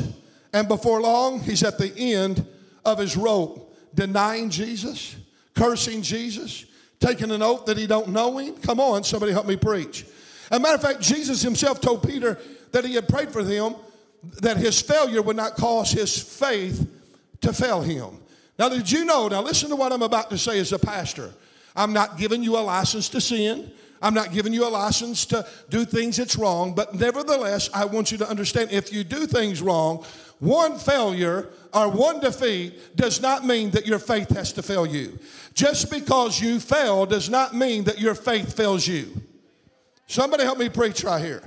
and 0.52 0.68
before 0.68 1.00
long, 1.00 1.42
he's 1.42 1.62
at 1.62 1.78
the 1.78 1.96
end 1.96 2.44
of 2.84 2.98
his 2.98 3.16
rope, 3.16 3.78
denying 3.94 4.50
Jesus, 4.50 5.16
cursing 5.54 6.02
Jesus, 6.02 6.66
taking 7.00 7.30
an 7.30 7.44
oath 7.44 7.66
that 7.66 7.78
he 7.78 7.86
don't 7.86 8.08
know 8.08 8.40
him. 8.40 8.56
Come 8.56 8.80
on, 8.80 9.04
somebody 9.04 9.32
help 9.32 9.46
me 9.46 9.56
preach. 9.56 10.08
As 10.50 10.58
a 10.58 10.60
matter 10.60 10.74
of 10.74 10.82
fact, 10.82 11.02
Jesus 11.02 11.44
himself 11.44 11.80
told 11.80 12.02
Peter 12.02 12.40
that 12.72 12.84
he 12.84 12.96
had 12.96 13.08
prayed 13.08 13.30
for 13.30 13.44
him, 13.44 13.76
that 14.42 14.58
his 14.58 14.82
failure 14.82 15.22
would 15.22 15.36
not 15.36 15.54
cause 15.56 15.92
his 15.92 16.18
faith 16.18 16.90
to 17.42 17.54
fail 17.54 17.84
him. 17.84 18.20
Now, 18.58 18.70
did 18.70 18.92
you 18.92 19.06
know? 19.06 19.28
Now, 19.28 19.44
listen 19.44 19.70
to 19.70 19.76
what 19.76 19.94
I'm 19.94 20.02
about 20.02 20.32
to 20.32 20.38
say 20.40 20.58
as 20.58 20.74
a 20.74 20.80
pastor. 20.80 21.32
I'm 21.76 21.94
not 21.94 22.18
giving 22.18 22.44
you 22.44 22.58
a 22.58 22.62
license 22.62 23.10
to 23.10 23.22
sin. 23.22 23.72
I'm 24.02 24.14
not 24.14 24.32
giving 24.32 24.54
you 24.54 24.66
a 24.66 24.70
license 24.70 25.26
to 25.28 25.46
do 25.70 25.84
things 25.84 26.18
that's 26.18 26.38
wrong, 26.38 26.74
but 26.74 26.94
nevertheless, 26.96 27.70
I 27.74 27.86
want 27.86 28.12
you 28.12 28.18
to 28.20 28.30
understand 28.30 28.72
if 28.72 28.94
you 28.94 29.04
do 29.04 29.28
things 29.28 29.62
wrong, 29.62 30.06
one 30.40 30.78
failure 30.78 31.50
or 31.74 31.90
one 31.90 32.20
defeat 32.22 32.96
does 32.96 33.22
not 33.22 33.46
mean 33.46 33.72
that 33.72 33.86
your 33.86 34.00
faith 34.00 34.30
has 34.30 34.54
to 34.54 34.64
fail 34.64 34.86
you. 34.86 35.20
Just 35.54 35.92
because 35.92 36.40
you 36.40 36.60
fail 36.60 37.06
does 37.06 37.30
not 37.30 37.54
mean 37.54 37.84
that 37.84 38.00
your 38.00 38.16
faith 38.16 38.56
fails 38.56 38.88
you. 38.88 39.22
Somebody 40.08 40.44
help 40.44 40.58
me 40.58 40.70
preach 40.70 41.04
right 41.04 41.24
here. 41.24 41.44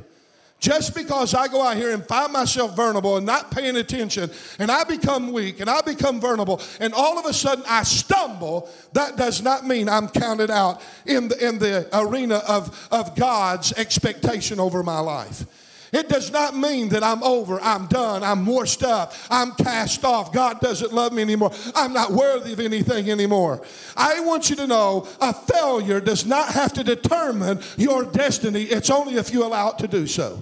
Just 0.62 0.94
because 0.94 1.34
I 1.34 1.48
go 1.48 1.60
out 1.60 1.76
here 1.76 1.90
and 1.90 2.06
find 2.06 2.32
myself 2.32 2.76
vulnerable 2.76 3.16
and 3.16 3.26
not 3.26 3.50
paying 3.50 3.74
attention, 3.74 4.30
and 4.60 4.70
I 4.70 4.84
become 4.84 5.32
weak 5.32 5.58
and 5.58 5.68
I 5.68 5.80
become 5.80 6.20
vulnerable, 6.20 6.60
and 6.78 6.94
all 6.94 7.18
of 7.18 7.26
a 7.26 7.32
sudden 7.32 7.64
I 7.68 7.82
stumble, 7.82 8.70
that 8.92 9.16
does 9.16 9.42
not 9.42 9.66
mean 9.66 9.88
I'm 9.88 10.06
counted 10.06 10.52
out 10.52 10.80
in 11.04 11.26
the, 11.26 11.44
in 11.44 11.58
the 11.58 11.88
arena 11.92 12.36
of, 12.46 12.88
of 12.92 13.16
God's 13.16 13.72
expectation 13.72 14.60
over 14.60 14.84
my 14.84 15.00
life. 15.00 15.44
It 15.92 16.08
does 16.08 16.30
not 16.30 16.56
mean 16.56 16.90
that 16.90 17.02
I'm 17.02 17.24
over, 17.24 17.60
I'm 17.60 17.88
done, 17.88 18.22
I'm 18.22 18.46
washed 18.46 18.84
up, 18.84 19.14
I'm 19.30 19.50
cast 19.56 20.04
off. 20.04 20.32
God 20.32 20.60
doesn't 20.60 20.92
love 20.92 21.12
me 21.12 21.22
anymore. 21.22 21.50
I'm 21.74 21.92
not 21.92 22.12
worthy 22.12 22.52
of 22.52 22.60
anything 22.60 23.10
anymore. 23.10 23.62
I 23.96 24.20
want 24.20 24.48
you 24.48 24.54
to 24.56 24.68
know 24.68 25.08
a 25.20 25.34
failure 25.34 25.98
does 26.00 26.24
not 26.24 26.50
have 26.50 26.72
to 26.74 26.84
determine 26.84 27.60
your 27.76 28.04
destiny, 28.04 28.62
it's 28.62 28.90
only 28.90 29.16
if 29.16 29.32
you 29.32 29.44
allow 29.44 29.70
it 29.70 29.78
to 29.78 29.88
do 29.88 30.06
so. 30.06 30.40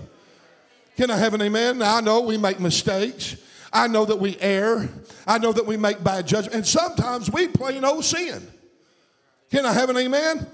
Can 0.97 1.11
I 1.11 1.17
have 1.17 1.35
an 1.35 1.43
amen? 1.43 1.79
Now, 1.79 1.97
I 1.97 2.01
know 2.01 2.21
we 2.21 2.37
make 2.37 2.61
mistakes. 2.61 3.37
I 3.73 3.87
know 3.87 4.05
that 4.05 4.17
we 4.17 4.37
err. 4.41 4.89
I 5.27 5.39
know 5.39 5.53
that 5.53 5.67
we 5.67 5.77
make 5.77 6.03
bad 6.03 6.27
judgments. 6.27 6.55
And 6.55 6.67
sometimes 6.67 7.31
we 7.31 7.49
plain 7.49 7.85
old 7.85 8.05
sin. 8.05 8.47
Can 9.51 9.65
I 9.65 9.73
have 9.73 9.91
an 9.91 9.97
amen? 9.97 10.47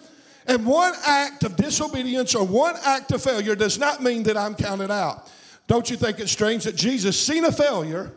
And 0.46 0.64
one 0.64 0.92
act 1.04 1.44
of 1.44 1.56
disobedience 1.56 2.34
or 2.34 2.46
one 2.46 2.76
act 2.84 3.12
of 3.12 3.22
failure 3.22 3.54
does 3.54 3.78
not 3.78 4.02
mean 4.02 4.22
that 4.24 4.36
I'm 4.36 4.54
counted 4.54 4.90
out. 4.90 5.28
Don't 5.66 5.90
you 5.90 5.96
think 5.96 6.20
it's 6.20 6.30
strange 6.30 6.64
that 6.64 6.76
Jesus 6.76 7.20
seen 7.20 7.44
a 7.44 7.52
failure 7.52 8.12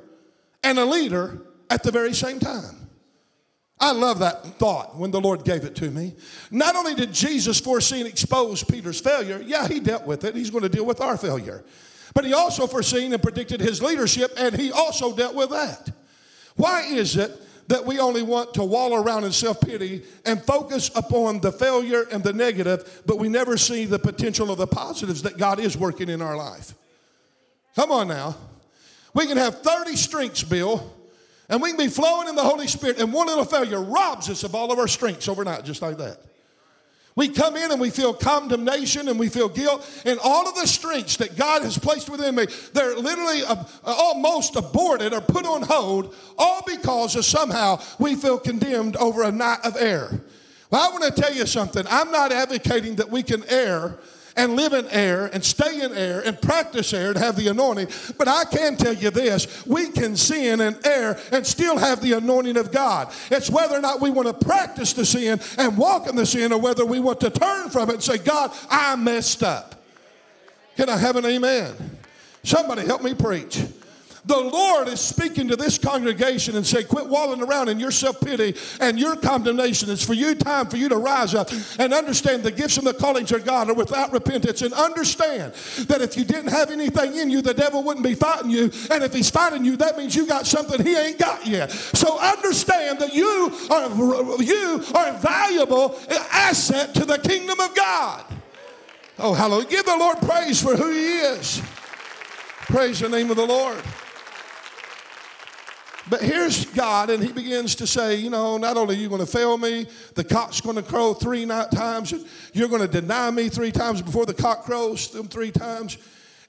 and 0.64 0.78
a 0.78 0.86
leader 0.86 1.42
at 1.70 1.82
the 1.82 1.92
very 1.92 2.14
same 2.14 2.40
time? 2.40 2.76
I 3.80 3.94
love 3.94 4.20
that 4.20 4.44
thought 4.60 4.98
when 4.98 5.10
the 5.10 5.22
Lord 5.22 5.46
gave 5.46 5.64
it 5.64 5.76
to 5.78 5.90
me. 5.90 6.14
Not 6.52 6.76
only 6.76 6.96
did 6.96 7.14
Jesus 7.14 7.60
foresee 7.60 8.00
and 8.00 8.10
expose 8.10 8.62
Peter's 8.64 9.00
failure, 9.00 9.42
yeah, 9.44 9.68
he 9.68 9.80
dealt 9.80 10.06
with 10.06 10.26
it. 10.26 10.36
He's 10.36 10.50
going 10.50 10.64
to 10.64 10.70
deal 10.70 10.86
with 10.86 11.00
our 11.00 11.18
failure. 11.18 11.64
But 12.14 12.26
he 12.26 12.34
also 12.34 12.68
foreseen 12.68 13.14
and 13.14 13.22
predicted 13.22 13.62
his 13.62 13.82
leadership, 13.82 14.32
and 14.38 14.56
he 14.56 14.72
also 14.72 15.16
dealt 15.16 15.36
with 15.36 15.50
that. 15.52 15.92
Why 16.56 16.82
is 16.84 17.16
it 17.16 17.32
that 17.70 17.86
we 17.86 18.00
only 18.00 18.24
want 18.24 18.56
to 18.56 18.64
wallow 18.64 19.02
around 19.02 19.24
in 19.24 19.32
self 19.32 19.62
pity 19.62 20.04
and 20.26 20.42
focus 20.44 20.90
upon 20.96 21.40
the 21.40 21.52
failure 21.52 22.06
and 22.12 22.24
the 22.24 22.34
negative, 22.34 23.04
but 23.06 23.20
we 23.20 23.30
never 23.30 23.58
see 23.58 23.86
the 23.86 24.00
potential 24.00 24.52
of 24.52 24.58
the 24.58 24.68
positives 24.68 25.22
that 25.22 25.38
God 25.38 25.60
is 25.60 25.78
working 25.78 26.10
in 26.10 26.22
our 26.22 26.36
life? 26.36 26.74
Come 27.76 27.92
on 27.92 28.08
now. 28.08 28.36
We 29.14 29.28
can 29.28 29.38
have 29.38 29.62
30 29.62 29.96
strengths, 29.96 30.44
Bill, 30.44 30.92
and 31.48 31.62
we 31.62 31.70
can 31.70 31.78
be 31.78 31.88
flowing 31.88 32.28
in 32.28 32.36
the 32.36 32.44
Holy 32.44 32.68
Spirit, 32.68 33.00
and 33.00 33.14
one 33.14 33.28
little 33.28 33.46
failure 33.46 33.82
robs 33.82 34.30
us 34.30 34.44
of 34.44 34.56
all 34.56 34.72
of 34.72 34.80
our 34.80 34.88
strengths 34.88 35.28
overnight, 35.28 35.64
just 35.64 35.82
like 35.82 35.98
that. 35.98 36.20
We 37.20 37.28
come 37.28 37.58
in 37.58 37.70
and 37.70 37.82
we 37.82 37.90
feel 37.90 38.14
condemnation 38.14 39.10
and 39.10 39.20
we 39.20 39.28
feel 39.28 39.50
guilt, 39.50 39.86
and 40.06 40.18
all 40.24 40.48
of 40.48 40.56
the 40.56 40.66
strengths 40.66 41.18
that 41.18 41.36
God 41.36 41.64
has 41.64 41.78
placed 41.78 42.10
within 42.10 42.34
me, 42.34 42.46
they're 42.72 42.96
literally 42.96 43.44
uh, 43.44 43.62
almost 43.84 44.56
aborted 44.56 45.12
or 45.12 45.20
put 45.20 45.46
on 45.46 45.64
hold, 45.64 46.16
all 46.38 46.64
because 46.66 47.18
of 47.18 47.26
somehow 47.26 47.82
we 48.00 48.16
feel 48.16 48.40
condemned 48.40 48.96
over 48.96 49.24
a 49.24 49.34
night 49.34 49.60
of 49.66 49.76
error. 49.76 50.22
Well, 50.72 50.82
I 50.82 50.94
want 50.98 51.14
to 51.14 51.22
tell 51.22 51.34
you 51.34 51.46
something. 51.46 51.84
I'm 51.90 52.10
not 52.10 52.32
advocating 52.32 52.96
that 52.96 53.10
we 53.10 53.22
can 53.22 53.44
err 53.50 54.00
and 54.36 54.56
live 54.56 54.74
in 54.74 54.88
air 54.90 55.28
and 55.28 55.44
stay 55.44 55.82
in 55.82 55.94
air 55.94 56.22
and 56.22 56.42
practice 56.42 56.94
air 56.94 57.10
and 57.10 57.18
have 57.18 57.36
the 57.36 57.48
anointing. 57.48 57.88
But 58.18 58.28
I 58.28 58.46
can 58.46 58.78
tell 58.78 58.94
you 58.94 59.10
this 59.10 59.66
we 59.66 59.90
can 59.90 60.16
sin 60.16 60.62
and 60.62 60.78
err 60.86 61.20
and 61.32 61.46
still 61.46 61.78
have 61.78 62.02
the 62.02 62.14
anointing 62.14 62.58
of 62.58 62.72
God. 62.72 63.12
It's 63.32 63.50
whether 63.50 63.76
or 63.76 63.82
not 63.82 64.02
we 64.02 64.10
want 64.10 64.28
to 64.28 64.46
practice 64.46 64.94
the 64.94 65.06
sin 65.06 65.40
and 65.58 65.78
walk 65.78 66.08
in 66.08 66.16
the 66.16 66.26
sin 66.26 66.52
or 66.52 66.60
whether 66.60 66.86
we 66.86 67.00
want 67.00 67.20
to 67.22 67.30
turn 67.30 67.70
from 67.70 67.90
it 67.90 67.94
and 67.96 68.04
say, 68.04 68.18
God, 68.18 68.52
I 68.70 68.96
messed 68.96 69.44
up. 69.44 69.76
Can 70.76 70.90
I 70.90 70.98
have 70.98 71.16
an 71.16 71.26
amen? 71.26 71.76
Somebody 72.44 72.86
help 72.86 73.04
me 73.04 73.14
preach. 73.14 73.62
The 74.26 74.38
Lord 74.38 74.88
is 74.88 75.00
speaking 75.00 75.48
to 75.48 75.56
this 75.56 75.78
congregation 75.78 76.56
and 76.56 76.68
say, 76.68 76.84
quit 76.84 77.08
walling 77.08 77.42
around 77.42 77.70
in 77.70 77.80
your 77.80 77.92
self-pity 77.92 78.56
and 78.80 79.00
your 79.00 79.16
condemnation. 79.16 79.90
It's 79.90 80.06
for 80.06 80.14
you 80.14 80.36
time 80.36 80.68
for 80.68 80.78
you 80.78 80.90
to 80.90 80.98
rise 80.98 81.34
up 81.34 81.50
and 81.80 81.94
understand 81.94 82.44
the 82.44 82.52
gifts 82.52 82.78
and 82.78 82.86
the 82.86 82.94
callings 82.94 83.32
of 83.32 83.46
God 83.46 83.70
are 83.70 83.74
without 83.74 84.12
repentance 84.12 84.62
and 84.62 84.74
understand 84.74 85.54
that 85.88 86.02
if 86.02 86.18
you 86.18 86.26
didn't 86.26 86.52
have 86.52 86.70
anything 86.70 87.16
in 87.16 87.30
you, 87.30 87.42
the 87.42 87.54
devil 87.54 87.82
wouldn't 87.82 88.06
be 88.06 88.14
fighting 88.14 88.52
you. 88.52 88.72
And 88.92 89.04
if 89.04 89.14
he's 89.14 89.30
fighting 89.30 89.64
you, 89.64 89.78
that 89.78 89.98
means 89.98 90.16
you 90.16 90.28
got 90.28 90.46
something 90.46 90.86
he 90.86 90.96
ain't 90.96 91.18
got 91.18 91.48
yet. 91.48 91.72
So 91.72 92.20
understand 92.20 93.00
that 93.00 93.14
you 93.14 93.52
are, 93.72 94.44
you 94.44 94.84
are 94.96 95.08
a 95.08 95.18
valuable 95.20 95.98
asset 96.32 96.94
to 96.96 97.06
the 97.06 97.18
kingdom 97.18 97.60
of 97.60 97.74
God. 97.74 98.26
Oh, 99.18 99.34
hallelujah. 99.34 99.68
Give 99.70 99.86
the 99.86 99.98
Lord 99.98 100.18
praise 100.20 100.62
for 100.62 100.76
who 100.76 100.92
he 100.92 101.20
is. 101.20 101.62
Praise 102.68 103.00
the 103.00 103.10
name 103.10 103.32
of 103.32 103.38
the 103.38 103.46
Lord. 103.46 103.82
But 106.10 106.22
here's 106.22 106.66
God, 106.66 107.10
and 107.10 107.24
He 107.24 107.32
begins 107.32 107.76
to 107.76 107.88
say, 107.88 108.16
you 108.16 108.30
know, 108.30 108.58
not 108.58 108.78
only 108.78 108.96
are 108.96 109.00
you 109.00 109.10
going 109.10 109.22
to 109.22 109.28
fail 109.28 109.58
me, 109.58 109.86
the 110.16 110.24
cock's 110.24 110.60
going 110.60 110.76
to 110.76 110.82
crow 110.82 111.14
three 111.14 111.46
times, 111.46 112.14
and 112.14 112.26
you're 112.54 112.68
going 112.68 112.82
to 112.82 112.88
deny 112.88 113.30
me 113.30 113.50
three 113.50 113.72
times 113.72 114.02
before 114.02 114.26
the 114.26 114.34
cock 114.34 114.64
crows 114.64 115.12
them 115.12 115.28
three 115.28 115.52
times. 115.52 115.98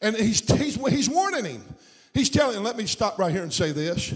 And 0.00 0.16
he's, 0.16 0.40
he's, 0.56 0.76
he's 0.88 1.10
warning 1.10 1.44
him. 1.44 1.62
He's 2.14 2.30
telling 2.30 2.56
him, 2.56 2.64
let 2.64 2.76
me 2.76 2.86
stop 2.86 3.18
right 3.18 3.30
here 3.30 3.42
and 3.42 3.52
say 3.52 3.72
this. 3.72 4.14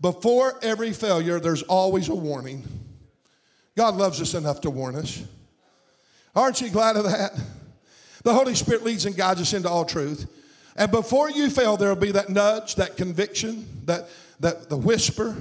Before 0.00 0.58
every 0.62 0.92
failure, 0.92 1.38
there's 1.40 1.62
always 1.62 2.08
a 2.08 2.14
warning. 2.14 2.66
God 3.76 3.96
loves 3.96 4.20
us 4.20 4.34
enough 4.34 4.62
to 4.62 4.70
warn 4.70 4.96
us. 4.96 5.22
Aren't 6.34 6.60
you 6.62 6.70
glad 6.70 6.96
of 6.96 7.04
that? 7.04 7.38
The 8.22 8.32
Holy 8.32 8.54
Spirit 8.54 8.82
leads 8.82 9.04
and 9.04 9.16
guides 9.16 9.40
us 9.40 9.52
into 9.52 9.68
all 9.68 9.84
truth. 9.84 10.26
And 10.76 10.90
before 10.90 11.30
you 11.30 11.50
fail, 11.50 11.76
there'll 11.76 11.96
be 11.96 12.12
that 12.12 12.28
nudge, 12.28 12.76
that 12.76 12.96
conviction, 12.96 13.66
that, 13.86 14.08
that 14.40 14.68
the 14.68 14.76
whisper. 14.76 15.36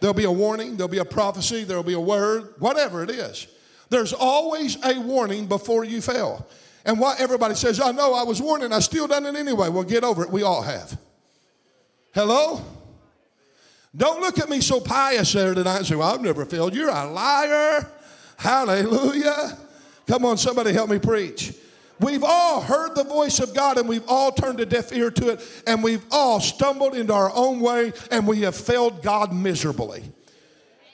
There'll 0.00 0.14
be 0.14 0.24
a 0.24 0.30
warning, 0.30 0.76
there'll 0.76 0.88
be 0.88 0.98
a 0.98 1.04
prophecy, 1.04 1.64
there'll 1.64 1.82
be 1.82 1.94
a 1.94 2.00
word, 2.00 2.54
whatever 2.58 3.02
it 3.02 3.10
is. 3.10 3.46
There's 3.88 4.12
always 4.12 4.76
a 4.84 5.00
warning 5.00 5.46
before 5.46 5.84
you 5.84 6.00
fail. 6.00 6.46
And 6.84 7.00
what 7.00 7.20
everybody 7.20 7.54
says, 7.54 7.80
I 7.80 7.92
know 7.92 8.14
I 8.14 8.22
was 8.22 8.40
warned 8.40 8.62
and 8.62 8.74
I 8.74 8.80
still 8.80 9.06
done 9.06 9.26
it 9.26 9.34
anyway. 9.34 9.68
Well, 9.68 9.84
get 9.84 10.04
over 10.04 10.22
it. 10.22 10.30
We 10.30 10.42
all 10.42 10.62
have. 10.62 10.98
Hello? 12.14 12.62
Don't 13.96 14.20
look 14.20 14.38
at 14.38 14.48
me 14.48 14.60
so 14.60 14.80
pious 14.80 15.32
there 15.32 15.54
tonight 15.54 15.78
and 15.78 15.86
say, 15.86 15.96
Well, 15.96 16.12
I've 16.12 16.20
never 16.20 16.44
failed. 16.44 16.74
You're 16.74 16.90
a 16.90 17.10
liar. 17.10 17.90
Hallelujah. 18.36 19.56
Come 20.06 20.24
on, 20.24 20.36
somebody 20.36 20.72
help 20.72 20.90
me 20.90 20.98
preach. 20.98 21.54
We've 21.98 22.24
all 22.24 22.60
heard 22.60 22.94
the 22.94 23.04
voice 23.04 23.40
of 23.40 23.54
God 23.54 23.78
and 23.78 23.88
we've 23.88 24.06
all 24.06 24.30
turned 24.30 24.60
a 24.60 24.66
deaf 24.66 24.92
ear 24.92 25.10
to 25.12 25.30
it 25.30 25.40
and 25.66 25.82
we've 25.82 26.04
all 26.10 26.40
stumbled 26.40 26.94
into 26.94 27.12
our 27.12 27.30
own 27.34 27.60
way 27.60 27.92
and 28.10 28.26
we 28.26 28.42
have 28.42 28.54
failed 28.54 29.02
God 29.02 29.32
miserably. 29.32 30.04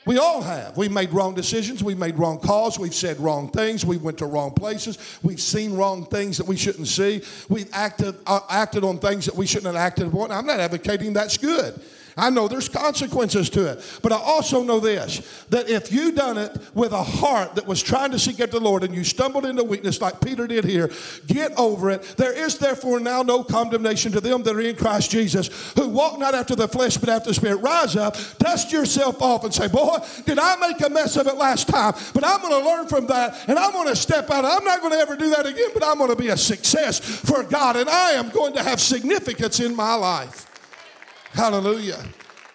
We 0.05 0.19
all 0.19 0.43
have. 0.43 0.77
We've 0.77 0.91
made 0.91 1.13
wrong 1.13 1.35
decisions. 1.35 1.83
We've 1.83 1.99
made 1.99 2.17
wrong 2.17 2.41
calls. 2.41 2.79
We've 2.79 2.95
said 2.95 3.21
wrong 3.21 3.49
things. 3.51 3.85
We 3.85 3.99
went 3.99 4.19
to 4.19 4.27
wrong 4.27 4.51
places. 4.53 4.99
We've 5.23 5.41
seen 5.41 5.75
wrong 5.75 6.07
things 6.07 6.39
that 6.39 6.47
we 6.47 6.57
shouldn't 6.57 6.89
see. 6.89 7.23
We've 7.49 7.69
acted, 7.73 8.17
uh, 8.27 8.41
acted 8.51 8.83
on 8.83 8.99
things 8.99 9.27
that 9.27 9.37
we 9.37 9.47
shouldn't 9.47 9.67
have 9.67 9.77
acted 9.77 10.09
upon. 10.09 10.33
I'm 10.33 10.47
not 10.47 10.59
advocating 10.59 11.13
that's 11.13 11.37
good. 11.37 11.81
I 12.17 12.31
know 12.31 12.49
there's 12.49 12.69
consequences 12.69 13.49
to 13.51 13.73
it. 13.73 13.99
But 14.03 14.13
I 14.13 14.17
also 14.17 14.63
know 14.63 14.81
this 14.81 15.45
that 15.51 15.69
if 15.69 15.93
you 15.93 16.13
done 16.13 16.39
it 16.39 16.57
with 16.75 16.93
a 16.93 17.03
heart 17.03 17.55
that 17.55 17.67
was 17.67 17.83
trying 17.83 18.11
to 18.11 18.19
seek 18.19 18.41
after 18.41 18.59
the 18.59 18.65
Lord 18.65 18.85
and 18.85 18.95
you 18.95 19.05
stumbled 19.05 19.47
into 19.47 19.65
weakness 19.65 20.01
like 20.01 20.21
Peter 20.21 20.47
did 20.47 20.65
here, 20.65 20.91
get 21.27 21.53
over 21.59 21.91
it. 21.91 22.03
There 22.17 22.33
is 22.33 22.59
therefore 22.59 23.01
now 23.01 23.23
no 23.23 23.43
condemnation 23.43 24.13
to 24.13 24.21
them 24.21 24.43
that 24.43 24.55
are 24.55 24.61
in 24.61 24.77
Christ 24.77 25.11
Jesus, 25.11 25.73
who 25.75 25.89
walk 25.89 26.19
not 26.19 26.35
after 26.35 26.55
the 26.55 26.69
flesh 26.69 26.97
but 26.97 27.09
after 27.09 27.31
the 27.31 27.35
Spirit. 27.35 27.57
Rise 27.57 27.97
up, 27.97 28.17
dust 28.39 28.73
yourself 28.73 29.21
off, 29.23 29.45
and 29.45 29.53
say, 29.53 29.69
Boy, 29.69 29.99
did 30.25 30.39
I 30.39 30.57
make 30.57 30.85
a 30.85 30.91
mess 30.91 31.17
of 31.17 31.27
it 31.27 31.37
last 31.37 31.69
time? 31.69 31.95
But 32.15 32.25
I'm 32.27 32.41
going 32.41 32.63
to 32.63 32.69
learn 32.69 32.89
from 32.89 33.07
that 33.09 33.49
and 33.49 33.59
I'm 33.59 33.73
going 33.73 33.89
to 33.89 33.97
step 33.97 34.31
out. 34.31 34.45
I'm 34.45 34.65
not 34.65 34.81
going 34.81 34.93
to 34.93 34.99
ever 34.99 35.17
do 35.17 35.31
that 35.31 35.47
again, 35.47 35.71
but 35.75 35.85
I'm 35.85 35.99
going 35.99 36.11
to 36.11 36.17
be 36.17 36.29
a 36.29 36.37
success 36.37 36.99
for 37.01 37.43
God 37.43 37.77
and 37.77 37.89
I 37.89 38.13
am 38.13 38.31
going 38.31 38.53
to 38.55 38.63
have 38.63 38.81
significance 38.81 39.61
in 39.61 39.75
my 39.75 39.95
life. 39.95 40.52
Hallelujah. 41.33 42.03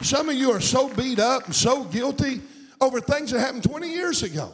Some 0.02 0.30
of 0.30 0.36
you 0.36 0.52
are 0.52 0.62
so 0.62 0.90
beat 0.90 1.20
up 1.20 1.46
and 1.46 1.56
so 1.56 1.84
guilty 1.86 2.42
over 2.80 3.02
things 3.02 3.32
that 3.32 3.40
happened 3.40 3.64
20 3.64 3.90
years 3.90 4.24
ago. 4.24 4.52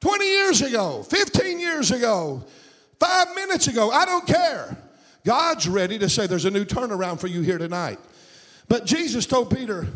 20 0.00 0.24
years 0.24 0.62
ago, 0.62 1.02
15 1.04 1.60
years 1.60 1.90
ago, 1.90 2.44
five 3.00 3.34
minutes 3.34 3.68
ago. 3.68 3.90
I 3.90 4.04
don't 4.04 4.26
care. 4.26 4.76
God's 5.24 5.68
ready 5.68 5.98
to 6.00 6.08
say 6.08 6.26
there's 6.26 6.44
a 6.44 6.50
new 6.50 6.64
turnaround 6.64 7.20
for 7.20 7.28
you 7.28 7.40
here 7.40 7.56
tonight. 7.56 7.98
But 8.68 8.84
Jesus 8.84 9.26
told 9.26 9.54
Peter, 9.56 9.86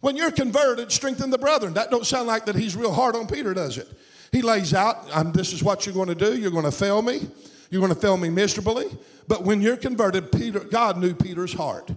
when 0.00 0.16
you're 0.16 0.30
converted, 0.30 0.92
strengthen 0.92 1.30
the 1.30 1.38
brethren. 1.38 1.74
That 1.74 1.90
don't 1.90 2.06
sound 2.06 2.26
like 2.26 2.44
that 2.44 2.54
he's 2.54 2.76
real 2.76 2.92
hard 2.92 3.16
on 3.16 3.26
Peter, 3.26 3.54
does 3.54 3.78
it? 3.78 3.88
He 4.30 4.42
lays 4.42 4.74
out, 4.74 5.32
this 5.32 5.52
is 5.52 5.62
what 5.62 5.86
you're 5.86 5.94
going 5.94 6.08
to 6.08 6.14
do. 6.14 6.36
You're 6.36 6.50
going 6.50 6.64
to 6.64 6.70
fail 6.70 7.02
me. 7.02 7.26
You're 7.70 7.80
going 7.80 7.94
to 7.94 8.00
fail 8.00 8.16
me 8.16 8.28
miserably. 8.28 8.86
But 9.26 9.42
when 9.42 9.60
you're 9.60 9.76
converted, 9.76 10.30
Peter, 10.30 10.60
God 10.60 10.98
knew 10.98 11.14
Peter's 11.14 11.54
heart. 11.54 11.90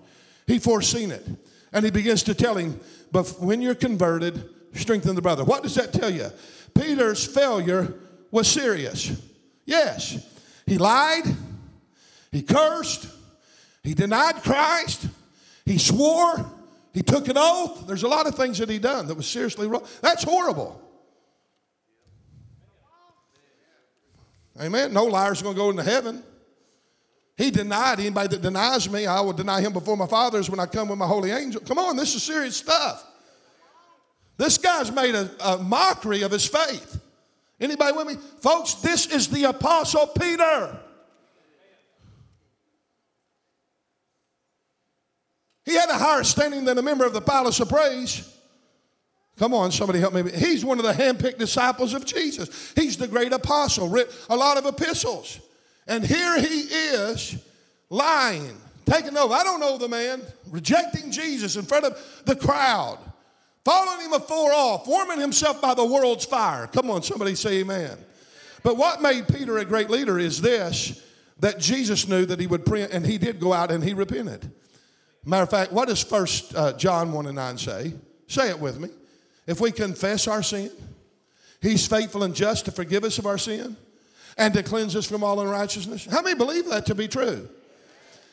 He 0.48 0.60
foreseen 0.60 1.12
it. 1.12 1.26
And 1.74 1.84
he 1.84 1.92
begins 1.92 2.24
to 2.24 2.34
tell 2.34 2.56
him, 2.56 2.80
but 3.12 3.28
when 3.40 3.62
you're 3.62 3.76
converted, 3.76 4.50
strengthen 4.74 5.16
the 5.16 5.22
brother. 5.22 5.44
What 5.44 5.64
does 5.64 5.76
that 5.76 5.94
tell 5.94 6.10
you? 6.10 6.28
Peter's 6.74 7.26
failure 7.26 7.94
was 8.32 8.48
serious. 8.48 9.12
Yes. 9.66 10.26
He 10.66 10.78
lied. 10.78 11.24
He 12.32 12.42
cursed. 12.42 13.08
He 13.84 13.94
denied 13.94 14.44
Christ. 14.44 15.08
He 15.66 15.78
swore. 15.78 16.46
He 16.94 17.02
took 17.02 17.28
an 17.28 17.38
oath. 17.38 17.88
There's 17.88 18.04
a 18.04 18.08
lot 18.08 18.28
of 18.28 18.36
things 18.36 18.58
that 18.60 18.70
he 18.70 18.80
done 18.80 19.08
that 19.08 19.16
was 19.16 19.28
seriously 19.28 19.68
wrong. 19.68 19.86
That's 20.02 20.24
horrible. 20.24 20.82
Amen. 24.60 24.94
No 24.94 25.06
liar's 25.06 25.42
going 25.42 25.56
to 25.56 25.62
go 25.62 25.70
into 25.70 25.84
heaven. 25.84 26.24
He 27.38 27.52
denied 27.52 28.00
anybody 28.00 28.30
that 28.30 28.42
denies 28.42 28.90
me, 28.90 29.06
I 29.06 29.20
will 29.20 29.34
deny 29.34 29.60
him 29.62 29.74
before 29.74 29.98
my 29.98 30.08
fathers 30.08 30.50
when 30.50 30.60
I 30.60 30.66
come 30.66 30.88
with 30.88 30.98
my 30.98 31.08
holy 31.08 31.32
angel. 31.32 31.62
Come 31.62 31.78
on, 31.78 31.96
this 31.98 32.16
is 32.16 32.24
serious 32.24 32.56
stuff. 32.56 33.06
This 34.38 34.58
guy's 34.58 34.92
made 34.92 35.16
a, 35.16 35.30
a 35.44 35.58
mockery 35.58 36.22
of 36.22 36.32
his 36.32 36.46
faith. 36.46 37.02
Anybody 37.60 37.96
with 37.96 38.08
me? 38.08 38.16
Folks, 38.42 38.76
this 38.76 39.08
is 39.08 39.28
the 39.28 39.46
Apostle 39.46 40.08
Peter. 40.08 40.78
He 45.66 45.74
had 45.74 45.90
a 45.90 45.98
higher 45.98 46.24
standing 46.24 46.64
than 46.64 46.78
a 46.78 46.82
member 46.82 47.06
of 47.06 47.14
the 47.14 47.22
palace 47.22 47.60
of 47.60 47.70
praise. 47.70 48.32
Come 49.38 49.54
on, 49.54 49.72
somebody 49.72 50.00
help 50.00 50.14
me. 50.14 50.30
He's 50.32 50.64
one 50.64 50.80
of 50.80 50.86
the 50.86 50.94
handpicked 50.94 51.40
disciples 51.40 51.94
of 51.94 52.06
Jesus. 52.06 52.72
He's 52.76 52.98
the 52.98 53.08
great 53.08 53.34
apostle, 53.34 53.90
writ 53.90 54.14
a 54.30 54.36
lot 54.36 54.58
of 54.58 54.66
epistles. 54.66 55.40
And 55.88 56.04
here 56.04 56.40
he 56.40 56.62
is 56.62 57.38
lying, 57.90 58.58
taking 58.86 59.16
over. 59.18 59.34
I 59.34 59.44
don't 59.44 59.60
know 59.60 59.78
the 59.78 59.88
man, 59.88 60.22
rejecting 60.50 61.12
Jesus 61.12 61.56
in 61.56 61.64
front 61.64 61.86
of 61.86 62.22
the 62.26 62.36
crowd, 62.36 62.98
following 63.64 64.06
him 64.06 64.14
afar 64.14 64.52
off, 64.52 64.88
warming 64.88 65.20
himself 65.20 65.62
by 65.62 65.74
the 65.74 65.86
world's 65.86 66.26
fire. 66.26 66.68
Come 66.68 66.90
on, 66.90 67.04
somebody 67.04 67.36
say 67.36 67.60
amen. 67.60 67.98
But 68.64 68.78
what 68.78 69.02
made 69.02 69.28
Peter 69.28 69.60
a 69.60 69.66
great 69.66 69.90
leader 69.90 70.18
is 70.18 70.42
this 70.42 71.02
that 71.40 71.60
Jesus 71.60 72.08
knew 72.08 72.26
that 72.26 72.40
he 72.40 72.48
would 72.48 72.66
pray, 72.66 72.88
and 72.90 73.06
he 73.06 73.18
did 73.18 73.40
go 73.40 73.52
out 73.52 73.70
and 73.70 73.84
he 73.84 73.94
repented. 73.94 74.50
Matter 75.26 75.44
of 75.44 75.50
fact, 75.50 75.74
what 75.74 75.90
does 75.90 76.02
First 76.02 76.56
uh, 76.56 76.74
John 76.74 77.12
1 77.12 77.26
and 77.26 77.36
9 77.36 77.58
say? 77.58 77.94
Say 78.28 78.50
it 78.50 78.60
with 78.60 78.80
me. 78.80 78.90
If 79.46 79.60
we 79.60 79.72
confess 79.72 80.28
our 80.28 80.42
sin, 80.42 80.72
he's 81.62 81.86
faithful 81.88 82.24
and 82.24 82.34
just 82.34 82.66
to 82.66 82.72
forgive 82.72 83.04
us 83.04 83.18
of 83.18 83.26
our 83.26 83.38
sin 83.38 83.76
and 84.38 84.54
to 84.54 84.64
cleanse 84.64 84.96
us 84.96 85.06
from 85.06 85.24
all 85.24 85.40
unrighteousness? 85.40 86.06
How 86.06 86.22
many 86.22 86.36
believe 86.36 86.70
that 86.70 86.86
to 86.88 86.96
be 86.96 87.08
true? 87.08 87.48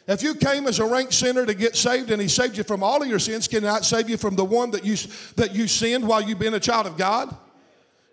If 0.09 0.23
you 0.23 0.35
came 0.35 0.67
as 0.67 0.81
a 0.81 0.85
rank 0.85 1.13
sinner 1.13 1.47
to 1.47 1.55
get 1.55 1.77
saved 1.77 2.11
and 2.11 2.21
he 2.21 2.27
saved 2.27 2.57
you 2.57 2.65
from 2.65 2.83
all 2.83 3.03
of 3.03 3.09
your 3.09 3.21
sins, 3.21 3.47
can 3.47 3.63
not 3.63 3.85
save 3.85 4.11
you 4.11 4.17
from 4.17 4.35
the 4.35 4.45
one 4.45 4.73
that 4.73 4.85
you, 4.85 4.97
that 5.37 5.55
you 5.55 5.69
sinned 5.69 6.07
while 6.07 6.21
you've 6.21 6.41
been 6.41 6.55
a 6.55 6.61
child 6.61 6.87
of 6.87 6.97
God? 6.97 7.35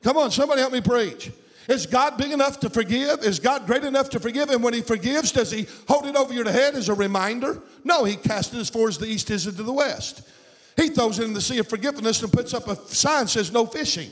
Come 0.04 0.17
on, 0.17 0.30
somebody 0.30 0.62
help 0.62 0.71
me 0.71 0.82
preach. 0.82 1.32
Is 1.67 1.86
God 1.86 2.17
big 2.17 2.32
enough 2.32 2.60
to 2.62 2.69
forgive? 2.69 3.23
Is 3.23 3.39
God 3.39 3.67
great 3.67 3.84
enough 3.84 4.10
to 4.12 4.19
forgive? 4.19 4.49
And 4.49 4.63
when 4.63 4.73
He 4.73 4.82
forgives, 4.82 5.32
does 5.32 5.52
He 5.52 5.67
hold 5.88 6.06
it 6.06 6.15
over 6.15 6.34
your 6.34 6.49
head 6.49 6.75
as 6.75 6.89
a 6.89 6.93
reminder? 6.93 7.62
No, 7.84 8.04
He 8.04 8.15
casts 8.15 8.54
it 8.54 8.60
as 8.60 8.69
far 8.69 8.88
as 8.88 8.97
the 8.97 9.06
east 9.06 9.30
is 9.30 9.45
into 9.45 9.63
the 9.63 9.73
west. 9.73 10.21
He 10.78 10.89
throws 10.89 11.19
it 11.19 11.25
in 11.25 11.34
the 11.34 11.41
sea 11.41 11.60
of 11.60 11.67
forgiveness 11.67 12.21
and 12.21 12.32
puts 12.32 12.54
up 12.54 12.67
a 12.67 12.75
sign 12.88 13.28
says 13.28 13.52
no 13.52 13.65
fishing. 13.65 14.10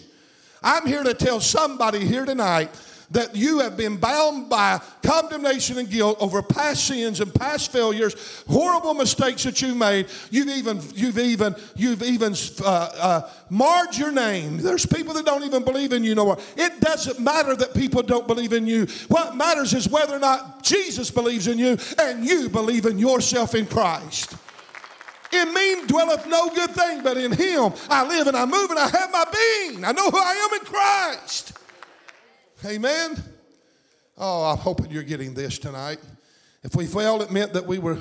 I'm 0.61 0.85
here 0.85 1.03
to 1.03 1.13
tell 1.13 1.39
somebody 1.39 2.05
here 2.05 2.25
tonight 2.25 2.69
that 3.11 3.35
you 3.35 3.59
have 3.59 3.77
been 3.77 3.97
bound 3.97 4.49
by 4.49 4.81
condemnation 5.03 5.77
and 5.77 5.89
guilt 5.89 6.17
over 6.19 6.41
past 6.41 6.87
sins 6.87 7.21
and 7.21 7.33
past 7.33 7.71
failures, 7.71 8.43
horrible 8.47 8.93
mistakes 8.93 9.43
that 9.43 9.61
you 9.61 9.75
made. 9.75 10.07
You've 10.29 10.49
even, 10.49 10.81
you've 10.93 11.17
even, 11.17 11.55
you've 11.75 12.03
even 12.03 12.35
uh, 12.63 12.67
uh, 12.67 13.29
marred 13.49 13.95
your 13.97 14.11
name. 14.11 14.57
There's 14.57 14.85
people 14.85 15.13
that 15.13 15.25
don't 15.25 15.43
even 15.43 15.63
believe 15.63 15.93
in 15.93 16.03
you 16.03 16.15
no 16.15 16.25
more. 16.25 16.37
It 16.57 16.79
doesn't 16.81 17.19
matter 17.19 17.55
that 17.55 17.73
people 17.73 18.03
don't 18.03 18.27
believe 18.27 18.53
in 18.53 18.67
you. 18.67 18.87
What 19.07 19.35
matters 19.35 19.73
is 19.73 19.87
whether 19.87 20.15
or 20.15 20.19
not 20.19 20.63
Jesus 20.63 21.09
believes 21.09 21.47
in 21.47 21.57
you 21.57 21.77
and 21.99 22.25
you 22.25 22.49
believe 22.49 22.85
in 22.85 22.99
yourself 22.99 23.55
in 23.55 23.65
Christ. 23.65 24.35
In 25.31 25.53
me 25.53 25.85
dwelleth 25.87 26.25
no 26.27 26.49
good 26.49 26.71
thing, 26.71 27.03
but 27.03 27.17
in 27.17 27.31
him 27.31 27.73
I 27.89 28.07
live 28.07 28.27
and 28.27 28.37
I 28.37 28.45
move 28.45 28.69
and 28.69 28.79
I 28.79 28.87
have 28.87 29.11
my 29.11 29.25
being. 29.25 29.83
I 29.83 29.91
know 29.91 30.09
who 30.09 30.17
I 30.17 30.33
am 30.33 30.59
in 30.59 30.65
Christ. 30.65 31.56
Amen. 32.67 33.15
Oh, 34.17 34.43
I'm 34.43 34.57
hoping 34.57 34.91
you're 34.91 35.01
getting 35.01 35.33
this 35.33 35.57
tonight. 35.57 35.99
If 36.63 36.75
we 36.75 36.85
failed, 36.85 37.21
it 37.21 37.31
meant 37.31 37.53
that 37.53 37.65
we 37.65 37.79
were, 37.79 37.97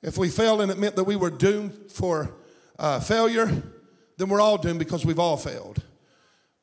if 0.00 0.16
we 0.16 0.28
failed 0.28 0.60
and 0.60 0.70
it 0.70 0.78
meant 0.78 0.94
that 0.94 1.02
we 1.02 1.16
were 1.16 1.30
doomed 1.30 1.90
for 1.90 2.36
uh, 2.78 3.00
failure, 3.00 3.50
then 4.16 4.28
we're 4.28 4.40
all 4.40 4.58
doomed 4.58 4.78
because 4.78 5.04
we've 5.04 5.18
all 5.18 5.36
failed. 5.36 5.82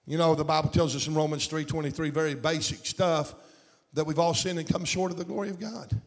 You 0.08 0.17
know, 0.17 0.36
the 0.36 0.45
Bible 0.45 0.69
tells 0.69 0.95
us 0.95 1.05
in 1.05 1.15
Romans 1.15 1.49
3.23, 1.49 2.12
very 2.12 2.34
basic 2.34 2.86
stuff, 2.86 3.36
that 3.91 4.05
we've 4.05 4.19
all 4.19 4.34
sinned 4.34 4.60
and 4.60 4.67
come 4.67 4.86
short 4.86 5.12
of 5.12 5.17
the 5.17 5.25
glory 5.25 5.49
of 5.49 5.60
God. 5.60 6.01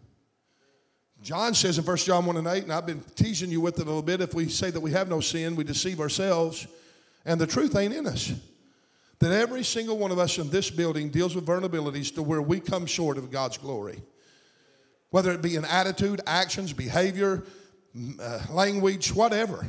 John 1.21 1.53
says 1.53 1.77
in 1.77 1.85
1 1.85 1.97
John 1.99 2.25
1 2.25 2.39
and 2.39 2.47
8, 2.47 2.63
and 2.63 2.73
I've 2.73 2.87
been 2.87 3.03
teasing 3.15 3.51
you 3.51 3.61
with 3.61 3.79
it 3.79 3.83
a 3.83 3.85
little 3.85 4.01
bit, 4.01 4.23
if 4.23 4.33
we 4.33 4.49
say 4.49 4.71
that 4.71 4.81
we 4.81 4.93
have 4.93 5.11
no 5.11 5.21
sin, 5.21 5.55
we 5.55 5.65
deceive 5.65 6.01
ourselves, 6.01 6.67
and 7.27 7.39
the 7.39 7.47
truth 7.47 7.77
ain't 7.77 7.93
in 7.93 8.07
us 8.07 8.33
that 9.21 9.33
every 9.33 9.65
single 9.65 9.99
one 9.99 10.11
of 10.11 10.19
us 10.19 10.39
in 10.39 10.51
this 10.51 10.71
building 10.71 11.09
deals 11.11 11.35
with 11.35 11.47
vulnerabilities 11.47 12.15
to 12.15 12.23
where 12.23 12.43
we 12.43 12.61
come 12.61 12.87
short 12.87 13.19
of 13.19 13.31
God's 13.31 13.59
glory. 13.59 14.01
Whether 15.11 15.33
it 15.33 15.43
be 15.43 15.57
in 15.57 15.65
attitude, 15.65 16.21
actions, 16.27 16.73
behavior, 16.73 17.43
uh, 18.21 18.41
language, 18.51 19.15
whatever. 19.15 19.67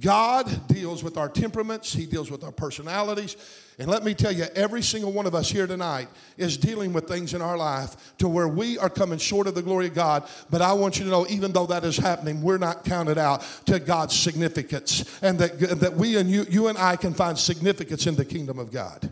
God 0.00 0.68
deals 0.68 1.02
with 1.02 1.16
our 1.16 1.30
temperaments, 1.30 1.94
He 1.94 2.04
deals 2.04 2.30
with 2.30 2.44
our 2.44 2.52
personalities. 2.52 3.36
And 3.78 3.88
let 3.88 4.04
me 4.04 4.12
tell 4.12 4.32
you, 4.32 4.44
every 4.54 4.82
single 4.82 5.12
one 5.12 5.24
of 5.24 5.34
us 5.34 5.48
here 5.48 5.66
tonight 5.66 6.08
is 6.36 6.58
dealing 6.58 6.92
with 6.92 7.08
things 7.08 7.32
in 7.32 7.40
our 7.40 7.56
life 7.56 8.16
to 8.18 8.28
where 8.28 8.48
we 8.48 8.76
are 8.76 8.90
coming 8.90 9.18
short 9.18 9.46
of 9.46 9.54
the 9.54 9.62
glory 9.62 9.86
of 9.86 9.94
God. 9.94 10.28
But 10.50 10.60
I 10.60 10.74
want 10.74 10.98
you 10.98 11.04
to 11.04 11.10
know, 11.10 11.26
even 11.28 11.52
though 11.52 11.66
that 11.66 11.84
is 11.84 11.96
happening, 11.96 12.42
we're 12.42 12.58
not 12.58 12.84
counted 12.84 13.16
out 13.16 13.42
to 13.66 13.78
God's 13.78 14.14
significance. 14.18 15.18
And 15.22 15.38
that, 15.38 15.58
that 15.80 15.94
we 15.94 16.18
and 16.18 16.28
you, 16.28 16.44
you 16.50 16.68
and 16.68 16.76
I 16.76 16.96
can 16.96 17.14
find 17.14 17.38
significance 17.38 18.06
in 18.06 18.14
the 18.14 18.24
kingdom 18.26 18.58
of 18.58 18.70
God. 18.70 19.10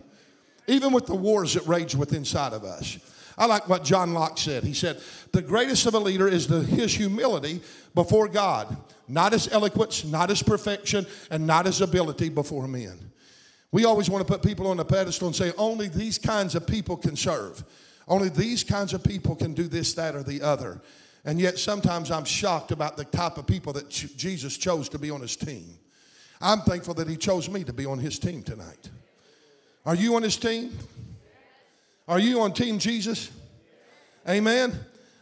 Even 0.67 0.93
with 0.93 1.07
the 1.07 1.15
wars 1.15 1.55
that 1.55 1.67
rage 1.67 1.95
within 1.95 2.19
inside 2.19 2.53
of 2.53 2.65
us. 2.65 2.99
I 3.39 3.47
like 3.47 3.69
what 3.69 3.85
John 3.85 4.15
Locke 4.15 4.39
said. 4.39 4.65
He 4.65 4.75
said, 4.75 5.01
The 5.33 5.43
greatest 5.43 5.87
of 5.87 5.95
a 5.95 5.99
leader 5.99 6.27
is 6.27 6.47
the, 6.47 6.61
his 6.62 6.95
humility 6.95 7.61
before 7.95 8.29
God, 8.29 8.77
not 9.09 9.33
his 9.33 9.49
eloquence, 9.49 10.05
not 10.05 10.31
his 10.31 10.42
perfection, 10.42 11.07
and 11.31 11.47
not 11.47 11.66
his 11.66 11.81
ability 11.81 12.29
before 12.29 12.66
men. 12.66 13.11
We 13.73 13.85
always 13.85 14.09
want 14.09 14.27
to 14.27 14.33
put 14.33 14.42
people 14.42 14.66
on 14.69 14.81
a 14.81 14.85
pedestal 14.85 15.29
and 15.29 15.37
say, 15.37 15.53
Only 15.59 15.88
these 15.88 16.19
kinds 16.19 16.55
of 16.55 16.66
people 16.66 16.97
can 16.97 17.16
serve. 17.16 17.64
Only 18.09 18.29
these 18.29 18.62
kinds 18.62 18.95
of 18.95 19.03
people 19.03 19.35
can 19.35 19.53
do 19.53 19.64
this, 19.64 19.95
that, 19.95 20.14
or 20.14 20.23
the 20.23 20.42
other. 20.42 20.81
And 21.25 21.40
yet 21.40 21.59
sometimes 21.59 22.11
I'm 22.11 22.25
shocked 22.25 22.71
about 22.71 22.97
the 22.97 23.05
type 23.05 23.37
of 23.37 23.47
people 23.47 23.73
that 23.73 23.88
Jesus 23.88 24.57
chose 24.57 24.88
to 24.90 24.99
be 24.99 25.11
on 25.11 25.21
his 25.21 25.35
team. 25.35 25.77
I'm 26.40 26.61
thankful 26.61 26.95
that 26.95 27.09
he 27.09 27.16
chose 27.16 27.49
me 27.49 27.64
to 27.64 27.73
be 27.73 27.85
on 27.85 27.99
his 27.99 28.19
team 28.19 28.42
tonight. 28.42 28.90
Are 29.85 29.95
you 29.95 30.14
on 30.14 30.23
his 30.23 30.37
team? 30.37 30.73
Are 32.09 32.21
you 32.21 32.40
on 32.42 32.53
Team 32.53 32.79
Jesus? 32.79 33.33
Amen. 34.29 34.79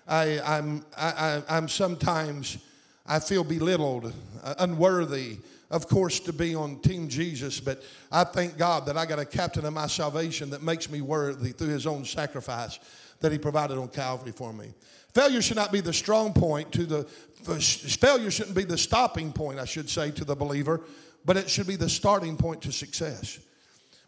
I, 0.07 0.38
I'm, 0.44 0.85
I, 0.97 1.42
I'm 1.49 1.66
sometimes 1.66 2.59
I 3.07 3.19
feel 3.19 3.45
belittled, 3.45 4.12
uh, 4.43 4.55
unworthy, 4.59 5.38
of 5.71 5.88
course, 5.88 6.21
to 6.21 6.33
be 6.33 6.55
on 6.55 6.81
Team 6.81 7.09
Jesus. 7.09 7.61
But 7.61 7.83
I 8.11 8.25
thank 8.25 8.57
God 8.57 8.87
that 8.87 8.97
I 8.97 9.05
got 9.05 9.19
a 9.19 9.27
captain 9.27 9.64
of 9.67 9.75
my 9.75 9.87
salvation 9.87 10.51
that 10.51 10.62
makes 10.62 10.90
me 10.90 11.01
worthy 11.01 11.53
through 11.53 11.69
His 11.69 11.87
own 11.87 12.05
sacrifice 12.05 12.79
that 13.21 13.33
He 13.33 13.38
provided 13.38 13.79
on 13.79 13.88
Calvary 13.88 14.33
for 14.33 14.53
me. 14.53 14.73
Failure 15.12 15.43
should 15.43 15.57
not 15.57 15.71
be 15.71 15.81
the 15.81 15.93
strong 15.93 16.33
point 16.33 16.73
to 16.73 16.87
the 16.87 17.05
failure 17.05 18.31
shouldn't 18.31 18.57
be 18.57 18.64
the 18.64 18.79
stopping 18.79 19.33
point, 19.33 19.59
I 19.59 19.67
should 19.67 19.90
say, 19.90 20.11
to 20.12 20.25
the 20.25 20.35
believer, 20.35 20.81
but 21.25 21.37
it 21.37 21.51
should 21.51 21.67
be 21.67 21.77
the 21.77 21.88
starting 21.88 22.37
point 22.37 22.62
to 22.62 22.73
success. 22.73 23.38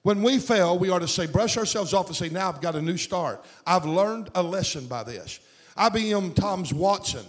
When 0.02 0.22
we 0.22 0.38
fail, 0.38 0.78
we 0.78 0.90
are 0.90 1.00
to 1.00 1.08
say, 1.08 1.26
brush 1.26 1.56
ourselves 1.56 1.92
off 1.92 2.06
and 2.06 2.16
say, 2.16 2.28
now 2.28 2.48
I've 2.48 2.60
got 2.60 2.76
a 2.76 2.82
new 2.82 2.96
start. 2.96 3.44
I've 3.66 3.84
learned 3.84 4.30
a 4.34 4.42
lesson 4.42 4.86
by 4.86 5.02
this. 5.02 5.40
IBM 5.76 6.34
Thomas 6.34 6.72
Watson 6.72 7.26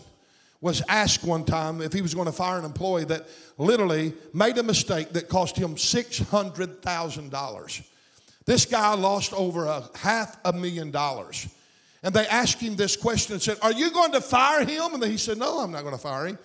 was 0.61 0.81
asked 0.89 1.23
one 1.23 1.45
time 1.45 1.81
if 1.81 1.93
he 1.93 2.01
was 2.01 2.13
going 2.13 2.25
to 2.25 2.31
fire 2.31 2.57
an 2.57 2.65
employee 2.65 3.05
that 3.05 3.27
literally 3.57 4.13
made 4.33 4.57
a 4.57 4.63
mistake 4.63 5.13
that 5.13 5.29
cost 5.29 5.55
him 5.55 5.75
$600,000. 5.75 7.87
This 8.45 8.65
guy 8.65 8.93
lost 8.95 9.33
over 9.33 9.65
a 9.65 9.83
half 9.95 10.37
a 10.45 10.53
million 10.53 10.89
dollars. 10.89 11.47
And 12.01 12.13
they 12.13 12.25
asked 12.27 12.61
him 12.61 12.75
this 12.75 12.95
question 12.95 13.33
and 13.33 13.41
said, 13.41 13.57
Are 13.61 13.73
you 13.73 13.91
going 13.91 14.13
to 14.13 14.21
fire 14.21 14.65
him? 14.65 14.93
And 14.93 15.03
he 15.03 15.17
said, 15.17 15.37
No, 15.37 15.59
I'm 15.59 15.71
not 15.71 15.81
going 15.81 15.95
to 15.95 16.01
fire 16.01 16.27
him. 16.27 16.39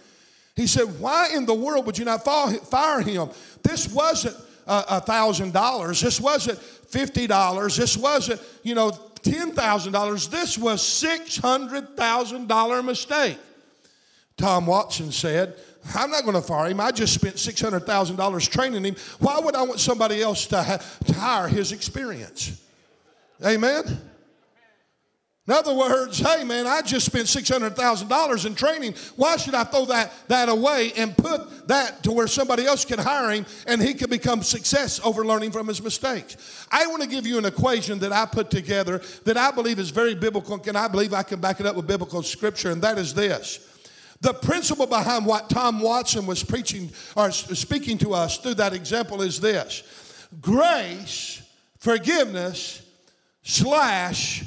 He 0.56 0.66
said, 0.66 0.98
Why 0.98 1.30
in 1.34 1.46
the 1.46 1.54
world 1.54 1.86
would 1.86 1.98
you 1.98 2.04
not 2.04 2.24
fire 2.24 3.00
him? 3.00 3.30
This 3.62 3.92
wasn't 3.92 4.36
a 4.66 5.00
thousand 5.00 5.52
dollars. 5.52 6.00
This 6.00 6.20
wasn't 6.20 6.58
fifty 6.58 7.26
dollars. 7.26 7.76
This 7.76 7.96
wasn't 7.96 8.40
you 8.62 8.74
know 8.74 8.90
ten 9.22 9.52
thousand 9.52 9.92
dollars. 9.92 10.28
This 10.28 10.58
was 10.58 10.82
six 10.82 11.36
hundred 11.36 11.96
thousand 11.96 12.48
dollar 12.48 12.82
mistake. 12.82 13.38
Tom 14.36 14.66
Watson 14.66 15.12
said, 15.12 15.56
I'm 15.94 16.10
not 16.10 16.22
going 16.22 16.34
to 16.34 16.42
fire 16.42 16.70
him. 16.70 16.80
I 16.80 16.90
just 16.90 17.14
spent 17.14 17.36
$600,000 17.36 18.50
training 18.50 18.84
him. 18.84 18.96
Why 19.18 19.40
would 19.40 19.54
I 19.54 19.62
want 19.62 19.80
somebody 19.80 20.22
else 20.22 20.46
to, 20.48 20.62
hire 21.14 21.48
his 21.48 21.72
experience? 21.72 22.60
Amen? 23.44 24.00
In 25.48 25.54
other 25.54 25.74
words, 25.74 26.20
hey 26.20 26.44
man, 26.44 26.68
I 26.68 26.82
just 26.82 27.04
spent 27.04 27.26
$600,000 27.26 28.46
in 28.46 28.54
training. 28.54 28.94
Why 29.16 29.36
should 29.36 29.56
I 29.56 29.64
throw 29.64 29.86
that, 29.86 30.12
that 30.28 30.48
away 30.48 30.92
and 30.96 31.16
put 31.16 31.66
that 31.66 32.04
to 32.04 32.12
where 32.12 32.28
somebody 32.28 32.64
else 32.64 32.84
can 32.84 33.00
hire 33.00 33.32
him 33.32 33.44
and 33.66 33.82
he 33.82 33.92
can 33.92 34.08
become 34.08 34.44
success 34.44 35.00
over 35.04 35.24
learning 35.24 35.50
from 35.50 35.66
his 35.66 35.82
mistakes? 35.82 36.36
I 36.70 36.86
want 36.86 37.02
to 37.02 37.08
give 37.08 37.26
you 37.26 37.38
an 37.38 37.44
equation 37.44 37.98
that 37.98 38.12
I 38.12 38.24
put 38.24 38.52
together 38.52 39.02
that 39.24 39.36
I 39.36 39.50
believe 39.50 39.80
is 39.80 39.90
very 39.90 40.14
biblical 40.14 40.62
and 40.64 40.78
I 40.78 40.86
believe 40.86 41.12
I 41.12 41.24
can 41.24 41.40
back 41.40 41.58
it 41.58 41.66
up 41.66 41.74
with 41.74 41.88
biblical 41.88 42.22
scripture, 42.22 42.70
and 42.70 42.80
that 42.82 42.96
is 42.96 43.12
this. 43.12 43.71
The 44.22 44.32
principle 44.32 44.86
behind 44.86 45.26
what 45.26 45.50
Tom 45.50 45.80
Watson 45.80 46.26
was 46.26 46.44
preaching 46.44 46.90
or 47.16 47.32
speaking 47.32 47.98
to 47.98 48.14
us 48.14 48.38
through 48.38 48.54
that 48.54 48.72
example 48.72 49.20
is 49.20 49.40
this 49.40 49.82
grace, 50.40 51.42
forgiveness, 51.78 52.86
slash 53.42 54.44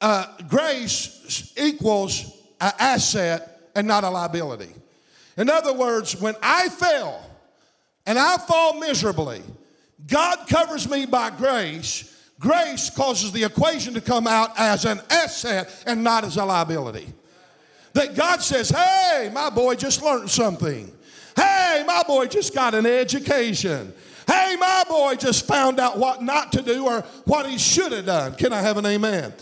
uh, 0.00 0.26
grace 0.48 1.52
equals 1.56 2.24
an 2.60 2.72
asset 2.80 3.70
and 3.76 3.86
not 3.86 4.02
a 4.02 4.10
liability. 4.10 4.70
In 5.36 5.48
other 5.48 5.72
words, 5.72 6.20
when 6.20 6.34
I 6.42 6.68
fail 6.68 7.22
and 8.06 8.18
I 8.18 8.38
fall 8.38 8.80
miserably, 8.80 9.42
God 10.08 10.48
covers 10.48 10.90
me 10.90 11.06
by 11.06 11.30
grace. 11.30 12.10
Grace 12.40 12.90
causes 12.90 13.30
the 13.30 13.44
equation 13.44 13.94
to 13.94 14.00
come 14.00 14.26
out 14.26 14.50
as 14.58 14.84
an 14.84 15.00
asset 15.10 15.70
and 15.86 16.02
not 16.02 16.24
as 16.24 16.36
a 16.36 16.44
liability. 16.44 17.12
That 17.94 18.14
God 18.14 18.42
says, 18.42 18.70
hey, 18.70 19.30
my 19.32 19.50
boy 19.50 19.76
just 19.76 20.02
learned 20.02 20.30
something. 20.30 20.92
Hey, 21.36 21.82
my 21.86 22.02
boy 22.06 22.26
just 22.26 22.54
got 22.54 22.74
an 22.74 22.86
education. 22.86 23.92
Hey, 24.26 24.56
my 24.58 24.84
boy 24.88 25.14
just 25.14 25.46
found 25.46 25.80
out 25.80 25.98
what 25.98 26.22
not 26.22 26.52
to 26.52 26.62
do 26.62 26.86
or 26.86 27.00
what 27.24 27.46
he 27.46 27.58
should 27.58 27.92
have 27.92 28.06
done. 28.06 28.34
Can 28.34 28.52
I 28.52 28.60
have 28.60 28.76
an 28.76 28.86
amen? 28.86 29.32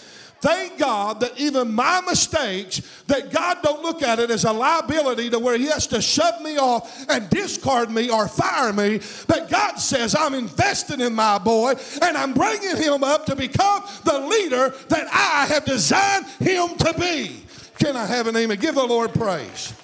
Thank 0.43 0.77
God 0.77 1.21
that 1.21 1.39
even 1.39 1.73
my 1.73 2.01
mistakes, 2.01 2.83
that 3.07 3.31
God 3.31 3.59
don't 3.63 3.81
look 3.81 4.03
at 4.03 4.19
it 4.19 4.29
as 4.29 4.45
a 4.45 4.53
liability 4.53 5.31
to 5.31 5.39
where 5.39 5.57
he 5.57 5.67
has 5.67 5.87
to 5.87 6.03
shove 6.03 6.43
me 6.43 6.59
off 6.59 7.07
and 7.09 7.31
discard 7.31 7.93
me 7.93 8.11
or 8.11 8.27
fire 8.27 8.73
me. 8.73 9.01
But 9.29 9.49
God 9.49 9.77
says, 9.77 10.17
I'm 10.17 10.35
investing 10.35 11.01
in 11.01 11.15
my 11.15 11.39
boy 11.39 11.75
and 12.03 12.17
I'm 12.17 12.35
bringing 12.35 12.77
him 12.77 13.05
up 13.05 13.25
to 13.27 13.37
become 13.37 13.85
the 14.03 14.19
leader 14.19 14.75
that 14.89 15.07
I 15.13 15.47
have 15.47 15.65
designed 15.65 16.27
him 16.41 16.77
to 16.77 16.93
be. 16.99 17.45
Can 17.83 17.97
I 17.97 18.07
have 18.07 18.29
an 18.29 18.37
amen? 18.37 18.59
Give 18.59 18.77
the 18.77 18.87
Lord 18.87 19.13
praise. 19.13 19.75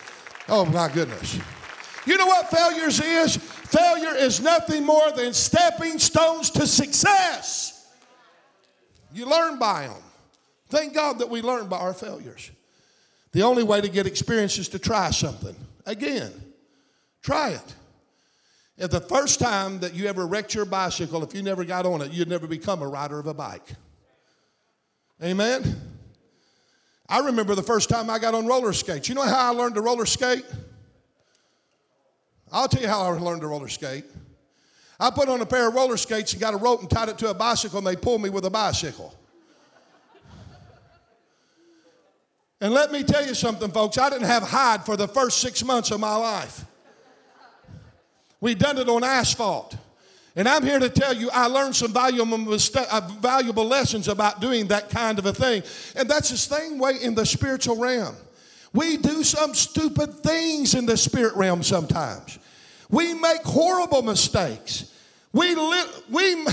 Oh 0.49 0.65
my 0.65 0.89
goodness. 0.89 1.37
You 2.07 2.17
know 2.17 2.27
what 2.27 2.49
failures 2.49 3.01
is? 3.01 3.37
Failure 3.37 4.15
is 4.15 4.41
nothing 4.41 4.87
more 4.87 5.11
than 5.11 5.35
stepping 5.35 5.99
stones 5.99 6.51
to 6.51 6.65
success. 6.65 7.93
You 9.13 9.27
learn 9.27 9.59
by 9.59 9.89
them. 9.89 10.01
Thank 10.69 10.95
God 10.95 11.19
that 11.19 11.29
we 11.29 11.43
learn 11.43 11.67
by 11.67 11.79
our 11.79 11.93
failures. 11.93 12.53
The 13.33 13.43
only 13.43 13.65
way 13.65 13.81
to 13.81 13.89
get 13.89 14.07
experience 14.07 14.59
is 14.59 14.69
to 14.69 14.79
try 14.79 15.11
something. 15.11 15.57
Again, 15.85 16.33
try 17.21 17.51
it. 17.51 17.75
If 18.77 18.93
the 18.93 19.01
first 19.01 19.41
time 19.41 19.81
that 19.81 19.95
you 19.95 20.07
ever 20.07 20.25
wrecked 20.25 20.55
your 20.55 20.67
bicycle, 20.67 21.25
if 21.25 21.35
you 21.35 21.43
never 21.43 21.65
got 21.65 21.85
on 21.85 22.01
it, 22.03 22.13
you'd 22.13 22.29
never 22.29 22.47
become 22.47 22.81
a 22.81 22.87
rider 22.87 23.19
of 23.19 23.27
a 23.27 23.35
bike. 23.35 23.73
Amen? 25.21 25.98
I 27.09 27.21
remember 27.21 27.55
the 27.55 27.63
first 27.63 27.89
time 27.89 28.11
I 28.11 28.19
got 28.19 28.35
on 28.35 28.47
roller 28.47 28.73
skates. 28.73 29.09
You 29.09 29.15
know 29.15 29.23
how 29.23 29.53
I 29.53 29.57
learned 29.57 29.77
to 29.77 29.81
roller 29.81 30.05
skate? 30.05 30.45
I'll 32.53 32.69
tell 32.69 32.83
you 32.83 32.89
how 32.89 33.03
I 33.03 33.09
learned 33.19 33.41
to 33.41 33.47
roller 33.47 33.69
skate. 33.69 34.05
I 35.01 35.11
put 35.11 35.29
on 35.29 35.41
a 35.41 35.47
pair 35.47 35.69
of 35.69 35.75
roller 35.75 35.97
skates 35.97 36.33
and 36.33 36.41
got 36.41 36.55
a 36.55 36.57
rope 36.57 36.81
and 36.81 36.91
tied 36.91 37.09
it 37.09 37.19
to 37.19 37.31
a 37.31 37.35
bicycle, 37.35 37.79
and 37.79 37.87
they 37.87 37.97
pulled 37.97 38.21
me 38.21 38.31
with 38.31 38.45
a 38.45 38.51
bicycle. 38.51 39.15
And 42.61 42.75
let 42.75 42.91
me 42.91 43.05
tell 43.05 43.25
you 43.25 43.35
something, 43.35 43.71
folks. 43.71 43.97
I 43.97 44.11
didn't 44.11 44.27
have 44.27 44.43
hide 44.43 44.85
for 44.85 44.97
the 44.97 45.07
first 45.07 45.39
six 45.39 45.65
months 45.65 45.93
of 45.93 46.01
my 46.01 46.17
life. 46.17 46.65
We 48.41 48.55
done 48.55 48.79
it 48.79 48.89
on 48.89 49.05
asphalt. 49.05 49.77
And 50.39 50.49
I'm 50.49 50.63
here 50.63 50.79
to 50.79 50.89
tell 50.89 51.13
you, 51.13 51.31
I 51.33 51.49
learned 51.49 51.75
some 51.75 51.93
valuable, 51.93 52.55
uh, 52.55 53.01
valuable 53.19 53.65
lessons 53.65 54.07
about 54.07 54.41
doing 54.41 54.69
that 54.69 54.89
kind 54.89 55.19
of 55.19 55.27
a 55.27 55.35
thing. 55.35 55.65
And 55.97 56.09
that's 56.09 56.31
the 56.31 56.37
same 56.37 56.79
way 56.79 56.93
in 57.03 57.17
the 57.17 57.27
spiritual 57.27 57.77
realm. 57.77 58.15
We 58.73 58.99
do 58.99 59.25
some 59.25 59.53
stupid 59.53 60.15
things 60.21 60.77
in 60.77 60.87
the 60.87 60.97
spirit 60.97 61.35
realm 61.35 61.65
sometimes. 61.65 62.39
We 62.89 63.15
make 63.15 63.43
horrible 63.43 64.03
mistakes. 64.03 64.95
We, 65.33 65.57
li- 65.57 65.91
we, 66.09 66.47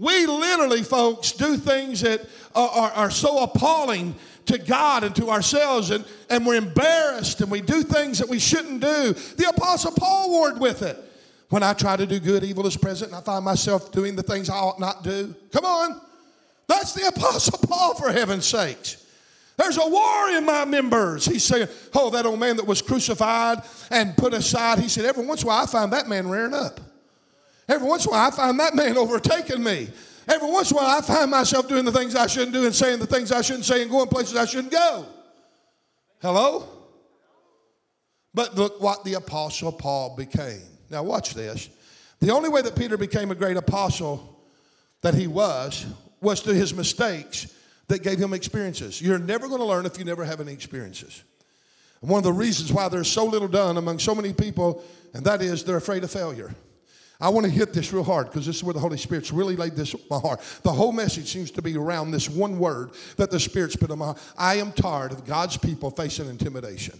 we 0.00 0.26
literally, 0.26 0.82
folks, 0.82 1.30
do 1.30 1.56
things 1.56 2.00
that 2.00 2.26
are, 2.56 2.68
are, 2.68 2.90
are 2.90 3.10
so 3.12 3.44
appalling 3.44 4.16
to 4.46 4.58
God 4.58 5.04
and 5.04 5.14
to 5.14 5.30
ourselves, 5.30 5.92
and, 5.92 6.04
and 6.28 6.44
we're 6.44 6.56
embarrassed 6.56 7.40
and 7.40 7.52
we 7.52 7.60
do 7.60 7.84
things 7.84 8.18
that 8.18 8.28
we 8.28 8.40
shouldn't 8.40 8.80
do. 8.80 9.12
The 9.12 9.52
Apostle 9.56 9.92
Paul 9.92 10.30
warred 10.30 10.58
with 10.58 10.82
it. 10.82 11.04
When 11.50 11.62
I 11.62 11.72
try 11.72 11.96
to 11.96 12.06
do 12.06 12.20
good, 12.20 12.44
evil 12.44 12.66
is 12.66 12.76
present, 12.76 13.10
and 13.10 13.18
I 13.18 13.22
find 13.22 13.44
myself 13.44 13.90
doing 13.90 14.16
the 14.16 14.22
things 14.22 14.50
I 14.50 14.56
ought 14.56 14.78
not 14.78 15.02
do. 15.02 15.34
Come 15.52 15.64
on. 15.64 16.00
That's 16.66 16.92
the 16.92 17.08
Apostle 17.08 17.58
Paul, 17.66 17.94
for 17.94 18.12
heaven's 18.12 18.46
sakes. 18.46 19.04
There's 19.56 19.78
a 19.78 19.88
war 19.88 20.30
in 20.30 20.44
my 20.44 20.64
members. 20.64 21.24
He's 21.24 21.42
saying, 21.42 21.68
Oh, 21.94 22.10
that 22.10 22.26
old 22.26 22.38
man 22.38 22.56
that 22.56 22.66
was 22.66 22.80
crucified 22.80 23.62
and 23.90 24.16
put 24.16 24.32
aside. 24.32 24.78
He 24.78 24.88
said, 24.88 25.04
Every 25.04 25.26
once 25.26 25.42
in 25.42 25.48
a 25.48 25.50
while 25.50 25.64
I 25.64 25.66
find 25.66 25.92
that 25.92 26.08
man 26.08 26.28
rearing 26.28 26.54
up. 26.54 26.80
Every 27.68 27.86
once 27.88 28.04
in 28.04 28.10
a 28.10 28.12
while 28.12 28.28
I 28.28 28.30
find 28.30 28.60
that 28.60 28.76
man 28.76 28.96
overtaking 28.96 29.62
me. 29.62 29.88
Every 30.28 30.48
once 30.48 30.70
in 30.70 30.76
a 30.76 30.80
while 30.80 30.98
I 30.98 31.00
find 31.00 31.30
myself 31.30 31.66
doing 31.66 31.84
the 31.84 31.90
things 31.90 32.14
I 32.14 32.28
shouldn't 32.28 32.52
do 32.52 32.66
and 32.66 32.74
saying 32.74 33.00
the 33.00 33.06
things 33.06 33.32
I 33.32 33.40
shouldn't 33.40 33.64
say 33.64 33.82
and 33.82 33.90
going 33.90 34.08
places 34.08 34.36
I 34.36 34.44
shouldn't 34.44 34.72
go. 34.72 35.06
Hello? 36.20 36.68
But 38.32 38.54
look 38.54 38.80
what 38.80 39.02
the 39.04 39.14
Apostle 39.14 39.72
Paul 39.72 40.14
became. 40.14 40.77
Now, 40.90 41.02
watch 41.02 41.34
this. 41.34 41.68
The 42.20 42.30
only 42.30 42.48
way 42.48 42.62
that 42.62 42.76
Peter 42.76 42.96
became 42.96 43.30
a 43.30 43.34
great 43.34 43.56
apostle 43.56 44.40
that 45.02 45.14
he 45.14 45.26
was 45.26 45.86
was 46.20 46.40
through 46.40 46.54
his 46.54 46.74
mistakes 46.74 47.52
that 47.86 48.02
gave 48.02 48.18
him 48.18 48.34
experiences. 48.34 49.00
You're 49.00 49.18
never 49.18 49.48
going 49.48 49.60
to 49.60 49.66
learn 49.66 49.86
if 49.86 49.98
you 49.98 50.04
never 50.04 50.24
have 50.24 50.40
any 50.40 50.52
experiences. 50.52 51.22
And 52.00 52.10
one 52.10 52.18
of 52.18 52.24
the 52.24 52.32
reasons 52.32 52.72
why 52.72 52.88
there's 52.88 53.08
so 53.08 53.24
little 53.24 53.48
done 53.48 53.76
among 53.76 53.98
so 53.98 54.14
many 54.14 54.32
people, 54.32 54.82
and 55.14 55.24
that 55.24 55.42
is 55.42 55.64
they're 55.64 55.76
afraid 55.76 56.04
of 56.04 56.10
failure. 56.10 56.54
I 57.20 57.30
want 57.30 57.46
to 57.46 57.50
hit 57.50 57.72
this 57.72 57.92
real 57.92 58.04
hard 58.04 58.26
because 58.26 58.46
this 58.46 58.56
is 58.56 58.64
where 58.64 58.74
the 58.74 58.80
Holy 58.80 58.96
Spirit's 58.96 59.32
really 59.32 59.56
laid 59.56 59.74
this 59.74 59.92
on 59.92 60.00
my 60.08 60.18
heart. 60.18 60.40
The 60.62 60.72
whole 60.72 60.92
message 60.92 61.26
seems 61.26 61.50
to 61.52 61.62
be 61.62 61.76
around 61.76 62.12
this 62.12 62.30
one 62.30 62.60
word 62.60 62.92
that 63.16 63.32
the 63.32 63.40
Spirit's 63.40 63.74
put 63.74 63.90
on 63.90 63.98
my 63.98 64.04
heart. 64.06 64.18
I 64.36 64.56
am 64.56 64.70
tired 64.70 65.10
of 65.10 65.24
God's 65.26 65.56
people 65.56 65.90
facing 65.90 66.28
intimidation. 66.28 66.98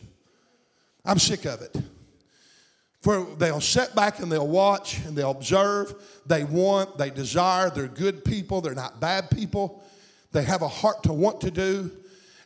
I'm 1.05 1.21
sick 1.21 1.45
of 1.45 1.63
it. 1.63 1.77
For 3.01 3.25
they'll 3.37 3.61
sit 3.61 3.95
back 3.95 4.19
and 4.19 4.31
they'll 4.31 4.49
watch 4.49 4.99
and 5.07 5.17
they'll 5.17 5.31
observe. 5.31 5.95
They 6.27 6.45
want, 6.45 6.99
they 6.99 7.11
desire, 7.11 7.71
they're 7.71 7.87
good 7.87 8.25
people, 8.25 8.61
they're 8.61 8.75
not 8.75 9.01
bad 9.01 9.31
people. 9.31 9.85
They 10.33 10.43
have 10.43 10.63
a 10.63 10.69
heart 10.69 11.05
to 11.05 11.13
want 11.13 11.41
to 11.43 11.51
do, 11.51 11.91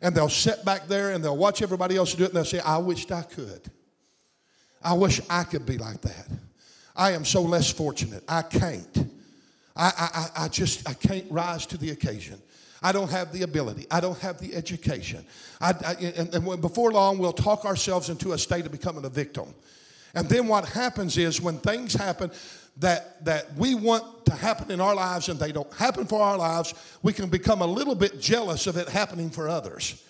and 0.00 0.14
they'll 0.14 0.28
sit 0.28 0.64
back 0.64 0.86
there 0.86 1.10
and 1.10 1.24
they'll 1.24 1.36
watch 1.36 1.62
everybody 1.62 1.96
else 1.96 2.14
do 2.14 2.24
it 2.24 2.28
and 2.28 2.36
they'll 2.36 2.44
say, 2.44 2.60
I 2.60 2.78
wished 2.78 3.10
I 3.10 3.22
could. 3.22 3.70
I 4.82 4.92
wish 4.94 5.20
I 5.30 5.44
could 5.44 5.66
be 5.66 5.78
like 5.78 6.00
that. 6.02 6.28
I 6.94 7.12
am 7.12 7.24
so 7.24 7.42
less 7.42 7.70
fortunate. 7.70 8.22
I 8.28 8.42
can't. 8.42 9.10
I, 9.74 10.28
I, 10.36 10.44
I 10.44 10.48
just 10.48 10.88
I 10.88 10.94
can't 10.94 11.30
rise 11.30 11.66
to 11.66 11.78
the 11.78 11.90
occasion. 11.90 12.40
I 12.82 12.92
don't 12.92 13.10
have 13.10 13.32
the 13.32 13.42
ability. 13.42 13.86
I 13.90 14.00
don't 14.00 14.18
have 14.18 14.38
the 14.38 14.54
education. 14.54 15.24
I, 15.60 15.70
I, 15.70 15.92
and, 15.94 16.34
and 16.34 16.60
before 16.60 16.90
long, 16.90 17.18
we'll 17.18 17.32
talk 17.32 17.64
ourselves 17.64 18.08
into 18.10 18.32
a 18.32 18.38
state 18.38 18.66
of 18.66 18.72
becoming 18.72 19.04
a 19.04 19.08
victim. 19.08 19.54
And 20.14 20.28
then 20.28 20.46
what 20.46 20.68
happens 20.68 21.16
is 21.16 21.40
when 21.40 21.58
things 21.58 21.94
happen 21.94 22.30
that, 22.78 23.24
that 23.24 23.54
we 23.56 23.74
want 23.74 24.26
to 24.26 24.32
happen 24.32 24.70
in 24.70 24.80
our 24.80 24.94
lives 24.94 25.28
and 25.28 25.38
they 25.38 25.52
don't 25.52 25.72
happen 25.74 26.06
for 26.06 26.20
our 26.20 26.36
lives, 26.36 26.74
we 27.02 27.12
can 27.12 27.28
become 27.28 27.62
a 27.62 27.66
little 27.66 27.94
bit 27.94 28.20
jealous 28.20 28.66
of 28.66 28.76
it 28.76 28.88
happening 28.88 29.30
for 29.30 29.48
others. 29.48 30.02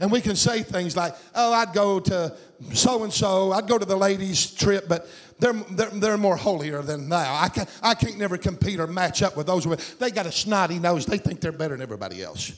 And 0.00 0.12
we 0.12 0.20
can 0.20 0.36
say 0.36 0.62
things 0.62 0.96
like, 0.96 1.14
oh, 1.34 1.52
I'd 1.52 1.72
go 1.72 1.98
to 2.00 2.36
so 2.72 3.02
and 3.02 3.12
so, 3.12 3.52
I'd 3.52 3.66
go 3.66 3.78
to 3.78 3.84
the 3.84 3.96
ladies' 3.96 4.52
trip, 4.52 4.88
but 4.88 5.08
they're, 5.40 5.52
they're, 5.52 5.90
they're 5.90 6.16
more 6.16 6.36
holier 6.36 6.82
than 6.82 7.08
thou. 7.08 7.34
I 7.34 7.48
can't, 7.48 7.68
I 7.82 7.94
can't 7.94 8.16
never 8.16 8.38
compete 8.38 8.78
or 8.78 8.86
match 8.86 9.22
up 9.22 9.36
with 9.36 9.46
those. 9.46 9.66
They 9.98 10.10
got 10.10 10.26
a 10.26 10.32
snotty 10.32 10.78
nose, 10.78 11.04
they 11.04 11.18
think 11.18 11.40
they're 11.40 11.52
better 11.52 11.74
than 11.74 11.82
everybody 11.82 12.22
else. 12.22 12.52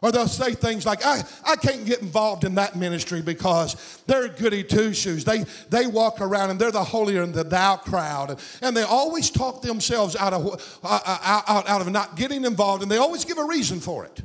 Or 0.00 0.12
they'll 0.12 0.28
say 0.28 0.54
things 0.54 0.86
like, 0.86 1.04
I, 1.04 1.22
I 1.44 1.56
can't 1.56 1.84
get 1.84 2.02
involved 2.02 2.44
in 2.44 2.54
that 2.54 2.76
ministry 2.76 3.20
because 3.20 4.00
they're 4.06 4.28
goody 4.28 4.62
two 4.62 4.94
shoes. 4.94 5.24
They, 5.24 5.44
they 5.70 5.88
walk 5.88 6.20
around 6.20 6.50
and 6.50 6.60
they're 6.60 6.70
the 6.70 6.84
holier 6.84 7.26
than 7.26 7.48
thou 7.48 7.76
crowd. 7.76 8.38
And 8.62 8.76
they 8.76 8.82
always 8.82 9.28
talk 9.28 9.62
themselves 9.62 10.14
out 10.14 10.32
of, 10.32 10.78
uh, 10.84 11.00
uh 11.04 11.42
out, 11.48 11.68
out 11.68 11.80
of 11.80 11.90
not 11.90 12.14
getting 12.16 12.44
involved 12.44 12.82
and 12.82 12.90
they 12.90 12.98
always 12.98 13.24
give 13.24 13.38
a 13.38 13.44
reason 13.44 13.80
for 13.80 14.04
it. 14.04 14.22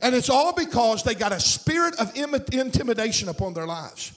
And 0.00 0.14
it's 0.14 0.30
all 0.30 0.52
because 0.52 1.02
they 1.02 1.14
got 1.14 1.32
a 1.32 1.40
spirit 1.40 1.98
of 1.98 2.16
intimidation 2.16 3.28
upon 3.28 3.54
their 3.54 3.66
lives. 3.66 4.12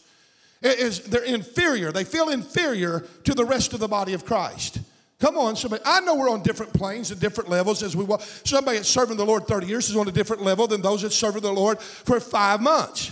It 0.62 0.78
is, 0.78 1.00
they're 1.00 1.24
inferior. 1.24 1.92
They 1.92 2.04
feel 2.04 2.30
inferior 2.30 3.08
to 3.24 3.34
the 3.34 3.46
rest 3.46 3.74
of 3.74 3.80
the 3.80 3.88
body 3.88 4.14
of 4.14 4.26
Christ. 4.26 4.80
Come 5.20 5.38
on, 5.38 5.58
somebody. 5.58 5.84
I 5.86 6.00
know 6.02 6.16
we're 6.16 6.30
on 6.30 6.42
different 6.44 6.74
planes 6.74 7.12
and 7.12 7.20
different 7.20 7.50
levels 7.50 7.84
as 7.84 7.96
we 7.96 8.06
walk. 8.06 8.22
Somebody 8.22 8.78
that's 8.78 8.88
serving 8.88 9.18
the 9.18 9.26
Lord 9.26 9.48
30 9.48 9.68
years 9.68 9.90
is 9.90 9.98
on 9.98 10.08
a 10.08 10.12
different 10.12 10.44
level 10.44 10.66
than 10.66 10.82
those 10.82 11.02
that 11.02 11.12
serve 11.12 11.42
the 11.42 11.52
Lord 11.52 11.80
for 11.80 12.20
five 12.22 12.62
months. 12.62 13.12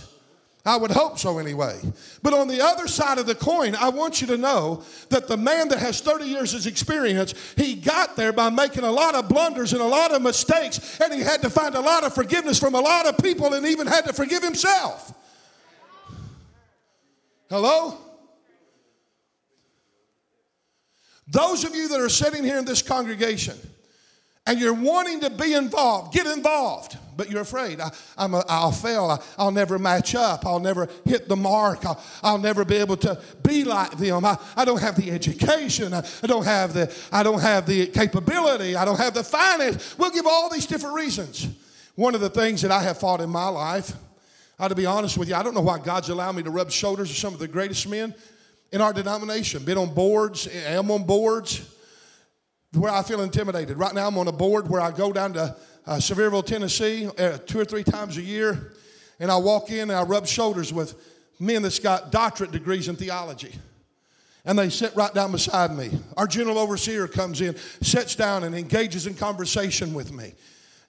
I 0.64 0.76
would 0.76 0.90
hope 0.90 1.18
so 1.18 1.38
anyway. 1.38 1.80
But 2.22 2.34
on 2.34 2.48
the 2.48 2.62
other 2.62 2.88
side 2.88 3.18
of 3.18 3.26
the 3.26 3.34
coin, 3.34 3.74
I 3.74 3.90
want 3.90 4.20
you 4.20 4.26
to 4.28 4.36
know 4.36 4.82
that 5.08 5.28
the 5.28 5.36
man 5.36 5.68
that 5.68 5.78
has 5.78 6.00
30 6.00 6.24
years 6.24 6.54
of 6.54 6.66
experience, 6.66 7.34
he 7.56 7.74
got 7.74 8.16
there 8.16 8.32
by 8.32 8.50
making 8.50 8.84
a 8.84 8.90
lot 8.90 9.14
of 9.14 9.28
blunders 9.28 9.72
and 9.72 9.80
a 9.80 9.86
lot 9.86 10.12
of 10.12 10.20
mistakes, 10.20 11.00
and 11.00 11.12
he 11.12 11.20
had 11.20 11.42
to 11.42 11.50
find 11.50 11.74
a 11.74 11.80
lot 11.80 12.04
of 12.04 12.14
forgiveness 12.14 12.58
from 12.58 12.74
a 12.74 12.80
lot 12.80 13.06
of 13.06 13.18
people 13.18 13.54
and 13.54 13.66
even 13.66 13.86
had 13.86 14.04
to 14.06 14.12
forgive 14.12 14.42
himself. 14.42 15.14
Hello? 17.48 17.96
Those 21.30 21.64
of 21.64 21.74
you 21.74 21.88
that 21.88 22.00
are 22.00 22.08
sitting 22.08 22.42
here 22.42 22.58
in 22.58 22.64
this 22.64 22.80
congregation 22.80 23.56
and 24.46 24.58
you're 24.58 24.72
wanting 24.72 25.20
to 25.20 25.28
be 25.28 25.52
involved, 25.52 26.14
get 26.14 26.26
involved, 26.26 26.96
but 27.18 27.30
you're 27.30 27.42
afraid. 27.42 27.80
I, 27.80 27.90
am 28.16 28.32
a, 28.32 28.42
I'll 28.48 28.72
fail. 28.72 29.04
I, 29.10 29.44
will 29.44 29.50
never 29.50 29.78
match 29.78 30.14
up. 30.14 30.46
I'll 30.46 30.58
never 30.58 30.88
hit 31.04 31.28
the 31.28 31.36
mark. 31.36 31.84
I'll, 31.84 32.02
I'll 32.22 32.38
never 32.38 32.64
be 32.64 32.76
able 32.76 32.96
to 32.98 33.20
be 33.42 33.64
like 33.64 33.98
them. 33.98 34.24
I, 34.24 34.38
I 34.56 34.64
don't 34.64 34.80
have 34.80 34.96
the 34.96 35.10
education. 35.10 35.92
I, 35.92 36.02
I, 36.22 36.26
don't 36.26 36.46
have 36.46 36.72
the, 36.72 36.96
I 37.12 37.22
don't 37.22 37.40
have 37.40 37.66
the 37.66 37.88
capability. 37.88 38.74
I 38.74 38.86
don't 38.86 38.98
have 38.98 39.12
the 39.12 39.24
finance. 39.24 39.98
We'll 39.98 40.12
give 40.12 40.26
all 40.26 40.48
these 40.48 40.64
different 40.64 40.94
reasons. 40.94 41.46
One 41.94 42.14
of 42.14 42.22
the 42.22 42.30
things 42.30 42.62
that 42.62 42.70
I 42.70 42.82
have 42.84 42.98
fought 42.98 43.20
in 43.20 43.28
my 43.28 43.48
life, 43.48 43.92
I 44.58 44.68
to 44.68 44.74
be 44.74 44.86
honest 44.86 45.18
with 45.18 45.28
you, 45.28 45.34
I 45.34 45.42
don't 45.42 45.54
know 45.54 45.60
why 45.60 45.78
God's 45.78 46.08
allowed 46.08 46.36
me 46.36 46.42
to 46.44 46.50
rub 46.50 46.70
shoulders 46.70 47.08
with 47.08 47.18
some 47.18 47.34
of 47.34 47.38
the 47.38 47.48
greatest 47.48 47.86
men 47.86 48.14
in 48.72 48.80
our 48.80 48.92
denomination. 48.92 49.64
Been 49.64 49.78
on 49.78 49.94
boards, 49.94 50.48
I 50.48 50.72
am 50.72 50.90
on 50.90 51.04
boards 51.04 51.74
where 52.72 52.92
I 52.92 53.02
feel 53.02 53.22
intimidated. 53.22 53.78
Right 53.78 53.94
now, 53.94 54.06
I'm 54.06 54.18
on 54.18 54.28
a 54.28 54.32
board 54.32 54.68
where 54.68 54.80
I 54.80 54.90
go 54.90 55.12
down 55.12 55.32
to 55.34 55.56
uh, 55.86 55.96
Sevierville, 55.96 56.44
Tennessee, 56.44 57.06
uh, 57.06 57.38
two 57.38 57.58
or 57.58 57.64
three 57.64 57.82
times 57.82 58.18
a 58.18 58.22
year, 58.22 58.72
and 59.18 59.30
I 59.30 59.36
walk 59.36 59.70
in 59.70 59.90
and 59.90 59.92
I 59.92 60.02
rub 60.02 60.26
shoulders 60.26 60.72
with 60.72 60.94
men 61.40 61.62
that's 61.62 61.78
got 61.78 62.12
doctorate 62.12 62.50
degrees 62.50 62.88
in 62.88 62.96
theology. 62.96 63.54
And 64.44 64.58
they 64.58 64.70
sit 64.70 64.94
right 64.94 65.12
down 65.12 65.32
beside 65.32 65.76
me. 65.76 65.90
Our 66.16 66.26
general 66.26 66.58
overseer 66.58 67.08
comes 67.08 67.40
in, 67.40 67.56
sits 67.82 68.14
down, 68.14 68.44
and 68.44 68.54
engages 68.54 69.06
in 69.06 69.14
conversation 69.14 69.92
with 69.94 70.12
me. 70.12 70.32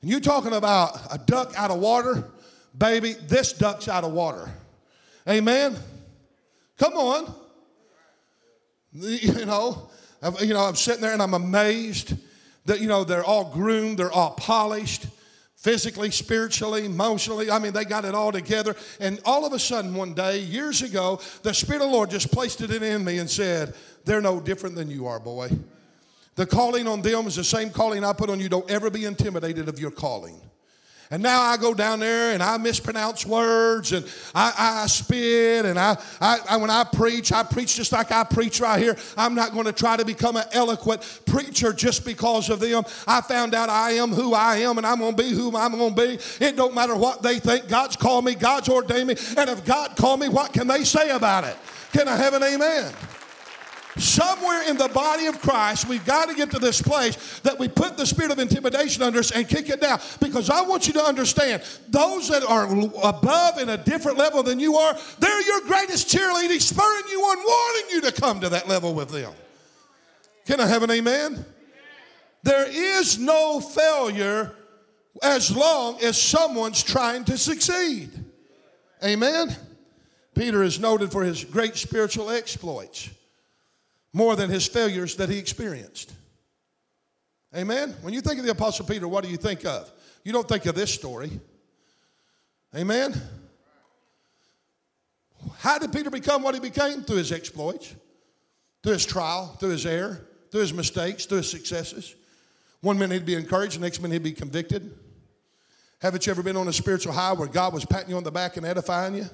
And 0.01 0.09
you 0.09 0.19
talking 0.19 0.53
about 0.53 0.97
a 1.11 1.17
duck 1.17 1.53
out 1.57 1.71
of 1.71 1.79
water? 1.79 2.23
Baby, 2.77 3.13
this 3.13 3.51
duck's 3.51 3.87
out 3.87 4.03
of 4.03 4.13
water. 4.13 4.49
Amen? 5.27 5.75
Come 6.77 6.93
on. 6.93 7.33
You 8.91 9.45
know, 9.45 9.89
you 10.41 10.53
know, 10.53 10.61
I'm 10.61 10.75
sitting 10.75 11.01
there 11.01 11.13
and 11.13 11.21
I'm 11.21 11.33
amazed 11.33 12.15
that, 12.65 12.81
you 12.81 12.87
know, 12.87 13.03
they're 13.03 13.23
all 13.23 13.45
groomed, 13.45 13.99
they're 13.99 14.11
all 14.11 14.31
polished, 14.31 15.05
physically, 15.55 16.09
spiritually, 16.11 16.85
emotionally. 16.85 17.51
I 17.51 17.59
mean, 17.59 17.73
they 17.73 17.85
got 17.85 18.05
it 18.05 18.15
all 18.15 18.31
together. 18.31 18.75
And 18.99 19.19
all 19.25 19.45
of 19.45 19.53
a 19.53 19.59
sudden, 19.59 19.93
one 19.93 20.13
day, 20.13 20.39
years 20.39 20.81
ago, 20.81 21.19
the 21.43 21.53
Spirit 21.53 21.81
of 21.81 21.89
the 21.89 21.93
Lord 21.93 22.09
just 22.09 22.31
placed 22.31 22.61
it 22.61 22.71
in 22.71 23.03
me 23.03 23.17
and 23.19 23.29
said, 23.29 23.75
They're 24.05 24.21
no 24.21 24.39
different 24.39 24.75
than 24.75 24.89
you 24.89 25.07
are, 25.07 25.19
boy. 25.19 25.49
The 26.35 26.45
calling 26.45 26.87
on 26.87 27.01
them 27.01 27.27
is 27.27 27.35
the 27.35 27.43
same 27.43 27.69
calling 27.69 28.05
I 28.05 28.13
put 28.13 28.29
on 28.29 28.39
you. 28.39 28.47
Don't 28.47 28.69
ever 28.71 28.89
be 28.89 29.03
intimidated 29.03 29.67
of 29.67 29.79
your 29.79 29.91
calling. 29.91 30.39
And 31.11 31.23
now 31.23 31.41
I 31.41 31.57
go 31.57 31.73
down 31.73 32.01
there 32.01 32.33
and 32.33 32.43
I 32.43 32.57
mispronounce 32.57 33.25
words 33.25 33.93
and 33.93 34.05
I, 34.35 34.83
I 34.83 34.85
spit 34.85 35.65
and 35.65 35.79
I, 35.79 35.97
I, 36.21 36.39
I, 36.47 36.57
when 36.57 36.69
I 36.69 36.83
preach, 36.83 37.31
I 37.31 37.41
preach 37.41 37.75
just 37.75 37.91
like 37.91 38.11
I 38.11 38.23
preach 38.23 38.59
right 38.59 38.79
here. 38.79 38.95
I'm 39.17 39.33
not 39.33 39.53
going 39.53 39.65
to 39.65 39.71
try 39.71 39.97
to 39.97 40.05
become 40.05 40.35
an 40.35 40.45
eloquent 40.51 41.01
preacher 41.25 41.73
just 41.73 42.05
because 42.05 42.51
of 42.51 42.59
them. 42.59 42.83
I 43.07 43.21
found 43.21 43.55
out 43.55 43.69
I 43.69 43.93
am 43.93 44.09
who 44.09 44.35
I 44.35 44.57
am 44.57 44.77
and 44.77 44.85
I'm 44.85 44.99
going 44.99 45.15
to 45.15 45.23
be 45.23 45.29
who 45.31 45.57
I'm 45.57 45.71
going 45.71 45.95
to 45.95 46.07
be. 46.07 46.45
It 46.45 46.55
don't 46.55 46.75
matter 46.75 46.95
what 46.95 47.23
they 47.23 47.39
think. 47.39 47.67
God's 47.67 47.95
called 47.95 48.23
me, 48.23 48.35
God's 48.35 48.69
ordained 48.69 49.07
me. 49.07 49.15
And 49.35 49.49
if 49.49 49.65
God 49.65 49.95
called 49.95 50.19
me, 50.19 50.29
what 50.29 50.53
can 50.53 50.67
they 50.67 50.83
say 50.83 51.09
about 51.09 51.43
it? 51.43 51.57
Can 51.91 52.07
I 52.07 52.17
have 52.17 52.35
an 52.35 52.43
amen? 52.43 52.93
Somewhere 53.99 54.69
in 54.69 54.77
the 54.77 54.87
body 54.87 55.25
of 55.25 55.41
Christ, 55.41 55.87
we've 55.87 56.05
got 56.05 56.29
to 56.29 56.35
get 56.35 56.51
to 56.51 56.59
this 56.59 56.81
place 56.81 57.39
that 57.41 57.59
we 57.59 57.67
put 57.67 57.97
the 57.97 58.05
spirit 58.05 58.31
of 58.31 58.39
intimidation 58.39 59.03
under 59.03 59.19
us 59.19 59.31
and 59.31 59.47
kick 59.47 59.69
it 59.69 59.81
down. 59.81 59.99
Because 60.21 60.49
I 60.49 60.61
want 60.61 60.87
you 60.87 60.93
to 60.93 61.03
understand 61.03 61.61
those 61.89 62.29
that 62.29 62.43
are 62.43 62.65
above 63.03 63.59
in 63.59 63.69
a 63.69 63.77
different 63.77 64.17
level 64.17 64.41
than 64.41 64.57
you 64.57 64.75
are, 64.77 64.97
they're 65.19 65.41
your 65.41 65.61
greatest 65.61 66.07
cheerleading, 66.07 66.61
spurring 66.61 67.03
you 67.11 67.19
on, 67.19 67.37
wanting 67.37 67.95
you 67.95 68.01
to 68.09 68.11
come 68.13 68.39
to 68.39 68.49
that 68.49 68.69
level 68.69 68.93
with 68.93 69.09
them. 69.09 69.33
Can 70.45 70.61
I 70.61 70.67
have 70.67 70.81
an 70.83 70.91
amen? 70.91 71.45
There 72.43 72.67
is 72.69 73.19
no 73.19 73.59
failure 73.59 74.53
as 75.21 75.53
long 75.53 76.01
as 76.01 76.19
someone's 76.19 76.81
trying 76.81 77.25
to 77.25 77.37
succeed. 77.37 78.11
Amen? 79.03 79.53
Peter 80.35 80.63
is 80.63 80.79
noted 80.79 81.11
for 81.11 81.23
his 81.23 81.43
great 81.43 81.75
spiritual 81.75 82.29
exploits 82.29 83.09
more 84.13 84.35
than 84.35 84.49
his 84.49 84.67
failures 84.67 85.15
that 85.17 85.29
he 85.29 85.37
experienced. 85.37 86.13
Amen? 87.55 87.95
When 88.01 88.13
you 88.13 88.21
think 88.21 88.39
of 88.39 88.45
the 88.45 88.51
Apostle 88.51 88.85
Peter, 88.85 89.07
what 89.07 89.23
do 89.23 89.29
you 89.29 89.37
think 89.37 89.65
of? 89.65 89.91
You 90.23 90.33
don't 90.33 90.47
think 90.47 90.65
of 90.65 90.75
this 90.75 90.93
story. 90.93 91.31
Amen. 92.75 93.19
How 95.59 95.79
did 95.79 95.91
Peter 95.91 96.09
become 96.09 96.43
what 96.43 96.53
he 96.53 96.59
became? 96.59 97.01
Through 97.01 97.17
his 97.17 97.31
exploits, 97.31 97.95
through 98.83 98.93
his 98.93 99.05
trial, 99.05 99.55
through 99.59 99.69
his 99.69 99.85
error, 99.85 100.27
through 100.51 100.61
his 100.61 100.73
mistakes, 100.73 101.25
through 101.25 101.37
his 101.37 101.49
successes. 101.49 102.15
One 102.81 102.97
minute 102.97 103.15
he'd 103.15 103.25
be 103.25 103.35
encouraged, 103.35 103.77
the 103.77 103.81
next 103.81 104.01
minute 104.01 104.15
he'd 104.15 104.23
be 104.23 104.31
convicted. 104.31 104.93
Haven't 106.01 106.25
you 106.25 106.31
ever 106.31 106.43
been 106.43 106.55
on 106.55 106.67
a 106.67 106.73
spiritual 106.73 107.13
high 107.13 107.33
where 107.33 107.47
God 107.47 107.73
was 107.73 107.85
patting 107.85 108.09
you 108.09 108.17
on 108.17 108.23
the 108.23 108.31
back 108.31 108.57
and 108.57 108.65
edifying 108.65 109.15
you? 109.15 109.25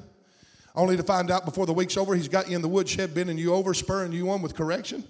Only 0.75 0.97
to 0.97 1.03
find 1.03 1.31
out 1.31 1.45
before 1.45 1.65
the 1.65 1.73
week's 1.73 1.95
over, 1.95 2.15
he's 2.15 2.27
got 2.27 2.49
you 2.49 2.55
in 2.55 2.61
the 2.61 2.67
woodshed, 2.67 3.13
bending 3.13 3.37
you 3.37 3.53
over, 3.53 3.73
spurring 3.73 4.11
you 4.11 4.29
on 4.29 4.41
with 4.41 4.55
correction. 4.55 5.03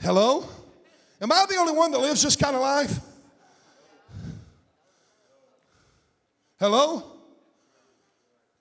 Hello? 0.00 0.46
Am 1.20 1.32
I 1.32 1.46
the 1.48 1.56
only 1.56 1.72
one 1.72 1.90
that 1.92 1.98
lives 1.98 2.22
this 2.22 2.36
kind 2.36 2.54
of 2.54 2.62
life? 2.62 2.98
Hello? 6.58 7.04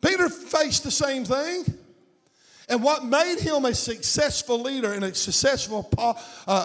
Peter 0.02 0.30
faced 0.30 0.84
the 0.84 0.92
same 0.92 1.26
thing. 1.26 1.66
And 2.70 2.84
what 2.84 3.04
made 3.04 3.40
him 3.40 3.66
a 3.66 3.74
successful 3.74 4.62
leader 4.62 4.94
and 4.94 5.04
a 5.04 5.14
successful 5.14 5.90
uh, 5.98 6.14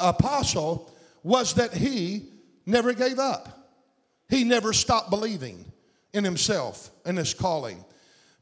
apostle 0.02 0.92
was 1.22 1.54
that 1.54 1.72
he 1.72 2.28
never 2.66 2.92
gave 2.92 3.18
up. 3.18 3.72
He 4.28 4.44
never 4.44 4.72
stopped 4.72 5.10
believing 5.10 5.64
in 6.12 6.22
himself 6.22 6.90
and 7.04 7.18
his 7.18 7.34
calling. 7.34 7.84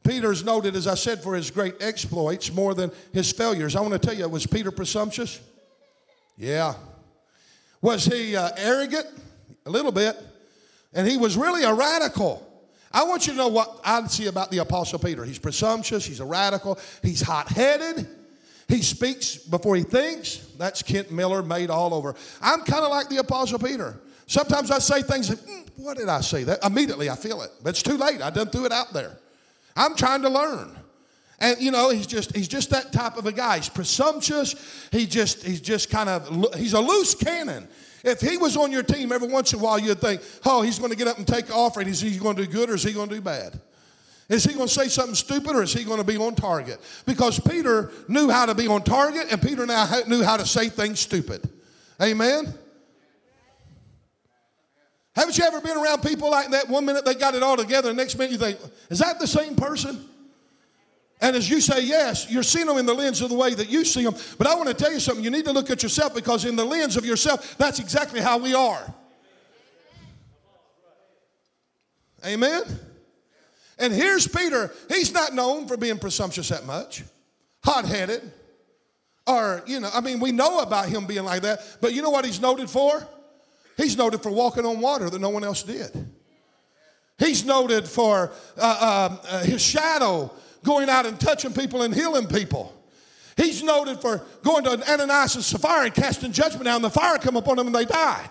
Peter's 0.03 0.43
noted, 0.43 0.75
as 0.75 0.87
I 0.87 0.95
said, 0.95 1.23
for 1.23 1.35
his 1.35 1.49
great 1.49 1.75
exploits 1.81 2.51
more 2.51 2.73
than 2.73 2.91
his 3.13 3.31
failures. 3.31 3.75
I 3.75 3.81
want 3.81 3.93
to 3.93 3.99
tell 3.99 4.15
you, 4.15 4.27
was 4.27 4.45
Peter 4.45 4.71
presumptuous? 4.71 5.39
Yeah. 6.37 6.73
Was 7.81 8.05
he 8.05 8.35
uh, 8.35 8.49
arrogant? 8.57 9.05
A 9.65 9.69
little 9.69 9.91
bit. 9.91 10.17
And 10.93 11.07
he 11.07 11.17
was 11.17 11.37
really 11.37 11.63
a 11.63 11.73
radical. 11.73 12.47
I 12.91 13.03
want 13.05 13.25
you 13.25 13.33
to 13.33 13.37
know 13.37 13.47
what 13.47 13.81
I 13.83 14.05
see 14.07 14.27
about 14.27 14.51
the 14.51 14.59
Apostle 14.59 14.99
Peter. 14.99 15.25
He's 15.25 15.39
presumptuous, 15.39 16.05
he's 16.05 16.19
a 16.19 16.25
radical, 16.25 16.77
he's 17.01 17.21
hot 17.21 17.47
headed, 17.47 18.07
he 18.67 18.81
speaks 18.83 19.37
before 19.37 19.75
he 19.75 19.83
thinks. 19.83 20.37
That's 20.57 20.83
Kent 20.83 21.11
Miller 21.11 21.41
made 21.41 21.71
all 21.71 21.93
over. 21.93 22.13
I'm 22.41 22.61
kind 22.61 22.83
of 22.83 22.91
like 22.91 23.09
the 23.09 23.17
Apostle 23.17 23.57
Peter. 23.57 23.99
Sometimes 24.27 24.69
I 24.69 24.79
say 24.79 25.01
things 25.01 25.29
mm, 25.29 25.67
what 25.77 25.97
did 25.97 26.07
I 26.07 26.21
say? 26.21 26.43
That 26.43 26.63
immediately 26.63 27.09
I 27.09 27.15
feel 27.15 27.41
it. 27.41 27.49
But 27.63 27.71
it's 27.71 27.83
too 27.83 27.97
late. 27.97 28.21
I 28.21 28.29
done 28.29 28.49
threw 28.49 28.65
it 28.65 28.71
out 28.71 28.93
there. 28.93 29.17
I'm 29.75 29.95
trying 29.95 30.21
to 30.23 30.29
learn. 30.29 30.75
And 31.39 31.59
you 31.59 31.71
know, 31.71 31.89
he's 31.89 32.07
just 32.07 32.35
he's 32.35 32.47
just 32.47 32.69
that 32.69 32.93
type 32.93 33.17
of 33.17 33.25
a 33.25 33.31
guy. 33.31 33.57
He's 33.57 33.69
presumptuous. 33.69 34.55
He 34.91 35.05
just 35.05 35.43
he's 35.43 35.61
just 35.61 35.89
kind 35.89 36.09
of 36.09 36.55
he's 36.55 36.73
a 36.73 36.79
loose 36.79 37.15
cannon. 37.15 37.67
If 38.03 38.21
he 38.21 38.37
was 38.37 38.57
on 38.57 38.71
your 38.71 38.83
team 38.83 39.11
every 39.11 39.29
once 39.29 39.53
in 39.53 39.59
a 39.59 39.61
while, 39.61 39.79
you'd 39.79 39.99
think, 39.99 40.21
oh, 40.45 40.61
he's 40.61 40.77
going 40.77 40.91
to 40.91 40.97
get 40.97 41.07
up 41.07 41.17
and 41.17 41.27
take 41.27 41.53
off, 41.55 41.77
and 41.77 41.87
is 41.87 42.01
he 42.01 42.17
going 42.17 42.35
to 42.35 42.45
do 42.45 42.51
good 42.51 42.69
or 42.69 42.75
is 42.75 42.83
he 42.83 42.91
going 42.91 43.07
to 43.09 43.15
do 43.15 43.21
bad? 43.21 43.59
Is 44.29 44.43
he 44.43 44.53
going 44.53 44.67
to 44.67 44.73
say 44.73 44.87
something 44.87 45.15
stupid 45.15 45.55
or 45.55 45.63
is 45.63 45.73
he 45.73 45.83
going 45.83 45.99
to 45.99 46.03
be 46.03 46.17
on 46.17 46.35
target? 46.35 46.79
Because 47.05 47.39
Peter 47.39 47.91
knew 48.07 48.29
how 48.29 48.45
to 48.45 48.55
be 48.55 48.67
on 48.67 48.83
target, 48.83 49.27
and 49.31 49.41
Peter 49.41 49.65
now 49.65 49.89
knew 50.07 50.23
how 50.23 50.37
to 50.37 50.45
say 50.45 50.69
things 50.69 50.99
stupid. 50.99 51.47
Amen? 52.01 52.53
Haven't 55.15 55.37
you 55.37 55.43
ever 55.43 55.61
been 55.61 55.77
around 55.77 56.01
people 56.01 56.31
like 56.31 56.49
that? 56.51 56.67
One 56.69 56.85
minute 56.85 57.05
they 57.05 57.13
got 57.13 57.35
it 57.35 57.43
all 57.43 57.55
together, 57.55 57.89
the 57.89 57.93
next 57.93 58.17
minute 58.17 58.31
you 58.31 58.37
think, 58.37 58.57
is 58.89 58.99
that 58.99 59.19
the 59.19 59.27
same 59.27 59.55
person? 59.55 60.09
And 61.21 61.35
as 61.35 61.49
you 61.49 61.61
say 61.61 61.81
yes, 61.81 62.29
you're 62.29 62.43
seeing 62.43 62.65
them 62.65 62.77
in 62.77 62.85
the 62.85 62.93
lens 62.93 63.21
of 63.21 63.29
the 63.29 63.35
way 63.35 63.53
that 63.53 63.69
you 63.69 63.85
see 63.85 64.03
them. 64.03 64.15
But 64.37 64.47
I 64.47 64.55
want 64.55 64.67
to 64.67 64.73
tell 64.73 64.91
you 64.91 64.99
something. 64.99 65.23
You 65.23 65.29
need 65.29 65.45
to 65.45 65.53
look 65.53 65.69
at 65.69 65.81
yourself 65.81 66.13
because 66.13 66.43
in 66.43 66.55
the 66.55 66.65
lens 66.65 66.97
of 66.97 67.05
yourself, 67.05 67.57
that's 67.57 67.79
exactly 67.79 68.19
how 68.19 68.39
we 68.39 68.53
are. 68.53 68.93
Amen? 72.25 72.63
And 73.77 73.93
here's 73.93 74.27
Peter. 74.27 74.73
He's 74.89 75.13
not 75.13 75.33
known 75.33 75.67
for 75.67 75.77
being 75.77 75.97
presumptuous 75.97 76.49
that 76.49 76.65
much, 76.65 77.03
hot 77.63 77.85
headed. 77.85 78.31
Or, 79.25 79.63
you 79.65 79.79
know, 79.79 79.89
I 79.93 80.01
mean, 80.01 80.19
we 80.19 80.33
know 80.33 80.59
about 80.59 80.89
him 80.89 81.05
being 81.05 81.23
like 81.23 81.43
that. 81.43 81.61
But 81.79 81.93
you 81.93 82.01
know 82.01 82.09
what 82.09 82.25
he's 82.25 82.41
noted 82.41 82.69
for? 82.69 83.07
He's 83.77 83.97
noted 83.97 84.21
for 84.21 84.31
walking 84.31 84.65
on 84.65 84.79
water 84.79 85.09
that 85.09 85.19
no 85.19 85.29
one 85.29 85.43
else 85.43 85.63
did. 85.63 85.91
He's 87.17 87.45
noted 87.45 87.87
for 87.87 88.31
uh, 88.57 89.09
um, 89.11 89.19
uh, 89.27 89.43
his 89.43 89.61
shadow 89.61 90.31
going 90.63 90.89
out 90.89 91.05
and 91.05 91.19
touching 91.19 91.53
people 91.53 91.83
and 91.83 91.93
healing 91.93 92.27
people. 92.27 92.73
He's 93.37 93.63
noted 93.63 93.99
for 93.99 94.21
going 94.43 94.63
to 94.65 94.91
Ananias 94.91 95.35
and 95.35 95.43
Sapphira 95.43 95.85
and 95.85 95.93
casting 95.93 96.31
judgment 96.31 96.65
down. 96.65 96.81
The 96.81 96.89
fire 96.89 97.17
come 97.17 97.35
upon 97.35 97.57
them 97.57 97.67
and 97.67 97.75
they 97.75 97.85
die. 97.85 98.29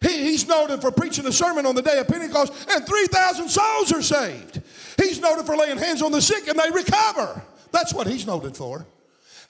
He, 0.00 0.18
he's 0.18 0.46
noted 0.46 0.80
for 0.80 0.90
preaching 0.90 1.26
a 1.26 1.32
sermon 1.32 1.66
on 1.66 1.74
the 1.74 1.82
day 1.82 1.98
of 1.98 2.08
Pentecost 2.08 2.52
and 2.70 2.86
3,000 2.86 3.48
souls 3.48 3.92
are 3.92 4.02
saved. 4.02 4.60
He's 4.98 5.20
noted 5.20 5.46
for 5.46 5.56
laying 5.56 5.78
hands 5.78 6.02
on 6.02 6.12
the 6.12 6.22
sick 6.22 6.48
and 6.48 6.58
they 6.58 6.70
recover. 6.70 7.42
That's 7.70 7.92
what 7.92 8.06
he's 8.06 8.26
noted 8.26 8.56
for. 8.56 8.86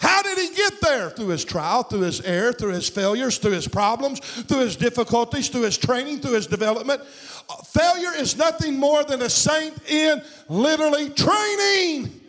How 0.04 0.20
did 0.20 0.36
he 0.36 0.54
get 0.54 0.82
there? 0.82 1.08
Through 1.08 1.28
his 1.28 1.46
trial, 1.46 1.82
through 1.82 2.02
his 2.02 2.20
error, 2.20 2.52
through 2.52 2.72
his 2.72 2.90
failures, 2.90 3.38
through 3.38 3.52
his 3.52 3.66
problems, 3.66 4.20
through 4.20 4.58
his 4.58 4.76
difficulties, 4.76 5.48
through 5.48 5.62
his 5.62 5.78
training, 5.78 6.20
through 6.20 6.34
his 6.34 6.46
development. 6.46 7.00
Uh, 7.48 7.56
failure 7.62 8.12
is 8.14 8.36
nothing 8.36 8.76
more 8.76 9.02
than 9.02 9.22
a 9.22 9.30
saint 9.30 9.72
in 9.88 10.20
literally 10.50 11.08
training. 11.08 12.20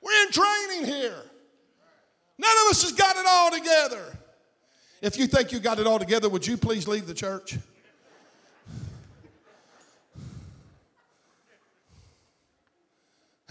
We're 0.00 0.26
in 0.26 0.30
training 0.30 0.84
here. 0.84 1.20
None 2.38 2.56
of 2.64 2.70
us 2.70 2.82
has 2.84 2.92
got 2.92 3.16
it 3.16 3.26
all 3.26 3.50
together. 3.50 4.16
If 5.00 5.18
you 5.18 5.26
think 5.26 5.50
you 5.50 5.58
got 5.58 5.80
it 5.80 5.88
all 5.88 5.98
together, 5.98 6.28
would 6.28 6.46
you 6.46 6.56
please 6.56 6.86
leave 6.86 7.08
the 7.08 7.14
church? 7.14 7.58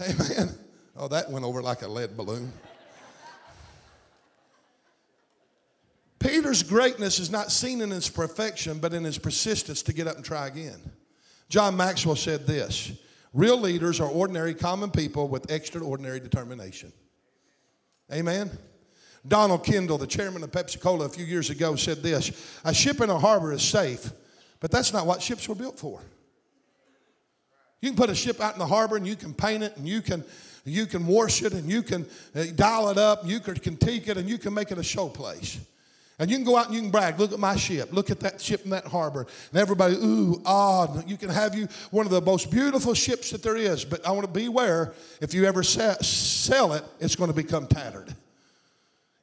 Amen. 0.00 0.58
Oh, 1.02 1.08
that 1.08 1.28
went 1.32 1.44
over 1.44 1.60
like 1.60 1.82
a 1.82 1.88
lead 1.88 2.16
balloon. 2.16 2.52
Peter's 6.20 6.62
greatness 6.62 7.18
is 7.18 7.28
not 7.28 7.50
seen 7.50 7.80
in 7.80 7.90
his 7.90 8.08
perfection, 8.08 8.78
but 8.78 8.94
in 8.94 9.02
his 9.02 9.18
persistence 9.18 9.82
to 9.82 9.92
get 9.92 10.06
up 10.06 10.14
and 10.14 10.24
try 10.24 10.46
again. 10.46 10.78
John 11.48 11.76
Maxwell 11.76 12.14
said 12.14 12.46
this 12.46 12.92
Real 13.34 13.60
leaders 13.60 14.00
are 14.00 14.08
ordinary, 14.08 14.54
common 14.54 14.92
people 14.92 15.26
with 15.26 15.50
extraordinary 15.50 16.20
determination. 16.20 16.92
Amen. 18.12 18.56
Donald 19.26 19.64
Kendall, 19.64 19.98
the 19.98 20.06
chairman 20.06 20.44
of 20.44 20.52
Pepsi 20.52 20.80
Cola, 20.80 21.06
a 21.06 21.08
few 21.08 21.24
years 21.24 21.50
ago 21.50 21.74
said 21.74 22.00
this 22.04 22.30
A 22.64 22.72
ship 22.72 23.00
in 23.00 23.10
a 23.10 23.18
harbor 23.18 23.52
is 23.52 23.62
safe, 23.62 24.12
but 24.60 24.70
that's 24.70 24.92
not 24.92 25.04
what 25.04 25.20
ships 25.20 25.48
were 25.48 25.56
built 25.56 25.80
for. 25.80 26.00
You 27.80 27.88
can 27.88 27.96
put 27.96 28.08
a 28.08 28.14
ship 28.14 28.40
out 28.40 28.52
in 28.52 28.60
the 28.60 28.66
harbor 28.68 28.96
and 28.96 29.04
you 29.04 29.16
can 29.16 29.34
paint 29.34 29.64
it 29.64 29.76
and 29.76 29.88
you 29.88 30.00
can 30.00 30.22
you 30.64 30.86
can 30.86 31.06
wash 31.06 31.42
it 31.42 31.52
and 31.52 31.68
you 31.70 31.82
can 31.82 32.06
uh, 32.34 32.44
dial 32.54 32.88
it 32.88 32.98
up, 32.98 33.26
you 33.26 33.40
can 33.40 33.56
critique 33.56 34.08
it, 34.08 34.16
and 34.16 34.28
you 34.28 34.38
can 34.38 34.54
make 34.54 34.70
it 34.70 34.78
a 34.78 34.82
show 34.82 35.08
place. 35.08 35.58
And 36.18 36.30
you 36.30 36.36
can 36.36 36.44
go 36.44 36.56
out 36.56 36.66
and 36.66 36.74
you 36.74 36.82
can 36.82 36.90
brag. 36.90 37.18
Look 37.18 37.32
at 37.32 37.40
my 37.40 37.56
ship. 37.56 37.92
Look 37.92 38.10
at 38.10 38.20
that 38.20 38.40
ship 38.40 38.62
in 38.64 38.70
that 38.70 38.86
harbor. 38.86 39.26
And 39.50 39.60
everybody, 39.60 39.94
ooh, 39.94 40.40
ah. 40.46 41.02
You 41.04 41.16
can 41.16 41.30
have 41.30 41.56
you 41.56 41.66
one 41.90 42.06
of 42.06 42.12
the 42.12 42.20
most 42.20 42.50
beautiful 42.50 42.94
ships 42.94 43.30
that 43.30 43.42
there 43.42 43.56
is. 43.56 43.84
But 43.84 44.06
I 44.06 44.12
want 44.12 44.24
to 44.24 44.30
beware 44.30 44.92
if 45.20 45.34
you 45.34 45.46
ever 45.46 45.64
sell 45.64 46.74
it, 46.74 46.84
it's 47.00 47.16
going 47.16 47.30
to 47.30 47.34
become 47.34 47.66
tattered. 47.66 48.14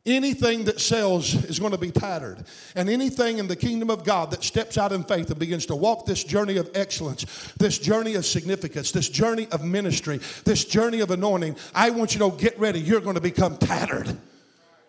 Anything 0.10 0.64
that 0.64 0.80
sells 0.80 1.36
is 1.45 1.60
going 1.60 1.72
to 1.72 1.78
be 1.78 1.91
tattered. 1.91 2.43
And 2.76 2.89
anything 2.89 3.38
in 3.38 3.47
the 3.47 3.55
kingdom 3.55 3.91
of 3.91 4.03
God 4.03 4.32
that 4.32 4.43
steps 4.43 4.76
out 4.76 4.91
in 4.91 5.03
faith 5.03 5.30
and 5.30 5.38
begins 5.38 5.68
to 5.68 5.76
walk 5.76 6.07
this 6.07 6.24
journey 6.24 6.57
of 6.57 6.68
excellence, 6.74 7.26
this 7.60 7.78
journey 7.78 8.16
of 8.16 8.26
significance, 8.26 8.91
this 8.91 9.07
journey 9.07 9.47
of 9.51 9.64
ministry, 9.64 10.20
this 10.45 10.66
journey 10.66 11.01
of 11.01 11.12
anointing, 11.12 11.57
I 11.76 11.91
want 11.91 12.16
you 12.16 12.20
to 12.22 12.36
get 12.38 12.60
ready. 12.60 12.80
You're 12.80 13.01
going 13.01 13.16
to 13.16 13.22
become 13.22 13.57
tattered. 13.57 14.18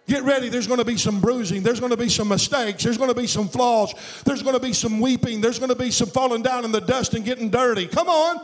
Get 0.06 0.22
ready. 0.22 0.48
There's 0.48 0.66
going 0.66 0.78
to 0.78 0.86
be 0.86 0.96
some 0.96 1.20
bruising. 1.20 1.62
There's 1.62 1.80
going 1.80 1.90
to 1.90 1.98
be 1.98 2.08
some 2.08 2.28
mistakes. 2.28 2.82
There's 2.82 2.96
going 2.96 3.10
to 3.10 3.20
be 3.20 3.26
some 3.26 3.46
flaws. 3.46 3.92
There's 4.24 4.42
going 4.42 4.54
to 4.54 4.60
be 4.60 4.72
some 4.72 5.00
weeping. 5.00 5.42
There's 5.42 5.58
going 5.58 5.68
to 5.68 5.76
be 5.76 5.90
some 5.90 6.08
falling 6.08 6.40
down 6.40 6.64
in 6.64 6.72
the 6.72 6.80
dust 6.80 7.12
and 7.12 7.26
getting 7.26 7.50
dirty. 7.50 7.86
Come 7.86 8.08
on. 8.08 8.40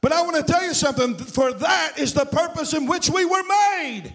But 0.00 0.12
I 0.12 0.22
want 0.22 0.36
to 0.36 0.52
tell 0.52 0.62
you 0.62 0.74
something. 0.74 1.16
For 1.16 1.52
that 1.52 1.98
is 1.98 2.14
the 2.14 2.24
purpose 2.24 2.72
in 2.72 2.86
which 2.86 3.10
we 3.10 3.24
were 3.24 3.42
made. 3.42 4.14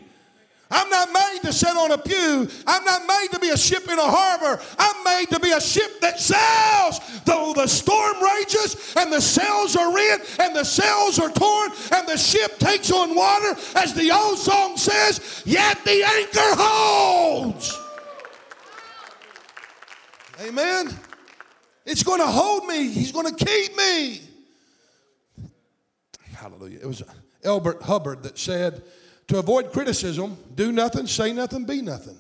I'm 0.74 0.90
not 0.90 1.14
made 1.14 1.40
to 1.44 1.54
sit 1.54 1.78
on 1.78 1.92
a 1.92 1.98
pew. 2.00 2.50
I'm 2.66 2.84
not 2.84 3.04
made 3.08 3.28
to 3.32 3.40
be 3.40 3.50
a 3.50 3.58
ship 3.58 3.88
in 3.88 4.00
a 4.00 4.02
harbor. 4.02 4.60
I'm 4.80 5.04
made 5.04 5.30
to 5.30 5.40
be 5.40 5.52
a 5.52 5.62
ship 5.62 6.02
that 6.02 6.20
sails. 6.20 7.00
Though 7.26 7.54
the 7.54 7.68
storm 7.68 8.16
rages 8.22 8.96
and 8.98 9.14
the 9.14 9.22
sails 9.22 9.76
are 9.76 9.96
in 9.96 10.20
and 10.40 10.56
the 10.56 10.64
sails 10.64 11.20
are 11.20 11.30
torn 11.30 11.72
and 11.94 12.08
the 12.08 12.18
ship 12.18 12.58
takes 12.58 12.92
on 12.92 13.14
water, 13.14 13.56
as 13.76 13.94
the 13.94 14.12
old 14.12 14.40
song 14.40 14.76
says, 14.76 15.44
yet 15.46 15.78
the 15.86 16.04
anchor 16.04 16.56
holds. 16.58 17.80
Amen. 20.42 20.90
It's 21.86 22.02
going 22.02 22.20
to 22.20 22.28
hold 22.28 22.66
me. 22.66 22.90
He's 22.90 23.12
going 23.12 23.32
to 23.32 23.46
keep 23.46 23.78
me. 23.78 24.22
Hallelujah. 26.36 26.80
It 26.82 26.88
was 26.88 27.04
Elbert 27.44 27.84
Hubbard 27.84 28.24
that 28.24 28.40
said, 28.40 28.82
to 29.28 29.40
avoid 29.40 29.72
criticism, 29.72 30.38
do 30.56 30.72
nothing, 30.72 31.08
say 31.08 31.34
nothing, 31.34 31.66
be 31.66 31.82
nothing. 31.82 32.18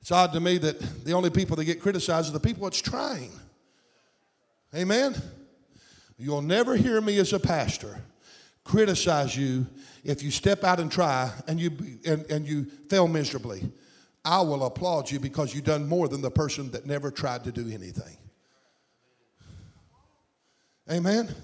It's 0.00 0.12
odd 0.12 0.32
to 0.32 0.40
me 0.40 0.58
that 0.58 1.04
the 1.04 1.12
only 1.12 1.30
people 1.30 1.56
that 1.56 1.64
get 1.64 1.80
criticized 1.80 2.30
are 2.30 2.32
the 2.32 2.40
people 2.40 2.64
that's 2.64 2.80
trying. 2.80 3.32
Amen? 4.74 5.14
You'll 6.18 6.42
never 6.42 6.76
hear 6.76 7.00
me 7.00 7.18
as 7.18 7.32
a 7.32 7.40
pastor 7.40 8.02
criticize 8.68 9.34
you 9.34 9.66
if 10.04 10.22
you 10.22 10.30
step 10.30 10.62
out 10.62 10.78
and 10.78 10.92
try 10.92 11.32
and 11.48 11.58
you, 11.58 11.70
and, 12.06 12.24
and 12.30 12.46
you 12.46 12.64
fail 12.88 13.08
miserably. 13.08 13.70
I 14.24 14.42
will 14.42 14.64
applaud 14.64 15.10
you 15.10 15.18
because 15.18 15.54
you've 15.54 15.64
done 15.64 15.88
more 15.88 16.06
than 16.06 16.20
the 16.20 16.30
person 16.30 16.70
that 16.72 16.84
never 16.86 17.10
tried 17.10 17.44
to 17.44 17.52
do 17.52 17.62
anything. 17.62 18.16
Amen? 20.90 21.34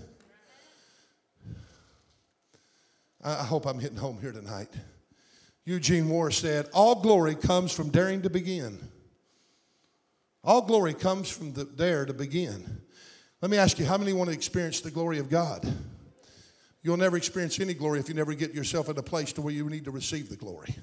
I 3.25 3.43
hope 3.43 3.67
I'm 3.67 3.79
hitting 3.79 3.97
home 3.97 4.19
here 4.21 4.33
tonight. 4.33 4.69
Eugene 5.65 6.07
Moore 6.07 6.31
said, 6.31 6.69
All 6.75 7.01
glory 7.01 7.35
comes 7.35 7.73
from 7.73 7.89
daring 7.89 8.21
to 8.23 8.31
begin. 8.31 8.79
All 10.43 10.61
glory 10.61 10.93
comes 10.93 11.31
from 11.31 11.55
the 11.55 11.65
dare 11.65 12.05
to 12.05 12.13
begin. 12.13 12.83
Let 13.41 13.51
me 13.51 13.57
ask 13.57 13.79
you, 13.79 13.87
how 13.87 13.97
many 13.97 14.13
want 14.13 14.29
to 14.29 14.35
experience 14.37 14.81
the 14.81 14.91
glory 14.91 15.19
of 15.19 15.31
God? 15.31 15.67
You'll 16.83 16.99
never 16.99 17.17
experience 17.17 17.59
any 17.59 17.73
glory 17.73 17.99
if 17.99 18.09
you 18.11 18.15
never 18.15 18.35
get 18.35 18.53
yourself 18.53 18.91
in 18.91 18.99
a 18.99 19.03
place 19.03 19.33
to 19.35 19.43
where 19.43 19.55
you 19.55 19.71
need 19.71 19.87
to 19.87 19.91
receive 19.91 20.29
the 20.29 20.37
glory. 20.37 20.75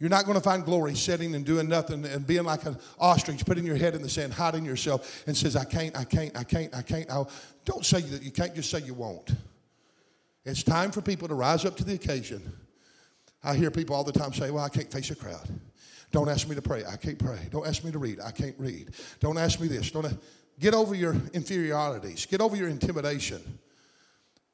You're 0.00 0.10
not 0.10 0.24
going 0.24 0.36
to 0.36 0.42
find 0.42 0.64
glory 0.64 0.96
sitting 0.96 1.36
and 1.36 1.46
doing 1.46 1.68
nothing 1.68 2.04
and 2.04 2.26
being 2.26 2.42
like 2.42 2.66
an 2.66 2.76
ostrich, 2.98 3.46
putting 3.46 3.64
your 3.64 3.76
head 3.76 3.94
in 3.94 4.02
the 4.02 4.08
sand, 4.08 4.32
hiding 4.32 4.64
yourself, 4.64 5.22
and 5.28 5.36
says, 5.36 5.54
I 5.54 5.64
can't, 5.64 5.96
I 5.96 6.02
can't, 6.02 6.36
I 6.36 6.42
can't, 6.42 6.74
I 6.74 6.82
can't. 6.82 7.08
I'll. 7.08 7.30
Don't 7.64 7.86
say 7.86 8.00
that 8.00 8.22
you 8.22 8.32
can't, 8.32 8.52
just 8.54 8.68
say 8.68 8.80
you 8.80 8.94
won't. 8.94 9.30
It's 10.44 10.62
time 10.62 10.90
for 10.90 11.00
people 11.00 11.28
to 11.28 11.34
rise 11.34 11.64
up 11.64 11.76
to 11.76 11.84
the 11.84 11.94
occasion. 11.94 12.52
I 13.42 13.54
hear 13.54 13.70
people 13.70 13.96
all 13.96 14.04
the 14.04 14.12
time 14.12 14.32
say, 14.32 14.50
Well, 14.50 14.64
I 14.64 14.68
can't 14.68 14.90
face 14.90 15.10
a 15.10 15.16
crowd. 15.16 15.48
Don't 16.12 16.28
ask 16.28 16.48
me 16.48 16.54
to 16.54 16.62
pray. 16.62 16.84
I 16.84 16.96
can't 16.96 17.18
pray. 17.18 17.38
Don't 17.50 17.66
ask 17.66 17.82
me 17.82 17.90
to 17.90 17.98
read. 17.98 18.20
I 18.20 18.30
can't 18.30 18.54
read. 18.58 18.90
Don't 19.20 19.36
ask 19.36 19.58
me 19.58 19.68
this. 19.68 19.90
Don't 19.90 20.06
get 20.60 20.74
over 20.74 20.94
your 20.94 21.16
inferiorities. 21.32 22.26
Get 22.26 22.40
over 22.40 22.56
your 22.56 22.68
intimidation. 22.68 23.42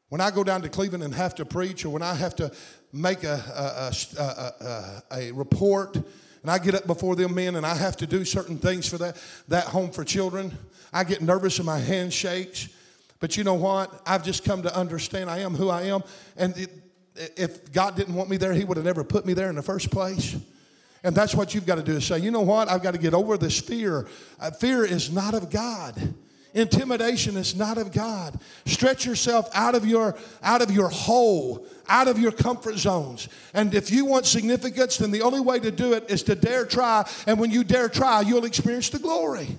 When 0.09 0.21
I 0.21 0.31
go 0.31 0.43
down 0.43 0.63
to 0.63 0.69
Cleveland 0.69 1.05
and 1.05 1.15
have 1.15 1.35
to 1.37 1.45
preach, 1.45 1.85
or 1.85 1.91
when 1.91 2.03
I 2.03 2.15
have 2.15 2.35
to 2.37 2.51
make 2.93 3.23
a, 3.23 3.93
a, 4.19 4.23
a, 4.23 5.03
a, 5.13 5.33
report, 5.33 5.97
and 5.97 6.51
I 6.51 6.59
get 6.59 6.75
up 6.75 6.87
before 6.87 7.15
them 7.15 7.35
men 7.35 7.55
and 7.55 7.65
I 7.65 7.75
have 7.75 7.97
to 7.99 8.07
do 8.07 8.25
certain 8.25 8.59
things 8.59 8.89
for 8.89 8.99
that, 8.99 9.23
that 9.49 9.67
home 9.67 9.91
for 9.91 10.03
children, 10.03 10.57
I 10.93 11.05
get 11.05 11.21
nervous 11.21 11.59
and 11.59 11.67
my 11.67 11.79
hand 11.79 12.13
shakes. 12.13 12.69
But 13.21 13.37
you 13.37 13.45
know 13.45 13.55
what? 13.55 14.03
I've 14.07 14.25
just 14.25 14.45
come 14.45 14.63
to 14.63 14.75
understand 14.75 15.31
I 15.31 15.39
am 15.39 15.55
who 15.55 15.69
I 15.69 15.83
am. 15.83 16.03
And 16.37 16.57
it, 16.57 16.71
if 17.37 17.73
God 17.73 17.97
didn't 17.97 18.15
want 18.15 18.31
me 18.31 18.39
there, 18.39 18.53
He 18.53 18.65
would 18.65 18.77
have 18.77 18.87
never 18.87 19.05
put 19.05 19.27
me 19.27 19.35
there 19.35 19.51
in 19.51 19.57
the 19.57 19.63
first 19.63 19.91
place. 19.91 20.37
And 21.03 21.15
that's 21.15 21.35
what 21.35 21.55
you've 21.55 21.67
got 21.67 21.77
to 21.77 21.83
do 21.83 21.97
is 21.97 22.07
say, 22.07 22.19
you 22.19 22.31
know 22.31 22.41
what? 22.41 22.69
I've 22.69 22.83
got 22.83 22.93
to 22.93 22.99
get 22.99 23.15
over 23.15 23.39
this 23.39 23.59
fear. 23.59 24.07
Uh, 24.39 24.51
fear 24.51 24.85
is 24.85 25.11
not 25.11 25.35
of 25.35 25.51
God. 25.51 26.15
Intimidation 26.53 27.37
is 27.37 27.55
not 27.55 27.79
of 27.79 27.93
God. 27.93 28.39
Stretch 28.67 29.07
yourself 29.07 29.49
out 29.55 29.75
of 29.75 29.87
your 29.87 30.17
out 30.43 30.63
of 30.63 30.71
your 30.71 30.89
hole, 30.89 31.65
out 31.89 32.09
of 32.09 32.19
your 32.19 32.33
comfort 32.33 32.77
zones. 32.77 33.29
And 33.55 33.73
if 33.73 33.91
you 33.91 34.05
want 34.05 34.27
significance, 34.27 34.97
then 34.97 35.11
the 35.13 35.23
only 35.23 35.41
way 35.41 35.61
to 35.61 35.71
do 35.71 35.93
it 35.93 36.11
is 36.11 36.25
to 36.25 36.35
dare 36.35 36.67
try. 36.67 37.09
And 37.27 37.39
when 37.39 37.51
you 37.51 37.63
dare 37.63 37.89
try, 37.89 38.23
you'll 38.23 38.45
experience 38.45 38.89
the 38.91 38.99
glory. 38.99 39.59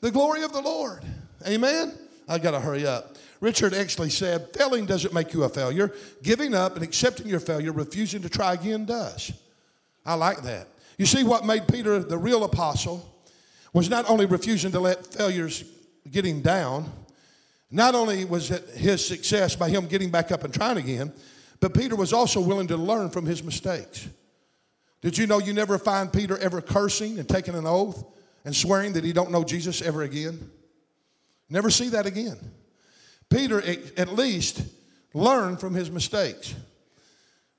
The 0.00 0.10
glory 0.10 0.44
of 0.44 0.52
the 0.52 0.62
Lord. 0.62 1.02
Amen. 1.46 1.92
I 2.28 2.38
got 2.38 2.50
to 2.52 2.60
hurry 2.60 2.86
up. 2.86 3.16
Richard 3.40 3.72
Exley 3.72 4.10
said, 4.10 4.48
Failing 4.54 4.84
doesn't 4.84 5.14
make 5.14 5.32
you 5.32 5.44
a 5.44 5.48
failure. 5.48 5.92
Giving 6.22 6.54
up 6.54 6.74
and 6.74 6.82
accepting 6.82 7.26
your 7.26 7.40
failure, 7.40 7.72
refusing 7.72 8.22
to 8.22 8.28
try 8.28 8.54
again, 8.54 8.84
does. 8.84 9.32
I 10.04 10.14
like 10.14 10.42
that. 10.42 10.68
You 10.98 11.06
see, 11.06 11.22
what 11.22 11.46
made 11.46 11.68
Peter 11.68 12.00
the 12.00 12.18
real 12.18 12.44
apostle 12.44 13.08
was 13.72 13.88
not 13.88 14.08
only 14.10 14.26
refusing 14.26 14.72
to 14.72 14.80
let 14.80 15.06
failures 15.06 15.64
get 16.10 16.24
him 16.24 16.40
down, 16.40 16.90
not 17.70 17.94
only 17.94 18.24
was 18.24 18.50
it 18.50 18.68
his 18.70 19.06
success 19.06 19.54
by 19.54 19.68
him 19.68 19.86
getting 19.86 20.10
back 20.10 20.32
up 20.32 20.44
and 20.44 20.52
trying 20.52 20.78
again, 20.78 21.12
but 21.60 21.74
Peter 21.74 21.94
was 21.96 22.12
also 22.12 22.40
willing 22.40 22.66
to 22.68 22.76
learn 22.76 23.10
from 23.10 23.26
his 23.26 23.42
mistakes. 23.42 24.08
Did 25.00 25.16
you 25.16 25.26
know 25.26 25.38
you 25.38 25.52
never 25.52 25.78
find 25.78 26.12
Peter 26.12 26.36
ever 26.38 26.60
cursing 26.60 27.18
and 27.18 27.28
taking 27.28 27.54
an 27.54 27.66
oath 27.66 28.04
and 28.44 28.54
swearing 28.54 28.94
that 28.94 29.04
he 29.04 29.12
don't 29.12 29.30
know 29.30 29.44
Jesus 29.44 29.82
ever 29.82 30.02
again? 30.02 30.50
Never 31.50 31.70
see 31.70 31.88
that 31.90 32.06
again. 32.06 32.38
Peter, 33.30 33.62
at 33.96 34.12
least, 34.14 34.62
learned 35.14 35.60
from 35.60 35.74
his 35.74 35.90
mistakes. 35.90 36.54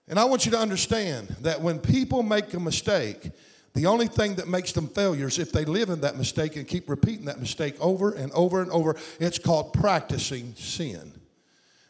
And 0.07 0.17
I 0.17 0.25
want 0.25 0.45
you 0.45 0.51
to 0.51 0.59
understand 0.59 1.27
that 1.41 1.61
when 1.61 1.79
people 1.79 2.23
make 2.23 2.53
a 2.53 2.59
mistake, 2.59 3.31
the 3.73 3.85
only 3.85 4.07
thing 4.07 4.35
that 4.35 4.47
makes 4.47 4.71
them 4.71 4.87
failures 4.87 5.37
if 5.37 5.51
they 5.51 5.65
live 5.65 5.89
in 5.89 6.01
that 6.01 6.17
mistake 6.17 6.55
and 6.55 6.67
keep 6.67 6.89
repeating 6.89 7.25
that 7.25 7.39
mistake 7.39 7.75
over 7.79 8.11
and 8.11 8.31
over 8.31 8.61
and 8.61 8.71
over, 8.71 8.95
it's 9.19 9.37
called 9.37 9.73
practicing 9.73 10.55
sin. 10.55 11.13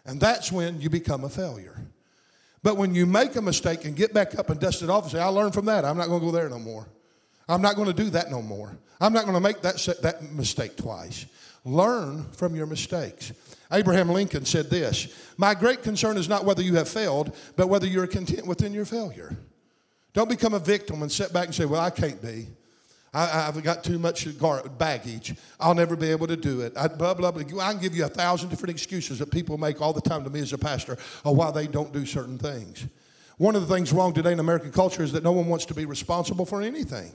And 0.06 0.20
that's 0.20 0.52
when 0.52 0.82
you 0.82 0.90
become 0.90 1.24
a 1.24 1.30
failure. 1.30 1.80
But 2.62 2.76
when 2.76 2.94
you 2.94 3.06
make 3.06 3.36
a 3.38 3.42
mistake 3.42 3.86
and 3.86 3.96
get 3.96 4.14
back 4.14 4.38
up 4.38 4.50
and 4.50 4.60
dust 4.60 4.82
it 4.82 4.90
off 4.90 5.04
and 5.04 5.12
say, 5.14 5.20
I 5.20 5.28
learned 5.28 5.54
from 5.54 5.66
that, 5.66 5.86
I'm 5.86 5.98
not 5.98 6.08
going 6.08 6.20
to 6.20 6.26
go 6.26 6.32
there 6.32 6.50
no 6.50 6.60
more. 6.60 6.88
I'm 7.48 7.62
not 7.62 7.76
going 7.76 7.88
to 7.88 7.94
do 7.94 8.10
that 8.12 8.30
no 8.30 8.42
more. 8.42 8.78
I'm 9.00 9.14
not 9.14 9.24
going 9.24 9.36
to 9.36 9.42
make 9.42 9.62
that, 9.62 9.78
that 10.02 10.34
mistake 10.34 10.76
twice. 10.76 11.26
Learn 11.66 12.26
from 12.32 12.56
your 12.56 12.66
mistakes. 12.66 13.32
Abraham 13.72 14.10
Lincoln 14.10 14.46
said 14.46 14.70
this 14.70 15.14
My 15.38 15.54
great 15.54 15.84
concern 15.84 16.18
is 16.18 16.30
not 16.30 16.46
whether 16.46 16.62
you 16.62 16.76
have 16.76 16.90
failed, 16.90 17.36
but 17.56 17.68
whether 17.68 17.88
you're 17.88 18.08
content 18.08 18.48
within 18.48 18.74
your 18.74 18.86
failure. 18.86 19.38
Don't 20.14 20.30
become 20.30 20.54
a 20.54 20.60
victim 20.60 21.02
and 21.02 21.12
sit 21.12 21.32
back 21.34 21.46
and 21.46 21.56
say, 21.56 21.66
Well, 21.66 21.82
I 21.82 21.90
can't 21.90 22.22
be. 22.22 22.48
I, 23.14 23.26
have 23.46 23.64
got 23.64 23.84
too 23.84 23.98
much 23.98 24.28
baggage. 24.78 25.36
I'll 25.60 25.74
never 25.74 25.96
be 25.96 26.12
able 26.12 26.28
to 26.28 26.38
do 26.38 26.62
it. 26.62 26.74
I, 26.78 26.88
blah, 26.88 27.16
blah, 27.16 27.32
blah. 27.32 27.42
I 27.42 27.72
can 27.72 27.82
give 27.82 27.96
you 27.96 28.06
a 28.06 28.10
thousand 28.10 28.50
different 28.50 28.70
excuses 28.70 29.18
that 29.18 29.32
people 29.32 29.58
make 29.58 29.82
all 29.82 29.94
the 29.94 30.02
time 30.02 30.24
to 30.26 30.30
me 30.30 30.42
as 30.42 30.54
a 30.54 30.60
pastor 30.60 30.94
of 31.26 31.36
why 31.36 31.50
they 31.50 31.66
don't 31.66 31.92
do 31.92 32.06
certain 32.06 32.38
things. 32.38 32.86
One 33.38 33.56
of 33.56 33.68
the 33.68 33.74
things 33.74 33.92
wrong 33.92 34.14
today 34.14 34.32
in 34.32 34.40
American 34.40 34.72
culture 34.72 35.02
is 35.02 35.12
that 35.14 35.24
no 35.24 35.32
one 35.32 35.48
wants 35.48 35.66
to 35.66 35.74
be 35.74 35.86
responsible 35.86 36.46
for 36.46 36.62
anything. 36.62 37.12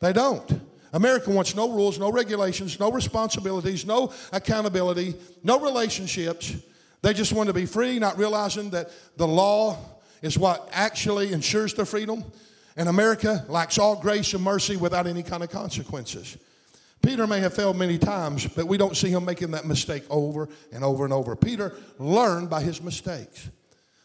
They 0.00 0.12
don't. 0.12 0.60
America 0.94 1.28
wants 1.28 1.56
no 1.56 1.70
rules, 1.70 1.98
no 1.98 2.10
regulations, 2.10 2.78
no 2.78 2.90
responsibilities, 2.90 3.84
no 3.84 4.12
accountability, 4.32 5.14
no 5.42 5.58
relationships. 5.58 6.54
They 7.02 7.12
just 7.12 7.32
want 7.32 7.48
to 7.48 7.52
be 7.52 7.66
free, 7.66 7.98
not 7.98 8.16
realizing 8.16 8.70
that 8.70 8.90
the 9.16 9.26
law 9.26 9.76
is 10.22 10.38
what 10.38 10.68
actually 10.72 11.32
ensures 11.32 11.74
their 11.74 11.84
freedom. 11.84 12.24
And 12.76 12.88
America 12.88 13.44
lacks 13.48 13.76
all 13.76 13.96
grace 14.00 14.34
and 14.34 14.42
mercy 14.44 14.76
without 14.76 15.08
any 15.08 15.24
kind 15.24 15.42
of 15.42 15.50
consequences. 15.50 16.38
Peter 17.02 17.26
may 17.26 17.40
have 17.40 17.54
failed 17.54 17.76
many 17.76 17.98
times, 17.98 18.46
but 18.46 18.66
we 18.66 18.78
don't 18.78 18.96
see 18.96 19.10
him 19.10 19.24
making 19.24 19.50
that 19.50 19.66
mistake 19.66 20.04
over 20.08 20.48
and 20.72 20.84
over 20.84 21.04
and 21.04 21.12
over. 21.12 21.34
Peter 21.34 21.74
learned 21.98 22.48
by 22.48 22.62
his 22.62 22.80
mistakes. 22.80 23.50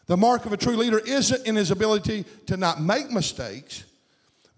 The 0.06 0.16
mark 0.16 0.44
of 0.44 0.52
a 0.52 0.56
true 0.56 0.76
leader 0.76 0.98
isn't 0.98 1.46
in 1.46 1.54
his 1.54 1.70
ability 1.70 2.24
to 2.46 2.56
not 2.56 2.82
make 2.82 3.12
mistakes, 3.12 3.84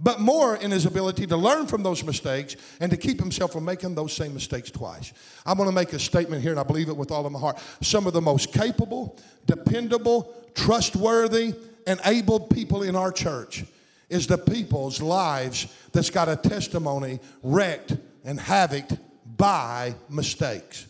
but 0.02 0.20
more 0.20 0.56
in 0.56 0.72
his 0.72 0.84
ability 0.84 1.26
to 1.28 1.36
learn 1.36 1.66
from 1.66 1.82
those 1.82 2.02
mistakes 2.02 2.56
and 2.80 2.90
to 2.90 2.96
keep 2.96 3.20
himself 3.20 3.52
from 3.52 3.64
making 3.64 3.94
those 3.94 4.12
same 4.12 4.34
mistakes 4.34 4.70
twice. 4.70 5.12
I'm 5.46 5.56
going 5.56 5.68
to 5.68 5.74
make 5.74 5.92
a 5.92 5.98
statement 5.98 6.42
here, 6.42 6.50
and 6.50 6.60
I 6.60 6.64
believe 6.64 6.88
it 6.88 6.96
with 6.96 7.12
all 7.12 7.24
of 7.24 7.30
my 7.30 7.38
heart. 7.38 7.58
Some 7.80 8.06
of 8.08 8.12
the 8.12 8.20
most 8.20 8.52
capable, 8.52 9.16
dependable, 9.46 10.34
trustworthy, 10.54 11.54
and 11.86 12.00
able 12.04 12.40
people 12.40 12.82
in 12.82 12.96
our 12.96 13.12
church 13.12 13.64
is 14.10 14.26
the 14.26 14.38
people's 14.38 15.00
lives 15.00 15.68
that's 15.92 16.10
got 16.10 16.28
a 16.28 16.36
testimony 16.36 17.20
wrecked 17.42 17.96
and 18.24 18.38
havocked 18.38 18.96
by 19.36 19.94
mistakes. 20.08 20.86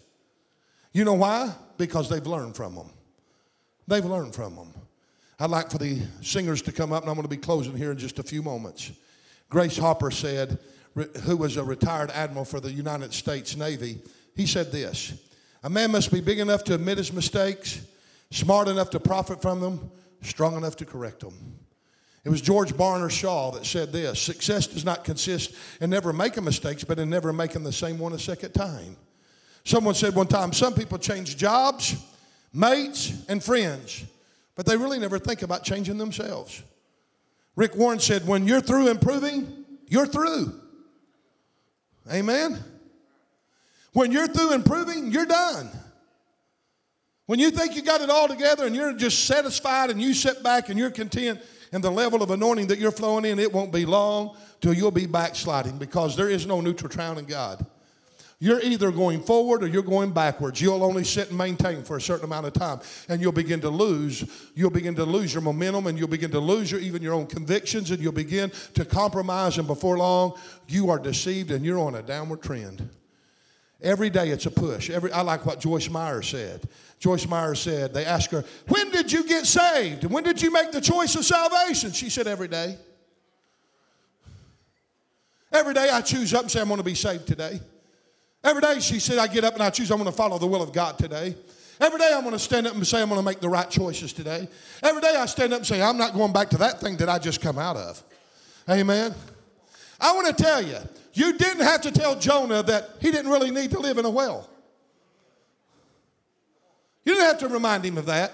You 0.92 1.04
know 1.04 1.14
why? 1.14 1.54
Because 1.76 2.08
they've 2.08 2.26
learned 2.26 2.56
from 2.56 2.74
them. 2.74 2.90
They've 3.86 4.04
learned 4.04 4.34
from 4.34 4.56
them. 4.56 4.74
I'd 5.42 5.50
like 5.50 5.72
for 5.72 5.78
the 5.78 5.98
singers 6.20 6.62
to 6.62 6.70
come 6.70 6.92
up, 6.92 7.02
and 7.02 7.10
I'm 7.10 7.16
going 7.16 7.24
to 7.24 7.28
be 7.28 7.36
closing 7.36 7.76
here 7.76 7.90
in 7.90 7.98
just 7.98 8.20
a 8.20 8.22
few 8.22 8.44
moments. 8.44 8.92
Grace 9.50 9.76
Hopper 9.76 10.12
said, 10.12 10.56
who 11.24 11.36
was 11.36 11.56
a 11.56 11.64
retired 11.64 12.12
admiral 12.12 12.44
for 12.44 12.60
the 12.60 12.70
United 12.70 13.12
States 13.12 13.56
Navy, 13.56 13.98
he 14.36 14.46
said 14.46 14.70
this 14.70 15.14
A 15.64 15.68
man 15.68 15.90
must 15.90 16.12
be 16.12 16.20
big 16.20 16.38
enough 16.38 16.62
to 16.64 16.74
admit 16.76 16.98
his 16.98 17.12
mistakes, 17.12 17.84
smart 18.30 18.68
enough 18.68 18.90
to 18.90 19.00
profit 19.00 19.42
from 19.42 19.60
them, 19.60 19.90
strong 20.22 20.56
enough 20.56 20.76
to 20.76 20.84
correct 20.84 21.18
them. 21.18 21.34
It 22.24 22.28
was 22.28 22.40
George 22.40 22.76
Barnard 22.76 23.10
Shaw 23.10 23.50
that 23.50 23.66
said 23.66 23.90
this 23.90 24.20
Success 24.20 24.68
does 24.68 24.84
not 24.84 25.02
consist 25.02 25.56
in 25.80 25.90
never 25.90 26.12
making 26.12 26.44
mistakes, 26.44 26.84
but 26.84 27.00
in 27.00 27.10
never 27.10 27.32
making 27.32 27.64
the 27.64 27.72
same 27.72 27.98
one 27.98 28.12
a 28.12 28.18
second 28.20 28.52
time. 28.52 28.96
Someone 29.64 29.96
said 29.96 30.14
one 30.14 30.28
time, 30.28 30.52
Some 30.52 30.72
people 30.72 30.98
change 30.98 31.36
jobs, 31.36 31.96
mates, 32.54 33.24
and 33.28 33.42
friends, 33.42 34.04
but 34.54 34.66
they 34.66 34.76
really 34.76 34.98
never 34.98 35.18
think 35.18 35.42
about 35.42 35.64
changing 35.64 35.98
themselves. 35.98 36.62
Rick 37.56 37.76
Warren 37.76 37.98
said, 37.98 38.26
When 38.26 38.46
you're 38.46 38.60
through 38.60 38.88
improving, 38.88 39.64
you're 39.88 40.06
through. 40.06 40.60
Amen? 42.10 42.58
When 43.92 44.10
you're 44.10 44.26
through 44.26 44.54
improving, 44.54 45.12
you're 45.12 45.26
done. 45.26 45.70
When 47.26 47.38
you 47.38 47.50
think 47.50 47.76
you 47.76 47.82
got 47.82 48.00
it 48.00 48.10
all 48.10 48.26
together 48.26 48.66
and 48.66 48.74
you're 48.74 48.92
just 48.94 49.26
satisfied 49.26 49.90
and 49.90 50.00
you 50.00 50.12
sit 50.14 50.42
back 50.42 50.68
and 50.68 50.78
you're 50.78 50.90
content, 50.90 51.40
and 51.72 51.82
the 51.82 51.90
level 51.90 52.22
of 52.22 52.30
anointing 52.30 52.66
that 52.66 52.78
you're 52.78 52.92
flowing 52.92 53.24
in, 53.24 53.38
it 53.38 53.52
won't 53.52 53.72
be 53.72 53.86
long 53.86 54.36
till 54.60 54.74
you'll 54.74 54.90
be 54.90 55.06
backsliding 55.06 55.78
because 55.78 56.16
there 56.16 56.28
is 56.28 56.46
no 56.46 56.60
neutral 56.60 56.90
ground 56.90 57.18
in 57.18 57.24
God. 57.24 57.64
You're 58.42 58.60
either 58.60 58.90
going 58.90 59.22
forward 59.22 59.62
or 59.62 59.68
you're 59.68 59.84
going 59.84 60.10
backwards. 60.10 60.60
You'll 60.60 60.82
only 60.82 61.04
sit 61.04 61.28
and 61.28 61.38
maintain 61.38 61.84
for 61.84 61.96
a 61.96 62.00
certain 62.00 62.24
amount 62.24 62.44
of 62.44 62.52
time, 62.52 62.80
and 63.08 63.20
you'll 63.20 63.30
begin 63.30 63.60
to 63.60 63.68
lose. 63.70 64.28
You'll 64.56 64.68
begin 64.68 64.96
to 64.96 65.04
lose 65.04 65.32
your 65.32 65.42
momentum, 65.42 65.86
and 65.86 65.96
you'll 65.96 66.08
begin 66.08 66.32
to 66.32 66.40
lose 66.40 66.68
your 66.68 66.80
even 66.80 67.02
your 67.02 67.14
own 67.14 67.28
convictions, 67.28 67.92
and 67.92 68.00
you'll 68.00 68.10
begin 68.10 68.50
to 68.74 68.84
compromise. 68.84 69.58
And 69.58 69.68
before 69.68 69.96
long, 69.96 70.36
you 70.66 70.90
are 70.90 70.98
deceived, 70.98 71.52
and 71.52 71.64
you're 71.64 71.78
on 71.78 71.94
a 71.94 72.02
downward 72.02 72.42
trend. 72.42 72.90
Every 73.80 74.10
day 74.10 74.30
it's 74.30 74.46
a 74.46 74.50
push. 74.50 74.90
Every, 74.90 75.12
I 75.12 75.20
like 75.20 75.46
what 75.46 75.60
Joyce 75.60 75.88
Meyer 75.88 76.20
said. 76.20 76.68
Joyce 76.98 77.28
Meyer 77.28 77.54
said, 77.54 77.94
they 77.94 78.04
asked 78.04 78.32
her, 78.32 78.44
When 78.66 78.90
did 78.90 79.12
you 79.12 79.22
get 79.22 79.46
saved? 79.46 80.02
When 80.02 80.24
did 80.24 80.42
you 80.42 80.50
make 80.50 80.72
the 80.72 80.80
choice 80.80 81.14
of 81.14 81.24
salvation? 81.24 81.92
She 81.92 82.10
said, 82.10 82.26
Every 82.26 82.48
day. 82.48 82.76
Every 85.52 85.74
day 85.74 85.90
I 85.92 86.00
choose 86.00 86.34
up 86.34 86.42
and 86.42 86.50
say, 86.50 86.60
I'm 86.60 86.66
going 86.66 86.78
to 86.78 86.82
be 86.82 86.96
saved 86.96 87.28
today. 87.28 87.60
Every 88.44 88.60
day, 88.60 88.80
she 88.80 88.98
said, 88.98 89.18
I 89.18 89.26
get 89.26 89.44
up 89.44 89.54
and 89.54 89.62
I 89.62 89.70
choose, 89.70 89.90
I'm 89.90 89.98
going 89.98 90.10
to 90.10 90.16
follow 90.16 90.38
the 90.38 90.46
will 90.46 90.62
of 90.62 90.72
God 90.72 90.98
today. 90.98 91.36
Every 91.80 91.98
day, 91.98 92.12
I'm 92.12 92.22
going 92.22 92.32
to 92.32 92.38
stand 92.38 92.66
up 92.66 92.74
and 92.74 92.86
say, 92.86 93.00
I'm 93.00 93.08
going 93.08 93.20
to 93.20 93.24
make 93.24 93.40
the 93.40 93.48
right 93.48 93.68
choices 93.68 94.12
today. 94.12 94.48
Every 94.82 95.00
day, 95.00 95.14
I 95.16 95.26
stand 95.26 95.52
up 95.52 95.58
and 95.58 95.66
say, 95.66 95.80
I'm 95.80 95.96
not 95.96 96.14
going 96.14 96.32
back 96.32 96.50
to 96.50 96.58
that 96.58 96.80
thing 96.80 96.96
that 96.98 97.08
I 97.08 97.18
just 97.18 97.40
come 97.40 97.58
out 97.58 97.76
of. 97.76 98.02
Amen. 98.68 99.14
I 100.00 100.12
want 100.14 100.36
to 100.36 100.42
tell 100.42 100.62
you, 100.62 100.78
you 101.14 101.36
didn't 101.38 101.64
have 101.64 101.82
to 101.82 101.92
tell 101.92 102.18
Jonah 102.18 102.62
that 102.64 102.90
he 103.00 103.10
didn't 103.10 103.30
really 103.30 103.50
need 103.50 103.70
to 103.70 103.78
live 103.78 103.98
in 103.98 104.04
a 104.04 104.10
well. 104.10 104.48
You 107.04 107.14
didn't 107.14 107.26
have 107.26 107.38
to 107.38 107.48
remind 107.48 107.84
him 107.84 107.98
of 107.98 108.06
that. 108.06 108.32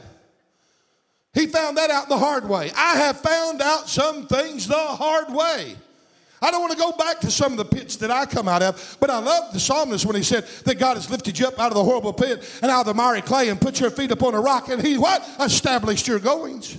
He 1.34 1.46
found 1.46 1.76
that 1.76 1.90
out 1.90 2.08
the 2.08 2.18
hard 2.18 2.48
way. 2.48 2.70
I 2.76 2.96
have 2.96 3.20
found 3.20 3.60
out 3.62 3.88
some 3.88 4.26
things 4.26 4.66
the 4.66 4.74
hard 4.74 5.32
way. 5.32 5.76
I 6.40 6.50
don't 6.50 6.60
want 6.60 6.72
to 6.72 6.78
go 6.78 6.92
back 6.92 7.20
to 7.20 7.30
some 7.30 7.52
of 7.52 7.58
the 7.58 7.64
pits 7.64 7.96
that 7.96 8.10
I 8.10 8.26
come 8.26 8.48
out 8.48 8.62
of, 8.62 8.96
but 9.00 9.10
I 9.10 9.18
love 9.18 9.52
the 9.52 9.60
psalmist 9.60 10.06
when 10.06 10.16
he 10.16 10.22
said 10.22 10.44
that 10.64 10.78
God 10.78 10.96
has 10.96 11.10
lifted 11.10 11.38
you 11.38 11.46
up 11.46 11.58
out 11.58 11.72
of 11.72 11.74
the 11.74 11.84
horrible 11.84 12.12
pit 12.12 12.48
and 12.62 12.70
out 12.70 12.80
of 12.80 12.86
the 12.86 12.94
miry 12.94 13.22
clay 13.22 13.48
and 13.48 13.60
put 13.60 13.80
your 13.80 13.90
feet 13.90 14.10
upon 14.10 14.34
a 14.34 14.40
rock, 14.40 14.68
and 14.68 14.80
he 14.80 14.98
what? 14.98 15.26
Established 15.40 16.06
your 16.06 16.18
goings. 16.18 16.76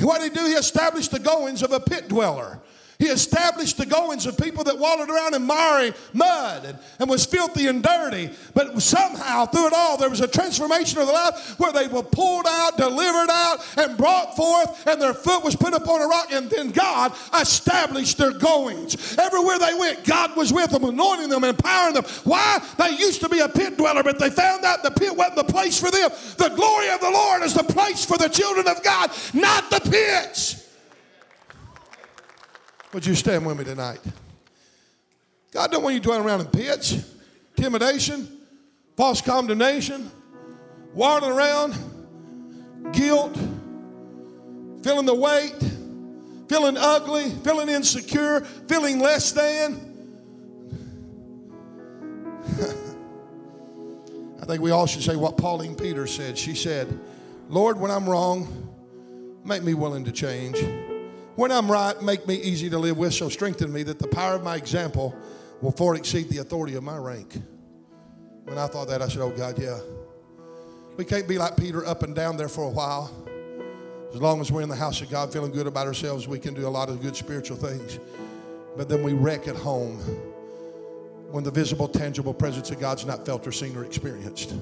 What 0.00 0.20
did 0.20 0.32
he 0.32 0.38
do? 0.38 0.46
He 0.46 0.54
established 0.54 1.10
the 1.10 1.20
goings 1.20 1.62
of 1.62 1.72
a 1.72 1.80
pit 1.80 2.08
dweller. 2.08 2.60
He 2.98 3.06
established 3.06 3.76
the 3.76 3.86
goings 3.86 4.26
of 4.26 4.38
people 4.38 4.64
that 4.64 4.78
wallowed 4.78 5.10
around 5.10 5.34
in 5.34 5.42
miry 5.42 5.92
mud 6.12 6.64
and, 6.64 6.78
and 7.00 7.10
was 7.10 7.26
filthy 7.26 7.66
and 7.66 7.82
dirty. 7.82 8.30
But 8.54 8.80
somehow, 8.80 9.46
through 9.46 9.68
it 9.68 9.72
all, 9.72 9.96
there 9.96 10.10
was 10.10 10.20
a 10.20 10.28
transformation 10.28 11.00
of 11.00 11.06
the 11.06 11.12
life 11.12 11.58
where 11.58 11.72
they 11.72 11.88
were 11.88 12.02
pulled 12.02 12.46
out, 12.48 12.76
delivered 12.76 13.30
out, 13.30 13.58
and 13.76 13.96
brought 13.96 14.36
forth, 14.36 14.86
and 14.86 15.00
their 15.02 15.14
foot 15.14 15.44
was 15.44 15.56
put 15.56 15.74
upon 15.74 16.02
a 16.02 16.06
rock, 16.06 16.28
and 16.32 16.48
then 16.48 16.70
God 16.70 17.12
established 17.38 18.18
their 18.18 18.32
goings. 18.32 19.16
Everywhere 19.18 19.58
they 19.58 19.74
went, 19.74 20.04
God 20.04 20.36
was 20.36 20.52
with 20.52 20.70
them, 20.70 20.84
anointing 20.84 21.30
them, 21.30 21.44
empowering 21.44 21.94
them. 21.94 22.04
Why? 22.24 22.60
They 22.78 22.90
used 22.90 23.20
to 23.22 23.28
be 23.28 23.40
a 23.40 23.48
pit 23.48 23.76
dweller, 23.76 24.02
but 24.02 24.18
they 24.18 24.30
found 24.30 24.64
out 24.64 24.82
the 24.82 24.90
pit 24.90 25.16
wasn't 25.16 25.36
the 25.36 25.52
place 25.52 25.80
for 25.80 25.90
them. 25.90 26.10
The 26.36 26.50
glory 26.54 26.90
of 26.90 27.00
the 27.00 27.10
Lord 27.10 27.42
is 27.42 27.54
the 27.54 27.64
place 27.64 28.04
for 28.04 28.18
the 28.18 28.28
children 28.28 28.68
of 28.68 28.82
God, 28.82 29.10
not 29.32 29.70
the 29.70 29.80
pits. 29.80 30.63
Would 32.94 33.04
you 33.04 33.16
stand 33.16 33.44
with 33.44 33.58
me 33.58 33.64
tonight? 33.64 33.98
God 35.50 35.72
don't 35.72 35.82
want 35.82 35.94
you 35.94 36.00
dwelling 36.00 36.24
around 36.24 36.42
in 36.42 36.46
pits, 36.46 37.04
intimidation, 37.56 38.28
false 38.96 39.20
condemnation, 39.20 40.08
wandering 40.92 41.32
around, 41.32 41.74
guilt, 42.92 43.34
feeling 44.84 45.06
the 45.06 45.14
weight, 45.14 45.56
feeling 46.48 46.76
ugly, 46.78 47.30
feeling 47.42 47.68
insecure, 47.68 48.42
feeling 48.68 49.00
less 49.00 49.32
than. 49.32 49.72
I 54.40 54.46
think 54.46 54.62
we 54.62 54.70
all 54.70 54.86
should 54.86 55.02
say 55.02 55.16
what 55.16 55.36
Pauline 55.36 55.74
Peters 55.74 56.14
said. 56.14 56.38
She 56.38 56.54
said, 56.54 56.96
Lord, 57.48 57.76
when 57.76 57.90
I'm 57.90 58.08
wrong, 58.08 58.70
make 59.44 59.64
me 59.64 59.74
willing 59.74 60.04
to 60.04 60.12
change. 60.12 60.64
When 61.36 61.50
I'm 61.50 61.70
right, 61.70 62.00
make 62.00 62.28
me 62.28 62.36
easy 62.36 62.70
to 62.70 62.78
live 62.78 62.96
with, 62.96 63.12
so 63.12 63.28
strengthen 63.28 63.72
me 63.72 63.82
that 63.84 63.98
the 63.98 64.06
power 64.06 64.34
of 64.34 64.44
my 64.44 64.54
example 64.54 65.16
will 65.60 65.72
far 65.72 65.96
exceed 65.96 66.28
the 66.28 66.38
authority 66.38 66.76
of 66.76 66.84
my 66.84 66.96
rank. 66.96 67.36
When 68.44 68.56
I 68.56 68.68
thought 68.68 68.86
that, 68.88 69.02
I 69.02 69.08
said, 69.08 69.22
Oh 69.22 69.30
God, 69.30 69.58
yeah. 69.58 69.80
We 70.96 71.04
can't 71.04 71.26
be 71.26 71.38
like 71.38 71.56
Peter 71.56 71.84
up 71.84 72.04
and 72.04 72.14
down 72.14 72.36
there 72.36 72.48
for 72.48 72.62
a 72.62 72.68
while. 72.68 73.12
As 74.14 74.20
long 74.20 74.40
as 74.40 74.52
we're 74.52 74.62
in 74.62 74.68
the 74.68 74.76
house 74.76 75.00
of 75.00 75.10
God 75.10 75.32
feeling 75.32 75.50
good 75.50 75.66
about 75.66 75.88
ourselves, 75.88 76.28
we 76.28 76.38
can 76.38 76.54
do 76.54 76.68
a 76.68 76.70
lot 76.70 76.88
of 76.88 77.02
good 77.02 77.16
spiritual 77.16 77.56
things. 77.56 77.98
But 78.76 78.88
then 78.88 79.02
we 79.02 79.12
wreck 79.12 79.48
at 79.48 79.56
home 79.56 79.98
when 81.32 81.42
the 81.42 81.50
visible, 81.50 81.88
tangible 81.88 82.32
presence 82.32 82.70
of 82.70 82.78
God's 82.78 83.04
not 83.06 83.26
felt 83.26 83.44
or 83.44 83.50
seen 83.50 83.76
or 83.76 83.84
experienced. 83.84 84.54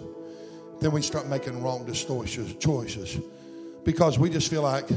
Then 0.81 0.91
we 0.91 1.03
start 1.03 1.27
making 1.29 1.63
wrong 1.63 1.87
choices 1.93 3.19
because 3.85 4.19
we 4.19 4.31
just 4.31 4.49
feel 4.49 4.63
like, 4.63 4.89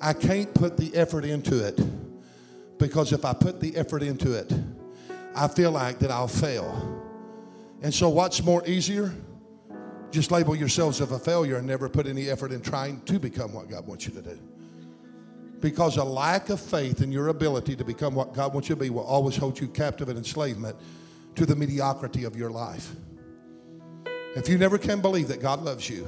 I 0.00 0.12
can't 0.12 0.52
put 0.54 0.76
the 0.76 0.94
effort 0.94 1.24
into 1.24 1.66
it 1.66 1.80
because 2.78 3.12
if 3.12 3.24
I 3.24 3.32
put 3.32 3.60
the 3.60 3.76
effort 3.76 4.02
into 4.02 4.32
it, 4.32 4.52
I 5.34 5.48
feel 5.48 5.70
like 5.70 5.98
that 6.00 6.10
I'll 6.10 6.28
fail. 6.28 7.02
And 7.82 7.92
so, 7.92 8.08
what's 8.08 8.42
more 8.42 8.66
easier? 8.66 9.12
Just 10.10 10.30
label 10.30 10.54
yourselves 10.56 11.00
as 11.00 11.12
a 11.12 11.18
failure 11.18 11.56
and 11.56 11.66
never 11.66 11.88
put 11.88 12.06
any 12.06 12.30
effort 12.30 12.52
in 12.52 12.60
trying 12.60 13.00
to 13.02 13.18
become 13.18 13.52
what 13.52 13.68
God 13.68 13.86
wants 13.86 14.06
you 14.06 14.12
to 14.14 14.22
do. 14.22 14.38
Because 15.60 15.96
a 15.96 16.04
lack 16.04 16.48
of 16.48 16.60
faith 16.60 17.02
in 17.02 17.10
your 17.10 17.28
ability 17.28 17.76
to 17.76 17.84
become 17.84 18.14
what 18.14 18.32
God 18.32 18.52
wants 18.54 18.68
you 18.68 18.74
to 18.74 18.80
be 18.80 18.90
will 18.90 19.04
always 19.04 19.36
hold 19.36 19.58
you 19.58 19.68
captive 19.68 20.08
in 20.08 20.16
enslavement 20.16 20.76
to 21.34 21.44
the 21.44 21.56
mediocrity 21.56 22.24
of 22.24 22.36
your 22.36 22.50
life. 22.50 22.92
If 24.36 24.48
you 24.48 24.58
never 24.58 24.78
can 24.78 25.00
believe 25.00 25.28
that 25.28 25.40
God 25.40 25.62
loves 25.62 25.88
you, 25.88 26.06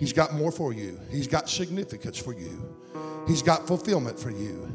He's 0.00 0.14
got 0.14 0.32
more 0.32 0.50
for 0.50 0.72
you. 0.72 0.98
He's 1.10 1.26
got 1.26 1.46
significance 1.50 2.16
for 2.16 2.32
you. 2.32 2.74
He's 3.28 3.42
got 3.42 3.66
fulfillment 3.66 4.18
for 4.18 4.30
you. 4.30 4.66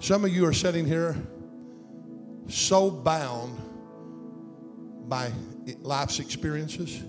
Some 0.00 0.24
of 0.24 0.34
you 0.34 0.44
are 0.44 0.52
sitting 0.52 0.84
here 0.84 1.14
so 2.48 2.90
bound 2.90 3.56
by 5.08 5.30
life's 5.82 6.18
experiences 6.18 7.04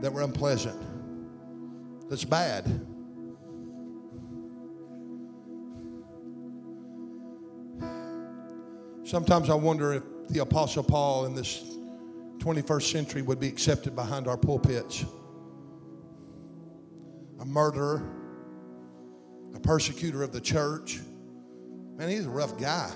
that 0.00 0.10
were 0.10 0.22
unpleasant. 0.22 0.80
That's 2.08 2.24
bad. 2.24 2.64
Sometimes 9.04 9.50
I 9.50 9.54
wonder 9.54 9.92
if 9.92 10.02
the 10.30 10.38
Apostle 10.38 10.82
Paul 10.82 11.26
in 11.26 11.34
this 11.34 11.62
21st 12.38 12.90
century 12.90 13.20
would 13.20 13.38
be 13.38 13.48
accepted 13.48 13.94
behind 13.94 14.26
our 14.26 14.38
pulpits 14.38 15.04
a 17.40 17.44
murderer, 17.44 18.02
a 19.54 19.60
persecutor 19.60 20.22
of 20.22 20.32
the 20.32 20.40
church. 20.40 21.00
Man, 21.96 22.08
he's 22.08 22.26
a 22.26 22.30
rough 22.30 22.58
guy. 22.58 22.90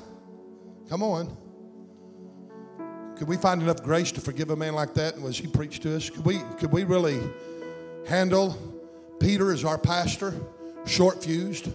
Come 0.88 1.02
on. 1.02 1.36
Could 3.16 3.28
we 3.28 3.36
find 3.36 3.62
enough 3.62 3.82
grace 3.82 4.12
to 4.12 4.20
forgive 4.20 4.50
a 4.50 4.56
man 4.56 4.74
like 4.74 4.94
that 4.94 5.16
and 5.16 5.24
as 5.26 5.36
he 5.36 5.46
preached 5.46 5.82
to 5.82 5.94
us? 5.94 6.08
Could 6.08 6.24
we, 6.24 6.40
could 6.58 6.72
we 6.72 6.84
really 6.84 7.20
handle 8.08 8.56
Peter 9.20 9.52
as 9.52 9.64
our 9.64 9.76
pastor, 9.76 10.34
short 10.86 11.22
fused, 11.22 11.68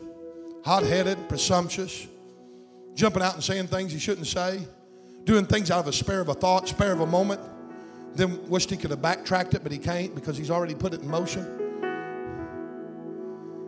hot 0.64 0.84
headed, 0.84 1.30
presumptuous, 1.30 2.08
jumping 2.96 3.22
out 3.22 3.36
and 3.36 3.44
saying 3.44 3.68
things 3.68 3.92
he 3.92 4.00
shouldn't 4.00 4.28
say, 4.28 4.60
doing 5.24 5.46
things 5.46 5.70
out 5.70 5.80
of 5.80 5.88
a 5.88 5.94
spare 5.94 6.22
of 6.22 6.30
a 6.30 6.34
thought, 6.34 6.68
spare 6.68 6.92
of 6.92 7.02
a 7.02 7.06
moment? 7.06 7.40
Then 8.16 8.50
wished 8.50 8.70
he 8.72 8.78
could 8.78 8.90
have 8.90 9.02
backtracked 9.02 9.54
it, 9.54 9.62
but 9.62 9.72
he 9.72 9.78
can't 9.78 10.16
because 10.16 10.38
he's 10.38 10.50
already 10.50 10.74
put 10.74 10.94
it 10.94 11.02
in 11.02 11.08
motion. 11.08 11.65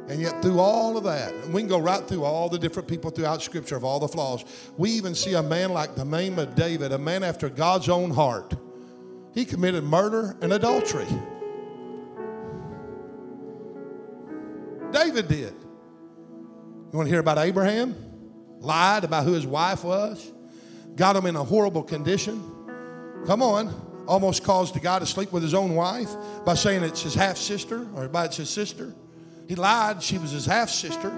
And 0.09 0.21
yet, 0.21 0.41
through 0.41 0.59
all 0.59 0.97
of 0.97 1.03
that, 1.03 1.33
we 1.49 1.61
can 1.61 1.67
go 1.67 1.79
right 1.79 2.01
through 2.01 2.23
all 2.23 2.47
the 2.47 2.57
different 2.57 2.87
people 2.87 3.11
throughout 3.11 3.41
Scripture 3.41 3.75
of 3.75 3.83
all 3.83 3.99
the 3.99 4.07
flaws. 4.07 4.45
We 4.77 4.91
even 4.91 5.13
see 5.13 5.33
a 5.33 5.43
man 5.43 5.73
like 5.73 5.95
the 5.95 6.05
name 6.05 6.39
of 6.39 6.55
David, 6.55 6.93
a 6.93 6.97
man 6.97 7.23
after 7.23 7.49
God's 7.49 7.89
own 7.89 8.11
heart. 8.11 8.53
He 9.33 9.43
committed 9.43 9.83
murder 9.83 10.37
and 10.41 10.53
adultery. 10.53 11.07
David 14.91 15.27
did. 15.27 15.53
You 15.53 16.97
want 16.97 17.07
to 17.07 17.11
hear 17.11 17.19
about 17.19 17.37
Abraham? 17.37 17.95
Lied 18.59 19.03
about 19.03 19.25
who 19.25 19.33
his 19.33 19.45
wife 19.45 19.83
was, 19.83 20.31
got 20.95 21.15
him 21.15 21.25
in 21.25 21.35
a 21.35 21.43
horrible 21.43 21.83
condition. 21.83 22.41
Come 23.25 23.41
on. 23.43 23.83
Almost 24.07 24.45
caused 24.45 24.73
the 24.73 24.79
guy 24.79 24.99
to 24.99 25.05
sleep 25.05 25.33
with 25.33 25.43
his 25.43 25.53
own 25.53 25.75
wife 25.75 26.09
by 26.45 26.53
saying 26.53 26.83
it's 26.83 27.01
his 27.01 27.13
half 27.13 27.35
sister 27.35 27.85
or 27.93 28.07
by 28.07 28.25
it's 28.25 28.37
his 28.37 28.49
sister. 28.49 28.93
He 29.47 29.55
lied, 29.55 30.03
she 30.03 30.17
was 30.17 30.31
his 30.31 30.45
half 30.45 30.69
sister. 30.69 31.11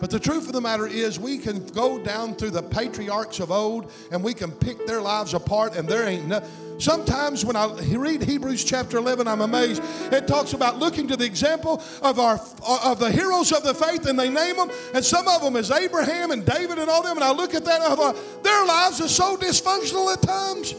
But 0.00 0.08
the 0.08 0.18
truth 0.18 0.46
of 0.46 0.54
the 0.54 0.62
matter 0.62 0.86
is, 0.86 1.20
we 1.20 1.36
can 1.36 1.66
go 1.66 1.98
down 1.98 2.34
through 2.34 2.52
the 2.52 2.62
patriarchs 2.62 3.38
of 3.38 3.50
old 3.50 3.92
and 4.10 4.24
we 4.24 4.32
can 4.32 4.50
pick 4.50 4.86
their 4.86 5.02
lives 5.02 5.34
apart, 5.34 5.76
and 5.76 5.86
there 5.86 6.08
ain't 6.08 6.26
no. 6.26 6.42
Sometimes 6.78 7.44
when 7.44 7.56
I 7.56 7.66
read 7.66 8.22
Hebrews 8.22 8.64
chapter 8.64 8.96
11, 8.96 9.28
I'm 9.28 9.42
amazed. 9.42 9.82
It 10.10 10.26
talks 10.26 10.54
about 10.54 10.78
looking 10.78 11.06
to 11.08 11.16
the 11.16 11.26
example 11.26 11.82
of 12.00 12.18
our 12.18 12.40
of 12.66 12.98
the 12.98 13.10
heroes 13.10 13.52
of 13.52 13.62
the 13.62 13.74
faith, 13.74 14.06
and 14.06 14.18
they 14.18 14.30
name 14.30 14.56
them, 14.56 14.70
and 14.94 15.04
some 15.04 15.28
of 15.28 15.42
them 15.42 15.56
is 15.56 15.70
Abraham 15.70 16.30
and 16.30 16.46
David 16.46 16.78
and 16.78 16.88
all 16.88 17.02
them. 17.02 17.18
And 17.18 17.24
I 17.24 17.32
look 17.32 17.54
at 17.54 17.66
that, 17.66 17.82
and 17.82 17.92
I 17.92 17.96
thought 17.96 18.42
their 18.42 18.64
lives 18.64 19.02
are 19.02 19.08
so 19.08 19.36
dysfunctional 19.36 20.10
at 20.10 20.22
times. 20.22 20.72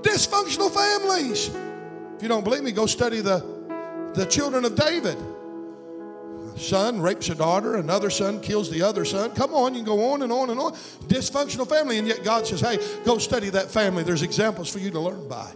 Dysfunctional 0.00 0.70
families. 0.70 1.50
If 2.16 2.22
you 2.22 2.28
don't 2.28 2.44
believe 2.44 2.62
me, 2.62 2.72
go 2.72 2.86
study 2.86 3.20
the 3.20 3.55
the 4.16 4.26
children 4.26 4.64
of 4.64 4.74
David 4.74 5.16
son 6.56 7.00
rapes 7.00 7.28
a 7.28 7.34
daughter, 7.34 7.76
another 7.76 8.10
son 8.10 8.40
kills 8.40 8.70
the 8.70 8.82
other 8.82 9.04
son. 9.04 9.30
Come 9.32 9.54
on, 9.54 9.74
you 9.74 9.80
can 9.80 9.86
go 9.86 10.12
on 10.12 10.22
and 10.22 10.32
on 10.32 10.50
and 10.50 10.58
on. 10.58 10.72
Dysfunctional 11.06 11.68
family, 11.68 11.98
and 11.98 12.08
yet 12.08 12.24
God 12.24 12.46
says, 12.46 12.60
hey, 12.60 12.78
go 13.04 13.18
study 13.18 13.50
that 13.50 13.70
family. 13.70 14.02
There's 14.02 14.22
examples 14.22 14.72
for 14.72 14.78
you 14.78 14.90
to 14.90 15.00
learn 15.00 15.28
by. 15.28 15.52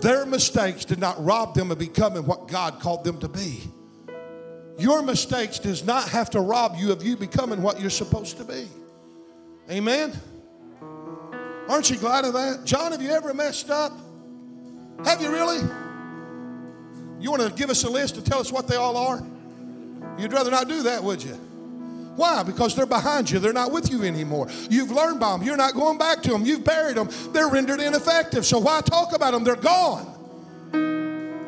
Their 0.00 0.26
mistakes 0.26 0.84
did 0.84 0.98
not 0.98 1.22
rob 1.24 1.54
them 1.54 1.70
of 1.70 1.78
becoming 1.78 2.26
what 2.26 2.48
God 2.48 2.80
called 2.80 3.04
them 3.04 3.18
to 3.20 3.28
be. 3.28 3.62
Your 4.78 5.02
mistakes 5.02 5.58
does 5.58 5.84
not 5.84 6.08
have 6.08 6.28
to 6.30 6.40
rob 6.40 6.76
you 6.76 6.92
of 6.92 7.02
you 7.02 7.16
becoming 7.16 7.62
what 7.62 7.80
you're 7.80 7.88
supposed 7.88 8.36
to 8.38 8.44
be. 8.44 8.68
Amen? 9.70 10.12
Aren't 11.68 11.88
you 11.88 11.96
glad 11.96 12.24
of 12.24 12.34
that? 12.34 12.64
John, 12.64 12.92
have 12.92 13.00
you 13.00 13.10
ever 13.10 13.32
messed 13.32 13.70
up? 13.70 13.92
Have 15.04 15.22
you 15.22 15.32
really? 15.32 15.60
You 17.20 17.30
want 17.30 17.42
to 17.42 17.50
give 17.50 17.70
us 17.70 17.84
a 17.84 17.90
list 17.90 18.16
and 18.16 18.26
tell 18.26 18.38
us 18.38 18.52
what 18.52 18.68
they 18.68 18.76
all 18.76 18.96
are? 18.96 19.22
You'd 20.18 20.32
rather 20.32 20.50
not 20.50 20.68
do 20.68 20.82
that, 20.84 21.02
would 21.02 21.22
you? 21.22 21.34
Why? 22.16 22.42
Because 22.42 22.74
they're 22.74 22.86
behind 22.86 23.30
you. 23.30 23.38
They're 23.38 23.52
not 23.52 23.72
with 23.72 23.90
you 23.90 24.02
anymore. 24.02 24.48
You've 24.70 24.90
learned 24.90 25.20
by 25.20 25.32
them. 25.32 25.42
You're 25.42 25.56
not 25.56 25.74
going 25.74 25.98
back 25.98 26.22
to 26.22 26.30
them. 26.30 26.46
You've 26.46 26.64
buried 26.64 26.96
them. 26.96 27.10
They're 27.32 27.48
rendered 27.48 27.80
ineffective. 27.80 28.46
So 28.46 28.58
why 28.58 28.80
talk 28.80 29.14
about 29.14 29.32
them? 29.32 29.44
They're 29.44 29.56
gone. 29.56 30.06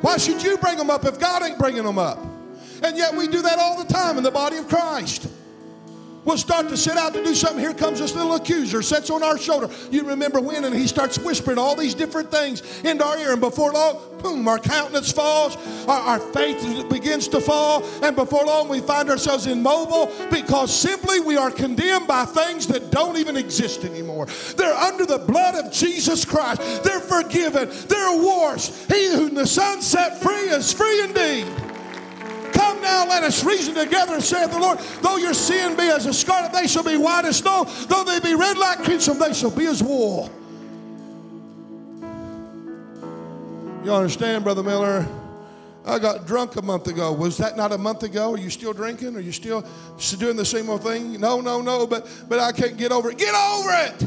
Why 0.02 0.16
should 0.18 0.42
you 0.42 0.58
bring 0.58 0.76
them 0.76 0.90
up 0.90 1.04
if 1.04 1.18
God 1.18 1.42
ain't 1.42 1.58
bringing 1.58 1.84
them 1.84 1.98
up? 1.98 2.18
And 2.82 2.96
yet 2.96 3.14
we 3.14 3.26
do 3.26 3.42
that 3.42 3.58
all 3.58 3.82
the 3.82 3.92
time 3.92 4.18
in 4.18 4.22
the 4.22 4.30
body 4.30 4.58
of 4.58 4.68
Christ. 4.68 5.28
We'll 6.28 6.36
start 6.36 6.68
to 6.68 6.76
set 6.76 6.98
out 6.98 7.14
to 7.14 7.24
do 7.24 7.34
something. 7.34 7.58
Here 7.58 7.72
comes 7.72 8.00
this 8.00 8.14
little 8.14 8.34
accuser, 8.34 8.82
sits 8.82 9.08
on 9.08 9.22
our 9.22 9.38
shoulder. 9.38 9.70
You 9.90 10.04
remember 10.04 10.42
when? 10.42 10.64
And 10.64 10.74
he 10.74 10.86
starts 10.86 11.18
whispering 11.18 11.56
all 11.56 11.74
these 11.74 11.94
different 11.94 12.30
things 12.30 12.82
into 12.82 13.02
our 13.02 13.16
ear. 13.16 13.32
And 13.32 13.40
before 13.40 13.72
long, 13.72 13.98
boom, 14.22 14.46
our 14.46 14.58
countenance 14.58 15.10
falls, 15.10 15.56
our, 15.88 16.00
our 16.00 16.18
faith 16.18 16.86
begins 16.90 17.28
to 17.28 17.40
fall. 17.40 17.82
And 18.02 18.14
before 18.14 18.44
long, 18.44 18.68
we 18.68 18.80
find 18.80 19.08
ourselves 19.08 19.46
immobile 19.46 20.12
because 20.30 20.70
simply 20.70 21.18
we 21.20 21.38
are 21.38 21.50
condemned 21.50 22.06
by 22.06 22.26
things 22.26 22.66
that 22.66 22.90
don't 22.90 23.16
even 23.16 23.34
exist 23.34 23.86
anymore. 23.86 24.26
They're 24.54 24.74
under 24.74 25.06
the 25.06 25.20
blood 25.20 25.54
of 25.54 25.72
Jesus 25.72 26.26
Christ. 26.26 26.84
They're 26.84 27.00
forgiven, 27.00 27.70
they're 27.88 28.22
washed. 28.22 28.74
He 28.92 29.14
whom 29.14 29.32
the 29.32 29.46
Son 29.46 29.80
set 29.80 30.20
free 30.20 30.50
is 30.50 30.74
free 30.74 31.04
indeed. 31.04 31.46
Now, 32.88 33.06
let 33.06 33.22
us 33.22 33.44
reason 33.44 33.74
together, 33.74 34.14
and 34.14 34.22
saith 34.22 34.50
the 34.50 34.58
Lord. 34.58 34.78
Though 35.02 35.18
your 35.18 35.34
sin 35.34 35.76
be 35.76 35.82
as 35.82 36.06
a 36.06 36.14
scarlet, 36.14 36.54
they 36.54 36.66
shall 36.66 36.82
be 36.82 36.96
white 36.96 37.26
as 37.26 37.36
snow. 37.36 37.66
Though 37.86 38.02
they 38.02 38.18
be 38.18 38.34
red 38.34 38.56
like 38.56 38.78
crimson, 38.78 39.18
they 39.18 39.34
shall 39.34 39.50
be 39.50 39.66
as 39.66 39.82
wool. 39.82 40.30
You 43.84 43.92
understand, 43.92 44.42
Brother 44.42 44.62
Miller? 44.62 45.06
I 45.84 45.98
got 45.98 46.26
drunk 46.26 46.56
a 46.56 46.62
month 46.62 46.86
ago. 46.86 47.12
Was 47.12 47.36
that 47.36 47.58
not 47.58 47.72
a 47.72 47.78
month 47.78 48.04
ago? 48.04 48.32
Are 48.32 48.38
you 48.38 48.48
still 48.48 48.72
drinking? 48.72 49.16
Are 49.16 49.20
you 49.20 49.32
still 49.32 49.66
doing 50.18 50.36
the 50.36 50.46
same 50.46 50.70
old 50.70 50.82
thing? 50.82 51.20
No, 51.20 51.42
no, 51.42 51.60
no, 51.60 51.86
but, 51.86 52.08
but 52.26 52.38
I 52.40 52.52
can't 52.52 52.78
get 52.78 52.90
over 52.90 53.10
it. 53.10 53.18
Get 53.18 53.34
over 53.34 53.70
it! 53.84 54.02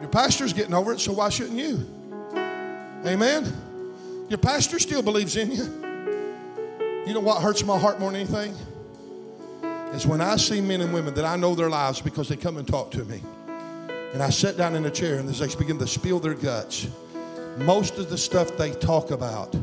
Your 0.00 0.10
pastor's 0.10 0.52
getting 0.52 0.74
over 0.74 0.92
it, 0.92 1.00
so 1.00 1.12
why 1.12 1.28
shouldn't 1.28 1.58
you? 1.58 1.84
Amen? 3.04 3.65
Your 4.28 4.38
pastor 4.38 4.80
still 4.80 5.02
believes 5.02 5.36
in 5.36 5.52
you. 5.52 5.64
You 7.06 7.14
know 7.14 7.20
what 7.20 7.40
hurts 7.40 7.62
my 7.64 7.78
heart 7.78 8.00
more 8.00 8.10
than 8.10 8.22
anything? 8.22 8.54
Is 9.94 10.04
when 10.04 10.20
I 10.20 10.36
see 10.36 10.60
men 10.60 10.80
and 10.80 10.92
women 10.92 11.14
that 11.14 11.24
I 11.24 11.36
know 11.36 11.54
their 11.54 11.70
lives 11.70 12.00
because 12.00 12.28
they 12.28 12.36
come 12.36 12.56
and 12.56 12.66
talk 12.66 12.90
to 12.92 13.04
me. 13.04 13.22
And 14.12 14.22
I 14.22 14.30
sit 14.30 14.56
down 14.56 14.74
in 14.74 14.84
a 14.84 14.90
chair 14.90 15.18
and 15.18 15.28
as 15.28 15.38
they 15.38 15.54
begin 15.54 15.78
to 15.78 15.86
spill 15.86 16.18
their 16.18 16.34
guts. 16.34 16.88
Most 17.58 17.98
of 17.98 18.10
the 18.10 18.18
stuff 18.18 18.56
they 18.56 18.72
talk 18.72 19.12
about 19.12 19.54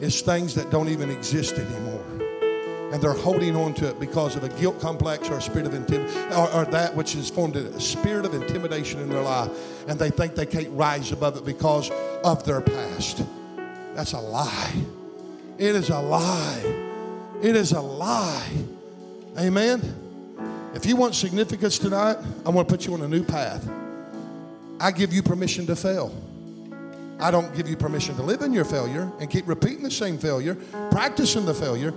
is 0.00 0.20
things 0.22 0.54
that 0.54 0.70
don't 0.70 0.88
even 0.88 1.10
exist 1.10 1.54
anymore. 1.54 2.04
And 2.92 3.02
they're 3.02 3.12
holding 3.12 3.56
on 3.56 3.74
to 3.74 3.88
it 3.88 3.98
because 3.98 4.36
of 4.36 4.44
a 4.44 4.48
guilt 4.60 4.80
complex 4.80 5.28
or 5.28 5.38
a 5.38 5.42
spirit 5.42 5.66
of 5.66 5.74
intimidation, 5.74 6.32
or, 6.32 6.50
or, 6.52 6.64
that 6.66 6.94
which 6.94 7.12
has 7.14 7.30
formed 7.30 7.56
a 7.56 7.80
spirit 7.80 8.24
of 8.24 8.34
intimidation 8.34 9.00
in 9.00 9.08
their 9.08 9.22
life. 9.22 9.50
And 9.88 9.98
they 9.98 10.10
think 10.10 10.34
they 10.34 10.46
can't 10.46 10.70
rise 10.70 11.12
above 11.12 11.36
it 11.36 11.44
because 11.44 11.90
of 12.24 12.44
their 12.44 12.60
past. 12.60 13.22
That's 13.94 14.12
a 14.12 14.20
lie. 14.20 14.74
It 15.58 15.74
is 15.74 15.90
a 15.90 16.00
lie. 16.00 16.62
It 17.42 17.56
is 17.56 17.72
a 17.72 17.80
lie. 17.80 18.48
Amen. 19.38 19.80
If 20.74 20.86
you 20.86 20.96
want 20.96 21.14
significance 21.14 21.78
tonight, 21.78 22.16
I 22.46 22.50
want 22.50 22.68
to 22.68 22.74
put 22.74 22.86
you 22.86 22.94
on 22.94 23.02
a 23.02 23.08
new 23.08 23.24
path. 23.24 23.68
I 24.78 24.90
give 24.90 25.12
you 25.12 25.22
permission 25.22 25.66
to 25.66 25.76
fail. 25.76 26.14
I 27.18 27.30
don't 27.30 27.54
give 27.54 27.68
you 27.68 27.76
permission 27.76 28.14
to 28.16 28.22
live 28.22 28.40
in 28.40 28.52
your 28.52 28.64
failure 28.64 29.10
and 29.20 29.28
keep 29.28 29.46
repeating 29.46 29.82
the 29.82 29.90
same 29.90 30.16
failure, 30.16 30.54
practicing 30.90 31.44
the 31.44 31.52
failure, 31.52 31.92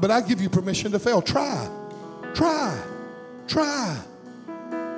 but 0.00 0.10
I 0.10 0.22
give 0.22 0.40
you 0.40 0.48
permission 0.48 0.92
to 0.92 0.98
fail. 0.98 1.20
Try, 1.20 1.68
try, 2.32 2.80
try. 3.46 4.00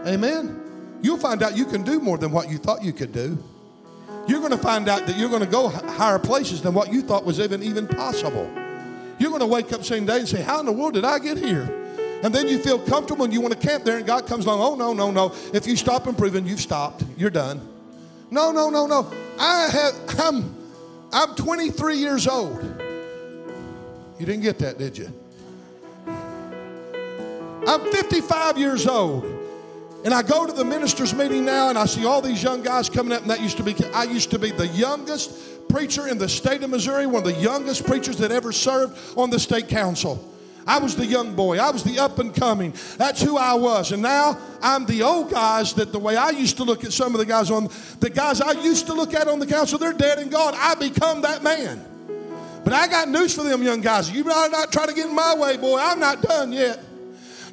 Amen. 0.06 0.98
You'll 1.02 1.18
find 1.18 1.42
out 1.42 1.56
you 1.56 1.64
can 1.64 1.82
do 1.82 1.98
more 1.98 2.18
than 2.18 2.30
what 2.30 2.48
you 2.48 2.58
thought 2.58 2.84
you 2.84 2.92
could 2.92 3.12
do 3.12 3.42
you're 4.26 4.40
going 4.40 4.52
to 4.52 4.58
find 4.58 4.88
out 4.88 5.06
that 5.06 5.16
you're 5.16 5.28
going 5.28 5.44
to 5.44 5.48
go 5.48 5.68
higher 5.68 6.18
places 6.18 6.60
than 6.62 6.74
what 6.74 6.92
you 6.92 7.02
thought 7.02 7.24
was 7.24 7.38
even, 7.38 7.62
even 7.62 7.86
possible. 7.86 8.50
You're 9.18 9.30
going 9.30 9.40
to 9.40 9.46
wake 9.46 9.72
up 9.72 9.84
same 9.84 10.04
day 10.04 10.18
and 10.18 10.28
say, 10.28 10.42
How 10.42 10.60
in 10.60 10.66
the 10.66 10.72
world 10.72 10.94
did 10.94 11.04
I 11.04 11.18
get 11.18 11.38
here? 11.38 11.72
And 12.22 12.34
then 12.34 12.48
you 12.48 12.58
feel 12.58 12.78
comfortable 12.78 13.24
and 13.24 13.32
you 13.32 13.40
want 13.40 13.58
to 13.58 13.66
camp 13.66 13.84
there, 13.84 13.98
and 13.98 14.06
God 14.06 14.26
comes 14.26 14.46
along, 14.46 14.60
Oh, 14.60 14.74
no, 14.74 14.92
no, 14.92 15.10
no. 15.10 15.34
If 15.52 15.66
you 15.66 15.76
stop 15.76 16.06
improving, 16.06 16.46
you've 16.46 16.60
stopped. 16.60 17.04
You're 17.16 17.30
done. 17.30 17.66
No, 18.30 18.50
no, 18.50 18.70
no, 18.70 18.86
no. 18.86 19.12
I 19.38 19.68
have, 19.68 19.94
I'm, 20.18 20.54
I'm 21.12 21.34
23 21.34 21.96
years 21.96 22.26
old. 22.26 22.62
You 24.18 24.26
didn't 24.26 24.42
get 24.42 24.58
that, 24.58 24.78
did 24.78 24.98
you? 24.98 25.12
I'm 27.66 27.90
55 27.90 28.58
years 28.58 28.86
old. 28.86 29.35
And 30.04 30.14
I 30.14 30.22
go 30.22 30.46
to 30.46 30.52
the 30.52 30.64
ministers' 30.64 31.14
meeting 31.14 31.44
now 31.44 31.68
and 31.68 31.78
I 31.78 31.86
see 31.86 32.04
all 32.04 32.20
these 32.22 32.42
young 32.42 32.62
guys 32.62 32.88
coming 32.88 33.12
up, 33.12 33.22
and 33.22 33.30
that 33.30 33.40
used 33.40 33.56
to 33.56 33.62
be, 33.64 33.74
I 33.92 34.04
used 34.04 34.30
to 34.30 34.38
be 34.38 34.50
the 34.50 34.68
youngest 34.68 35.68
preacher 35.68 36.06
in 36.06 36.18
the 36.18 36.28
state 36.28 36.62
of 36.62 36.70
Missouri, 36.70 37.06
one 37.06 37.26
of 37.26 37.34
the 37.34 37.40
youngest 37.40 37.86
preachers 37.86 38.18
that 38.18 38.30
ever 38.30 38.52
served 38.52 38.96
on 39.16 39.30
the 39.30 39.40
state 39.40 39.68
council. 39.68 40.32
I 40.66 40.78
was 40.78 40.96
the 40.96 41.06
young 41.06 41.34
boy. 41.34 41.58
I 41.58 41.70
was 41.70 41.84
the 41.84 42.00
up 42.00 42.18
and 42.18 42.34
coming. 42.34 42.74
That's 42.98 43.22
who 43.22 43.36
I 43.36 43.54
was. 43.54 43.92
And 43.92 44.02
now 44.02 44.36
I'm 44.60 44.84
the 44.84 45.02
old 45.02 45.30
guys 45.30 45.74
that 45.74 45.92
the 45.92 45.98
way 45.98 46.16
I 46.16 46.30
used 46.30 46.56
to 46.56 46.64
look 46.64 46.82
at 46.82 46.92
some 46.92 47.14
of 47.14 47.18
the 47.18 47.26
guys 47.26 47.52
on 47.52 47.68
the 48.00 48.10
guys 48.10 48.40
I 48.40 48.52
used 48.52 48.86
to 48.86 48.92
look 48.92 49.14
at 49.14 49.28
on 49.28 49.38
the 49.38 49.46
council, 49.46 49.78
they're 49.78 49.92
dead 49.92 50.18
and 50.18 50.30
gone. 50.30 50.54
I 50.56 50.74
become 50.74 51.22
that 51.22 51.44
man. 51.44 51.84
But 52.64 52.72
I 52.72 52.88
got 52.88 53.08
news 53.08 53.32
for 53.32 53.44
them 53.44 53.62
young 53.62 53.80
guys. 53.80 54.10
You 54.10 54.24
better 54.24 54.50
not 54.50 54.72
try 54.72 54.86
to 54.86 54.92
get 54.92 55.06
in 55.06 55.14
my 55.14 55.36
way, 55.36 55.56
boy. 55.56 55.78
I'm 55.80 56.00
not 56.00 56.20
done 56.20 56.52
yet. 56.52 56.80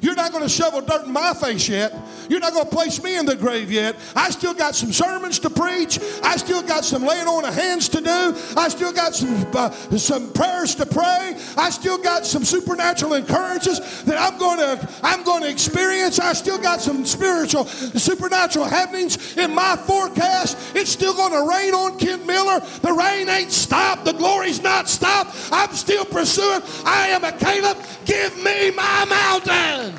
You're 0.04 0.14
not 0.14 0.32
going 0.32 0.42
to 0.42 0.50
shovel 0.50 0.82
dirt 0.82 1.06
in 1.06 1.12
my 1.12 1.32
face 1.32 1.66
yet. 1.66 1.94
You're 2.28 2.40
not 2.40 2.52
going 2.52 2.66
to 2.66 2.70
place 2.70 3.02
me 3.02 3.16
in 3.16 3.24
the 3.24 3.36
grave 3.36 3.72
yet. 3.72 3.96
I 4.14 4.28
still 4.28 4.52
got 4.52 4.74
some 4.74 4.92
sermons 4.92 5.38
to 5.38 5.48
preach. 5.48 5.98
I 6.22 6.36
still 6.36 6.60
got 6.60 6.84
some 6.84 7.06
laying 7.06 7.26
on 7.26 7.42
of 7.46 7.54
hands 7.54 7.88
to 7.88 8.02
do. 8.02 8.36
I 8.54 8.68
still 8.68 8.92
got 8.92 9.14
some 9.14 9.46
uh, 9.54 9.70
some 9.96 10.30
prayers 10.34 10.74
to 10.74 10.84
pray. 10.84 11.38
I 11.56 11.70
still 11.70 11.96
got 11.96 12.26
some 12.26 12.44
supernatural 12.44 13.14
encouragements 13.14 14.02
that 14.02 14.20
I'm 14.20 14.38
going 14.38 14.58
to 14.58 14.88
I'm 15.02 15.24
going 15.24 15.42
to 15.42 15.48
experience. 15.48 16.18
I 16.20 16.34
still 16.34 16.58
got 16.58 16.82
some 16.82 17.06
spiritual 17.06 17.64
supernatural 17.64 18.66
happenings 18.66 19.38
in 19.38 19.54
my 19.54 19.74
forecast. 19.74 20.58
It's 20.76 20.90
still 20.90 21.14
going 21.14 21.32
to 21.32 21.48
rain 21.48 21.72
on 21.72 21.98
Kent 21.98 22.26
Miller. 22.26 22.60
The 22.82 22.92
rain 22.92 23.30
ain't 23.30 23.52
stopped. 23.52 24.04
The 24.04 24.12
glory's 24.12 24.62
not 24.62 24.86
stopped. 24.86 25.34
I'm 25.50 25.72
still 25.72 26.04
pursuing. 26.04 26.60
I 26.84 27.08
am 27.08 27.24
a 27.24 27.32
Caleb. 27.32 27.78
Give 28.04 28.36
me 28.44 28.70
my 28.70 29.06
mountain. 29.06 29.93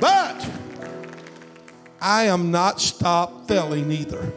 But 0.00 0.48
I 2.00 2.24
am 2.24 2.50
not 2.50 2.80
stopped 2.80 3.48
failing 3.48 3.92
either. 3.92 4.32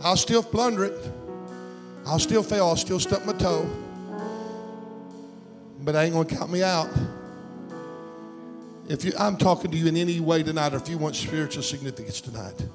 I'll 0.00 0.16
still 0.16 0.42
plunder 0.42 0.84
it. 0.84 1.12
I'll 2.06 2.18
still 2.18 2.42
fail. 2.42 2.66
I'll 2.66 2.76
still 2.76 3.00
stub 3.00 3.24
my 3.24 3.32
toe. 3.32 3.68
But 5.80 5.96
I 5.96 6.04
ain't 6.04 6.12
going 6.12 6.26
to 6.26 6.34
count 6.34 6.50
me 6.50 6.62
out. 6.62 6.88
If 8.88 9.04
you, 9.04 9.12
I'm 9.18 9.36
talking 9.36 9.70
to 9.70 9.76
you 9.76 9.86
in 9.86 9.96
any 9.96 10.20
way 10.20 10.42
tonight, 10.42 10.74
or 10.74 10.76
if 10.76 10.88
you 10.88 10.98
want 10.98 11.16
spiritual 11.16 11.62
significance 11.62 12.20
tonight, 12.20 12.66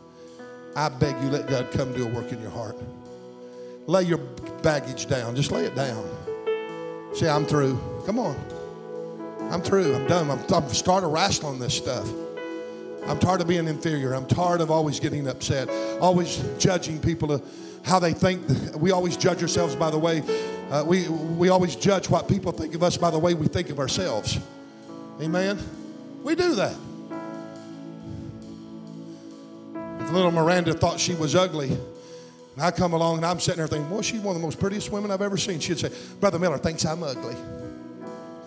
I 0.75 0.89
beg 0.89 1.15
you, 1.21 1.29
let 1.29 1.47
God 1.47 1.71
come 1.71 1.93
do 1.93 2.05
a 2.05 2.09
work 2.09 2.31
in 2.31 2.41
your 2.41 2.51
heart. 2.51 2.77
Lay 3.87 4.03
your 4.03 4.19
baggage 4.61 5.07
down. 5.07 5.35
Just 5.35 5.51
lay 5.51 5.65
it 5.65 5.75
down. 5.75 6.07
Say, 7.13 7.29
I'm 7.29 7.45
through. 7.45 7.79
Come 8.05 8.19
on. 8.19 8.35
I'm 9.49 9.61
through. 9.61 9.95
I'm 9.95 10.07
done. 10.07 10.29
I'm, 10.29 10.39
I'm 10.53 10.69
started 10.69 11.07
wrestling 11.07 11.59
this 11.59 11.75
stuff. 11.75 12.07
I'm 13.07 13.17
tired 13.19 13.39
of 13.39 13.47
being 13.47 13.67
inferior. 13.67 14.13
I'm 14.13 14.27
tired 14.27 14.59
of 14.59 14.69
always 14.69 14.99
getting 14.99 15.27
upset, 15.27 15.69
always 16.01 16.43
judging 16.59 16.99
people 16.99 17.29
to 17.29 17.41
how 17.83 17.99
they 17.99 18.11
think. 18.11 18.41
We 18.75 18.91
always 18.91 19.15
judge 19.15 19.41
ourselves 19.41 19.75
by 19.75 19.89
the 19.89 19.97
way, 19.97 20.21
uh, 20.69 20.83
we, 20.85 21.07
we 21.07 21.47
always 21.47 21.77
judge 21.77 22.09
what 22.09 22.27
people 22.27 22.51
think 22.51 22.75
of 22.75 22.83
us 22.83 22.97
by 22.97 23.09
the 23.09 23.19
way 23.19 23.33
we 23.33 23.47
think 23.47 23.69
of 23.69 23.79
ourselves. 23.79 24.37
Amen? 25.21 25.57
We 26.21 26.35
do 26.35 26.55
that. 26.55 26.75
If 30.01 30.11
little 30.11 30.31
Miranda 30.31 30.73
thought 30.73 30.99
she 30.99 31.15
was 31.15 31.35
ugly, 31.35 31.69
and 31.69 32.65
I 32.65 32.71
come 32.71 32.93
along 32.93 33.17
and 33.17 33.25
I'm 33.25 33.39
sitting 33.39 33.59
there 33.59 33.67
thinking, 33.67 33.89
well, 33.89 34.01
she's 34.01 34.19
one 34.19 34.35
of 34.35 34.41
the 34.41 34.45
most 34.45 34.59
prettiest 34.59 34.91
women 34.91 35.11
I've 35.11 35.21
ever 35.21 35.37
seen. 35.37 35.59
She'd 35.59 35.79
say, 35.79 35.91
Brother 36.19 36.39
Miller 36.39 36.57
thinks 36.57 36.85
I'm 36.85 37.03
ugly. 37.03 37.35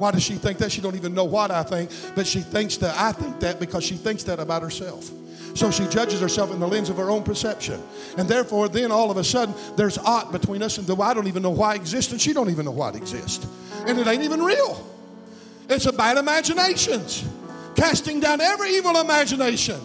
Why 0.01 0.11
does 0.13 0.23
she 0.23 0.35
think 0.35 0.59
that? 0.59 0.73
She 0.73 0.81
don't 0.81 0.97
even 0.97 1.15
know 1.15 1.25
what 1.25 1.51
I 1.51 1.63
think, 1.63 1.91
but 2.15 2.27
she 2.27 2.41
thinks 2.41 2.79
that 2.79 2.97
I 2.97 3.13
think 3.13 3.39
that 3.41 3.61
because 3.61 3.85
she 3.85 3.97
thinks 3.97 4.23
that 4.25 4.41
about 4.41 4.63
herself. 4.63 5.11
So 5.55 5.71
she 5.71 5.87
judges 5.89 6.21
herself 6.21 6.51
in 6.53 6.59
the 6.59 6.67
lens 6.67 6.89
of 6.89 6.97
her 6.97 7.11
own 7.11 7.23
perception. 7.23 7.83
And 8.17 8.27
therefore, 8.27 8.69
then 8.71 8.91
all 8.93 9.11
of 9.11 9.19
a 9.19 9.25
sudden, 9.25 9.55
there's 9.77 9.99
aught 9.99 10.33
between 10.33 10.63
us 10.63 10.79
and 10.79 10.87
the 10.87 10.97
I 10.97 11.13
don't 11.13 11.27
even 11.27 11.43
know 11.43 11.51
why 11.51 11.75
exists, 11.75 12.13
and 12.13 12.21
she 12.21 12.33
don't 12.33 12.49
even 12.49 12.65
know 12.65 12.71
why 12.71 12.91
it 12.91 12.97
exists. 12.97 13.47
And 13.87 13.99
it 13.99 14.07
ain't 14.07 14.23
even 14.23 14.43
real. 14.43 14.87
It's 15.69 15.85
about 15.85 16.17
imaginations. 16.17 17.29
Casting 17.77 18.21
down 18.21 18.41
every 18.41 18.71
evil 18.71 18.99
imagination. 18.99 19.81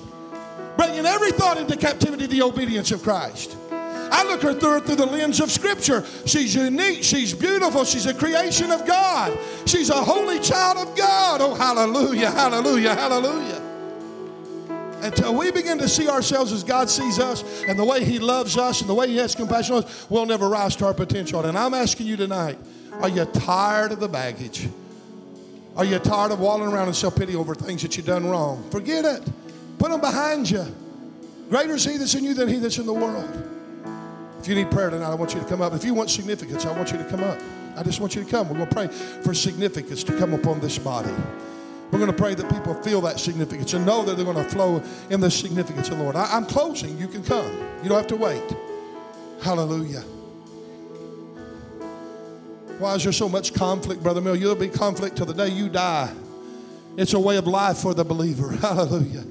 Bringing 0.78 1.06
every 1.06 1.32
thought 1.32 1.58
into 1.58 1.76
captivity 1.76 2.28
to 2.28 2.30
the 2.30 2.42
obedience 2.42 2.92
of 2.92 3.04
Christ. 3.04 3.58
I 4.12 4.24
look 4.24 4.42
her 4.42 4.54
through 4.54 4.82
through 4.82 4.96
the 4.96 5.06
lens 5.06 5.40
of 5.40 5.52
Scripture. 5.52 6.06
She's 6.26 6.56
unique. 6.56 7.04
She's 7.04 7.34
beautiful. 7.34 7.84
She's 7.86 8.06
a 8.06 8.14
creation 8.14 8.72
of 8.72 8.86
God. 8.86 9.38
She's 9.66 9.90
a 9.90 10.02
holy 10.02 10.40
child 10.40 10.88
of 10.88 10.96
God. 10.96 11.42
Oh, 11.42 11.56
hallelujah, 11.56 12.32
hallelujah, 12.32 12.96
hallelujah. 12.96 13.62
Until 15.02 15.36
we 15.36 15.52
begin 15.52 15.78
to 15.80 15.88
see 15.88 16.10
ourselves 16.10 16.52
as 16.52 16.64
God 16.64 16.90
sees 16.90 17.20
us 17.20 17.44
and 17.68 17.78
the 17.78 17.86
way 17.86 18.04
He 18.04 18.18
loves 18.18 18.58
us 18.58 18.82
and 18.82 18.90
the 18.90 18.94
way 18.94 19.08
He 19.08 19.18
has 19.18 19.36
compassion 19.36 19.76
on 19.76 19.84
us, 19.84 20.10
we'll 20.10 20.26
never 20.26 20.50
rise 20.50 20.76
to 20.78 20.86
our 20.86 20.94
potential. 20.94 21.46
And 21.46 21.58
I'm 21.58 21.74
asking 21.74 22.08
you 22.08 22.18
tonight 22.18 22.58
are 23.02 23.10
you 23.10 23.26
tired 23.26 23.92
of 23.92 24.00
the 24.00 24.08
baggage? 24.08 24.68
Are 25.76 25.84
you 25.84 26.00
tired 26.00 26.32
of 26.32 26.40
walking 26.40 26.68
around 26.68 26.88
in 26.88 26.94
self 26.94 27.18
pity 27.18 27.36
over 27.36 27.54
things 27.54 27.82
that 27.82 27.98
you've 27.98 28.06
done 28.06 28.26
wrong? 28.26 28.68
Forget 28.72 29.06
it. 29.06 29.30
Put 29.78 29.92
them 29.92 30.00
behind 30.00 30.50
you. 30.50 30.66
Greater 31.50 31.74
is 31.74 31.84
He 31.84 31.98
that's 31.98 32.16
in 32.16 32.24
you 32.24 32.34
than 32.34 32.48
He 32.48 32.58
that's 32.58 32.78
in 32.78 32.86
the 32.86 32.94
world. 32.94 33.55
If 34.46 34.50
you 34.50 34.54
need 34.54 34.70
prayer 34.70 34.92
tonight, 34.92 35.10
I 35.10 35.16
want 35.16 35.34
you 35.34 35.40
to 35.40 35.46
come 35.48 35.60
up. 35.64 35.74
If 35.74 35.84
you 35.84 35.96
want 35.96 36.12
significance, 36.12 36.68
I 36.68 36.72
want 36.72 36.92
you 36.92 37.00
to 37.00 37.04
come 37.06 37.24
up. 37.24 37.40
I 37.76 37.82
just 37.82 38.00
want 38.00 38.14
you 38.14 38.24
to 38.24 38.30
come. 38.30 38.48
We're 38.48 38.58
going 38.58 38.70
to 38.70 38.76
pray 38.76 38.88
for 39.24 39.34
significance 39.34 40.04
to 40.04 40.16
come 40.20 40.36
upon 40.36 40.60
this 40.60 40.78
body. 40.78 41.10
We're 41.90 41.98
going 41.98 42.12
to 42.12 42.16
pray 42.16 42.36
that 42.36 42.48
people 42.52 42.76
feel 42.84 43.02
that 43.02 43.20
significance 43.20 43.74
and 43.74 43.84
know 43.88 44.06
that 44.06 44.18
they're 44.18 44.24
going 44.24 44.38
to 44.38 44.44
flow 44.44 44.84
in 45.10 45.20
the 45.20 45.32
significance 45.32 45.90
of 45.90 45.98
the 45.98 46.04
Lord. 46.04 46.16
I, 46.16 46.38
am 46.38 46.46
closing. 46.46 46.96
You 47.00 47.08
can 47.08 47.24
come. 47.24 47.52
You 47.82 47.90
don't 47.90 47.98
have 47.98 48.06
to 48.06 48.16
wait. 48.16 48.56
Hallelujah. 49.42 50.02
Why 52.78 52.94
is 52.94 53.04
there 53.04 53.14
so 53.14 53.28
much 53.28 53.52
conflict, 53.52 54.04
Brother 54.04 54.22
Mill? 54.22 54.36
You'll 54.36 54.54
be 54.54 54.70
conflict 54.70 55.18
till 55.18 55.26
the 55.26 55.34
day 55.34 55.48
you 55.48 55.70
die. 55.70 56.14
It's 56.98 57.14
a 57.14 57.20
way 57.20 57.38
of 57.38 57.48
life 57.48 57.80
for 57.80 57.96
the 57.96 58.06
believer. 58.06 58.52
Hallelujah. 58.62 59.24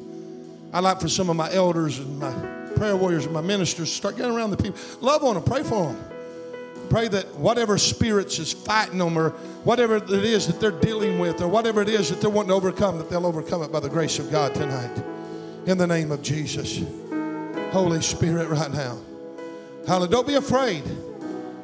I 0.73 0.81
like 0.81 1.01
for 1.01 1.09
some 1.09 1.31
of 1.31 1.37
my 1.37 1.53
elders 1.53 2.01
and 2.01 2.19
my 2.19 2.64
prayer 2.77 2.97
warriors 2.97 3.29
my 3.29 3.41
ministers 3.41 3.93
start 3.93 4.17
getting 4.17 4.35
around 4.35 4.51
the 4.51 4.57
people. 4.57 4.79
Love 5.01 5.25
on 5.25 5.35
them, 5.35 5.43
pray 5.43 5.63
for 5.63 5.93
them. 5.93 6.05
Pray 6.91 7.09
that 7.09 7.35
whatever 7.37 7.79
spirits 7.79 8.39
is 8.39 8.53
fighting 8.53 8.99
them 8.99 9.17
or 9.19 9.31
whatever 9.65 9.97
it 9.97 10.11
is 10.11 10.47
that 10.47 10.61
they're 10.61 10.71
dealing 10.71 11.19
with 11.19 11.41
or 11.41 11.49
whatever 11.49 11.83
it 11.83 11.89
is 11.89 12.11
that 12.11 12.21
they're 12.21 12.31
wanting 12.31 12.51
to 12.51 12.55
overcome, 12.55 12.99
that 12.99 13.09
they'll 13.09 13.27
overcome 13.27 13.63
it 13.63 13.73
by 13.73 13.81
the 13.81 13.89
grace 13.89 14.19
of 14.19 14.31
God 14.31 14.55
tonight. 14.55 15.03
In 15.67 15.79
the 15.79 15.87
name 15.87 16.13
of 16.13 16.23
Jesus. 16.23 16.83
Holy 17.73 18.03
Spirit, 18.03 18.49
right 18.49 18.73
now. 18.73 18.99
Hallelujah. 19.87 20.11
Don't 20.11 20.27
be 20.27 20.35
afraid. 20.35 20.85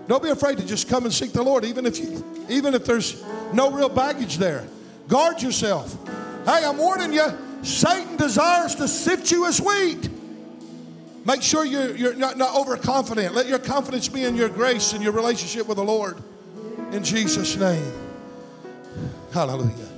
Don't 0.09 0.23
be 0.23 0.31
afraid 0.31 0.59
to 0.59 0.67
just 0.67 0.89
come 0.89 1.05
and 1.05 1.15
seek 1.15 1.33
the 1.33 1.43
Lord, 1.43 1.65
even 1.65 1.87
if 1.87 1.99
you, 1.99 2.25
even 2.49 2.75
if 2.75 2.85
there's 2.85 3.23
no 3.53 3.71
real 3.71 3.89
baggage 3.89 4.39
there. 4.39 4.67
Guard 5.07 5.41
yourself. 5.43 5.97
Hey, 6.45 6.65
I'm 6.65 6.79
warning 6.79 7.13
you, 7.13 7.27
Satan 7.63 8.17
desires 8.17 8.75
to 8.77 8.89
sift 8.89 9.31
you 9.31 9.47
as 9.47 9.61
wheat. 9.61 10.09
Make 11.25 11.43
sure 11.43 11.65
you're, 11.65 11.95
you're 11.97 12.15
not, 12.15 12.39
not 12.39 12.57
overconfident. 12.57 13.35
Let 13.35 13.47
your 13.47 13.59
confidence 13.59 14.09
be 14.09 14.25
in 14.25 14.37
your 14.37 14.49
grace 14.49 14.93
and 14.93 15.03
your 15.03 15.13
relationship 15.13 15.69
with 15.69 15.77
the 15.77 15.85
Lord. 15.85 16.17
In 16.93 17.05
Jesus' 17.05 17.57
name. 17.57 17.93
Hallelujah. 19.33 19.89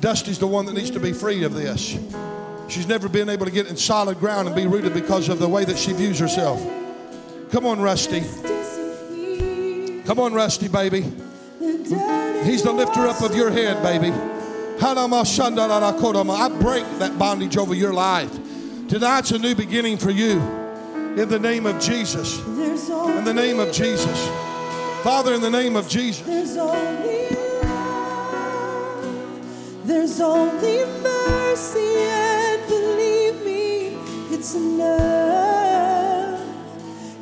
Dusty's 0.00 0.38
the 0.38 0.46
one 0.46 0.66
that 0.66 0.74
needs 0.74 0.90
to 0.90 1.00
be 1.00 1.12
free 1.12 1.44
of 1.44 1.54
this. 1.54 1.98
She's 2.68 2.86
never 2.86 3.08
been 3.08 3.28
able 3.28 3.46
to 3.46 3.52
get 3.52 3.66
in 3.66 3.76
solid 3.76 4.18
ground 4.18 4.46
and 4.46 4.56
be 4.56 4.66
rooted 4.66 4.94
because 4.94 5.28
of 5.28 5.38
the 5.38 5.48
way 5.48 5.64
that 5.64 5.78
she 5.78 5.92
views 5.92 6.18
herself. 6.18 6.60
Come 7.50 7.66
on, 7.66 7.80
Rusty. 7.80 8.20
Come 10.04 10.18
on, 10.18 10.34
Rusty, 10.34 10.68
baby. 10.68 11.02
He's 11.60 12.62
the 12.62 12.72
lifter 12.72 13.06
up 13.06 13.20
of 13.22 13.36
your 13.36 13.50
head, 13.50 13.82
baby. 13.82 14.12
I 14.80 16.48
break 16.60 16.84
that 16.98 17.18
bondage 17.18 17.56
over 17.56 17.74
your 17.74 17.92
life. 17.92 18.30
Tonight's 18.88 19.30
a 19.30 19.38
new 19.38 19.54
beginning 19.54 19.96
for 19.98 20.10
you. 20.10 20.40
In 21.16 21.28
the 21.28 21.38
name 21.38 21.66
of 21.66 21.80
Jesus. 21.80 22.38
In 22.46 23.24
the 23.24 23.34
name 23.34 23.58
of 23.58 23.72
Jesus. 23.72 24.28
Father, 25.02 25.34
in 25.34 25.40
the 25.40 25.50
name 25.50 25.76
of 25.76 25.88
Jesus. 25.88 26.26
There's 26.26 26.56
only 26.56 27.28
love. 27.62 29.04
There's 29.84 30.20
only 30.20 30.84
mercy, 31.02 31.96
and 31.98 32.66
believe 32.68 33.44
me, 33.44 33.96
it's 34.34 34.54
enough. 34.54 36.40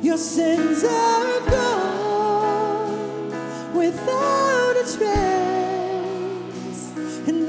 Your 0.01 0.17
sins 0.17 0.83
are 0.83 1.39
gone 1.49 2.93
without 3.73 4.75
a 4.77 4.83
trace. 4.97 5.50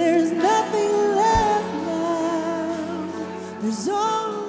There's 0.04 0.32
nothing 0.32 0.92
left 1.14 1.74
now. 1.86 3.58
There's 3.60 3.88
only 3.88 4.41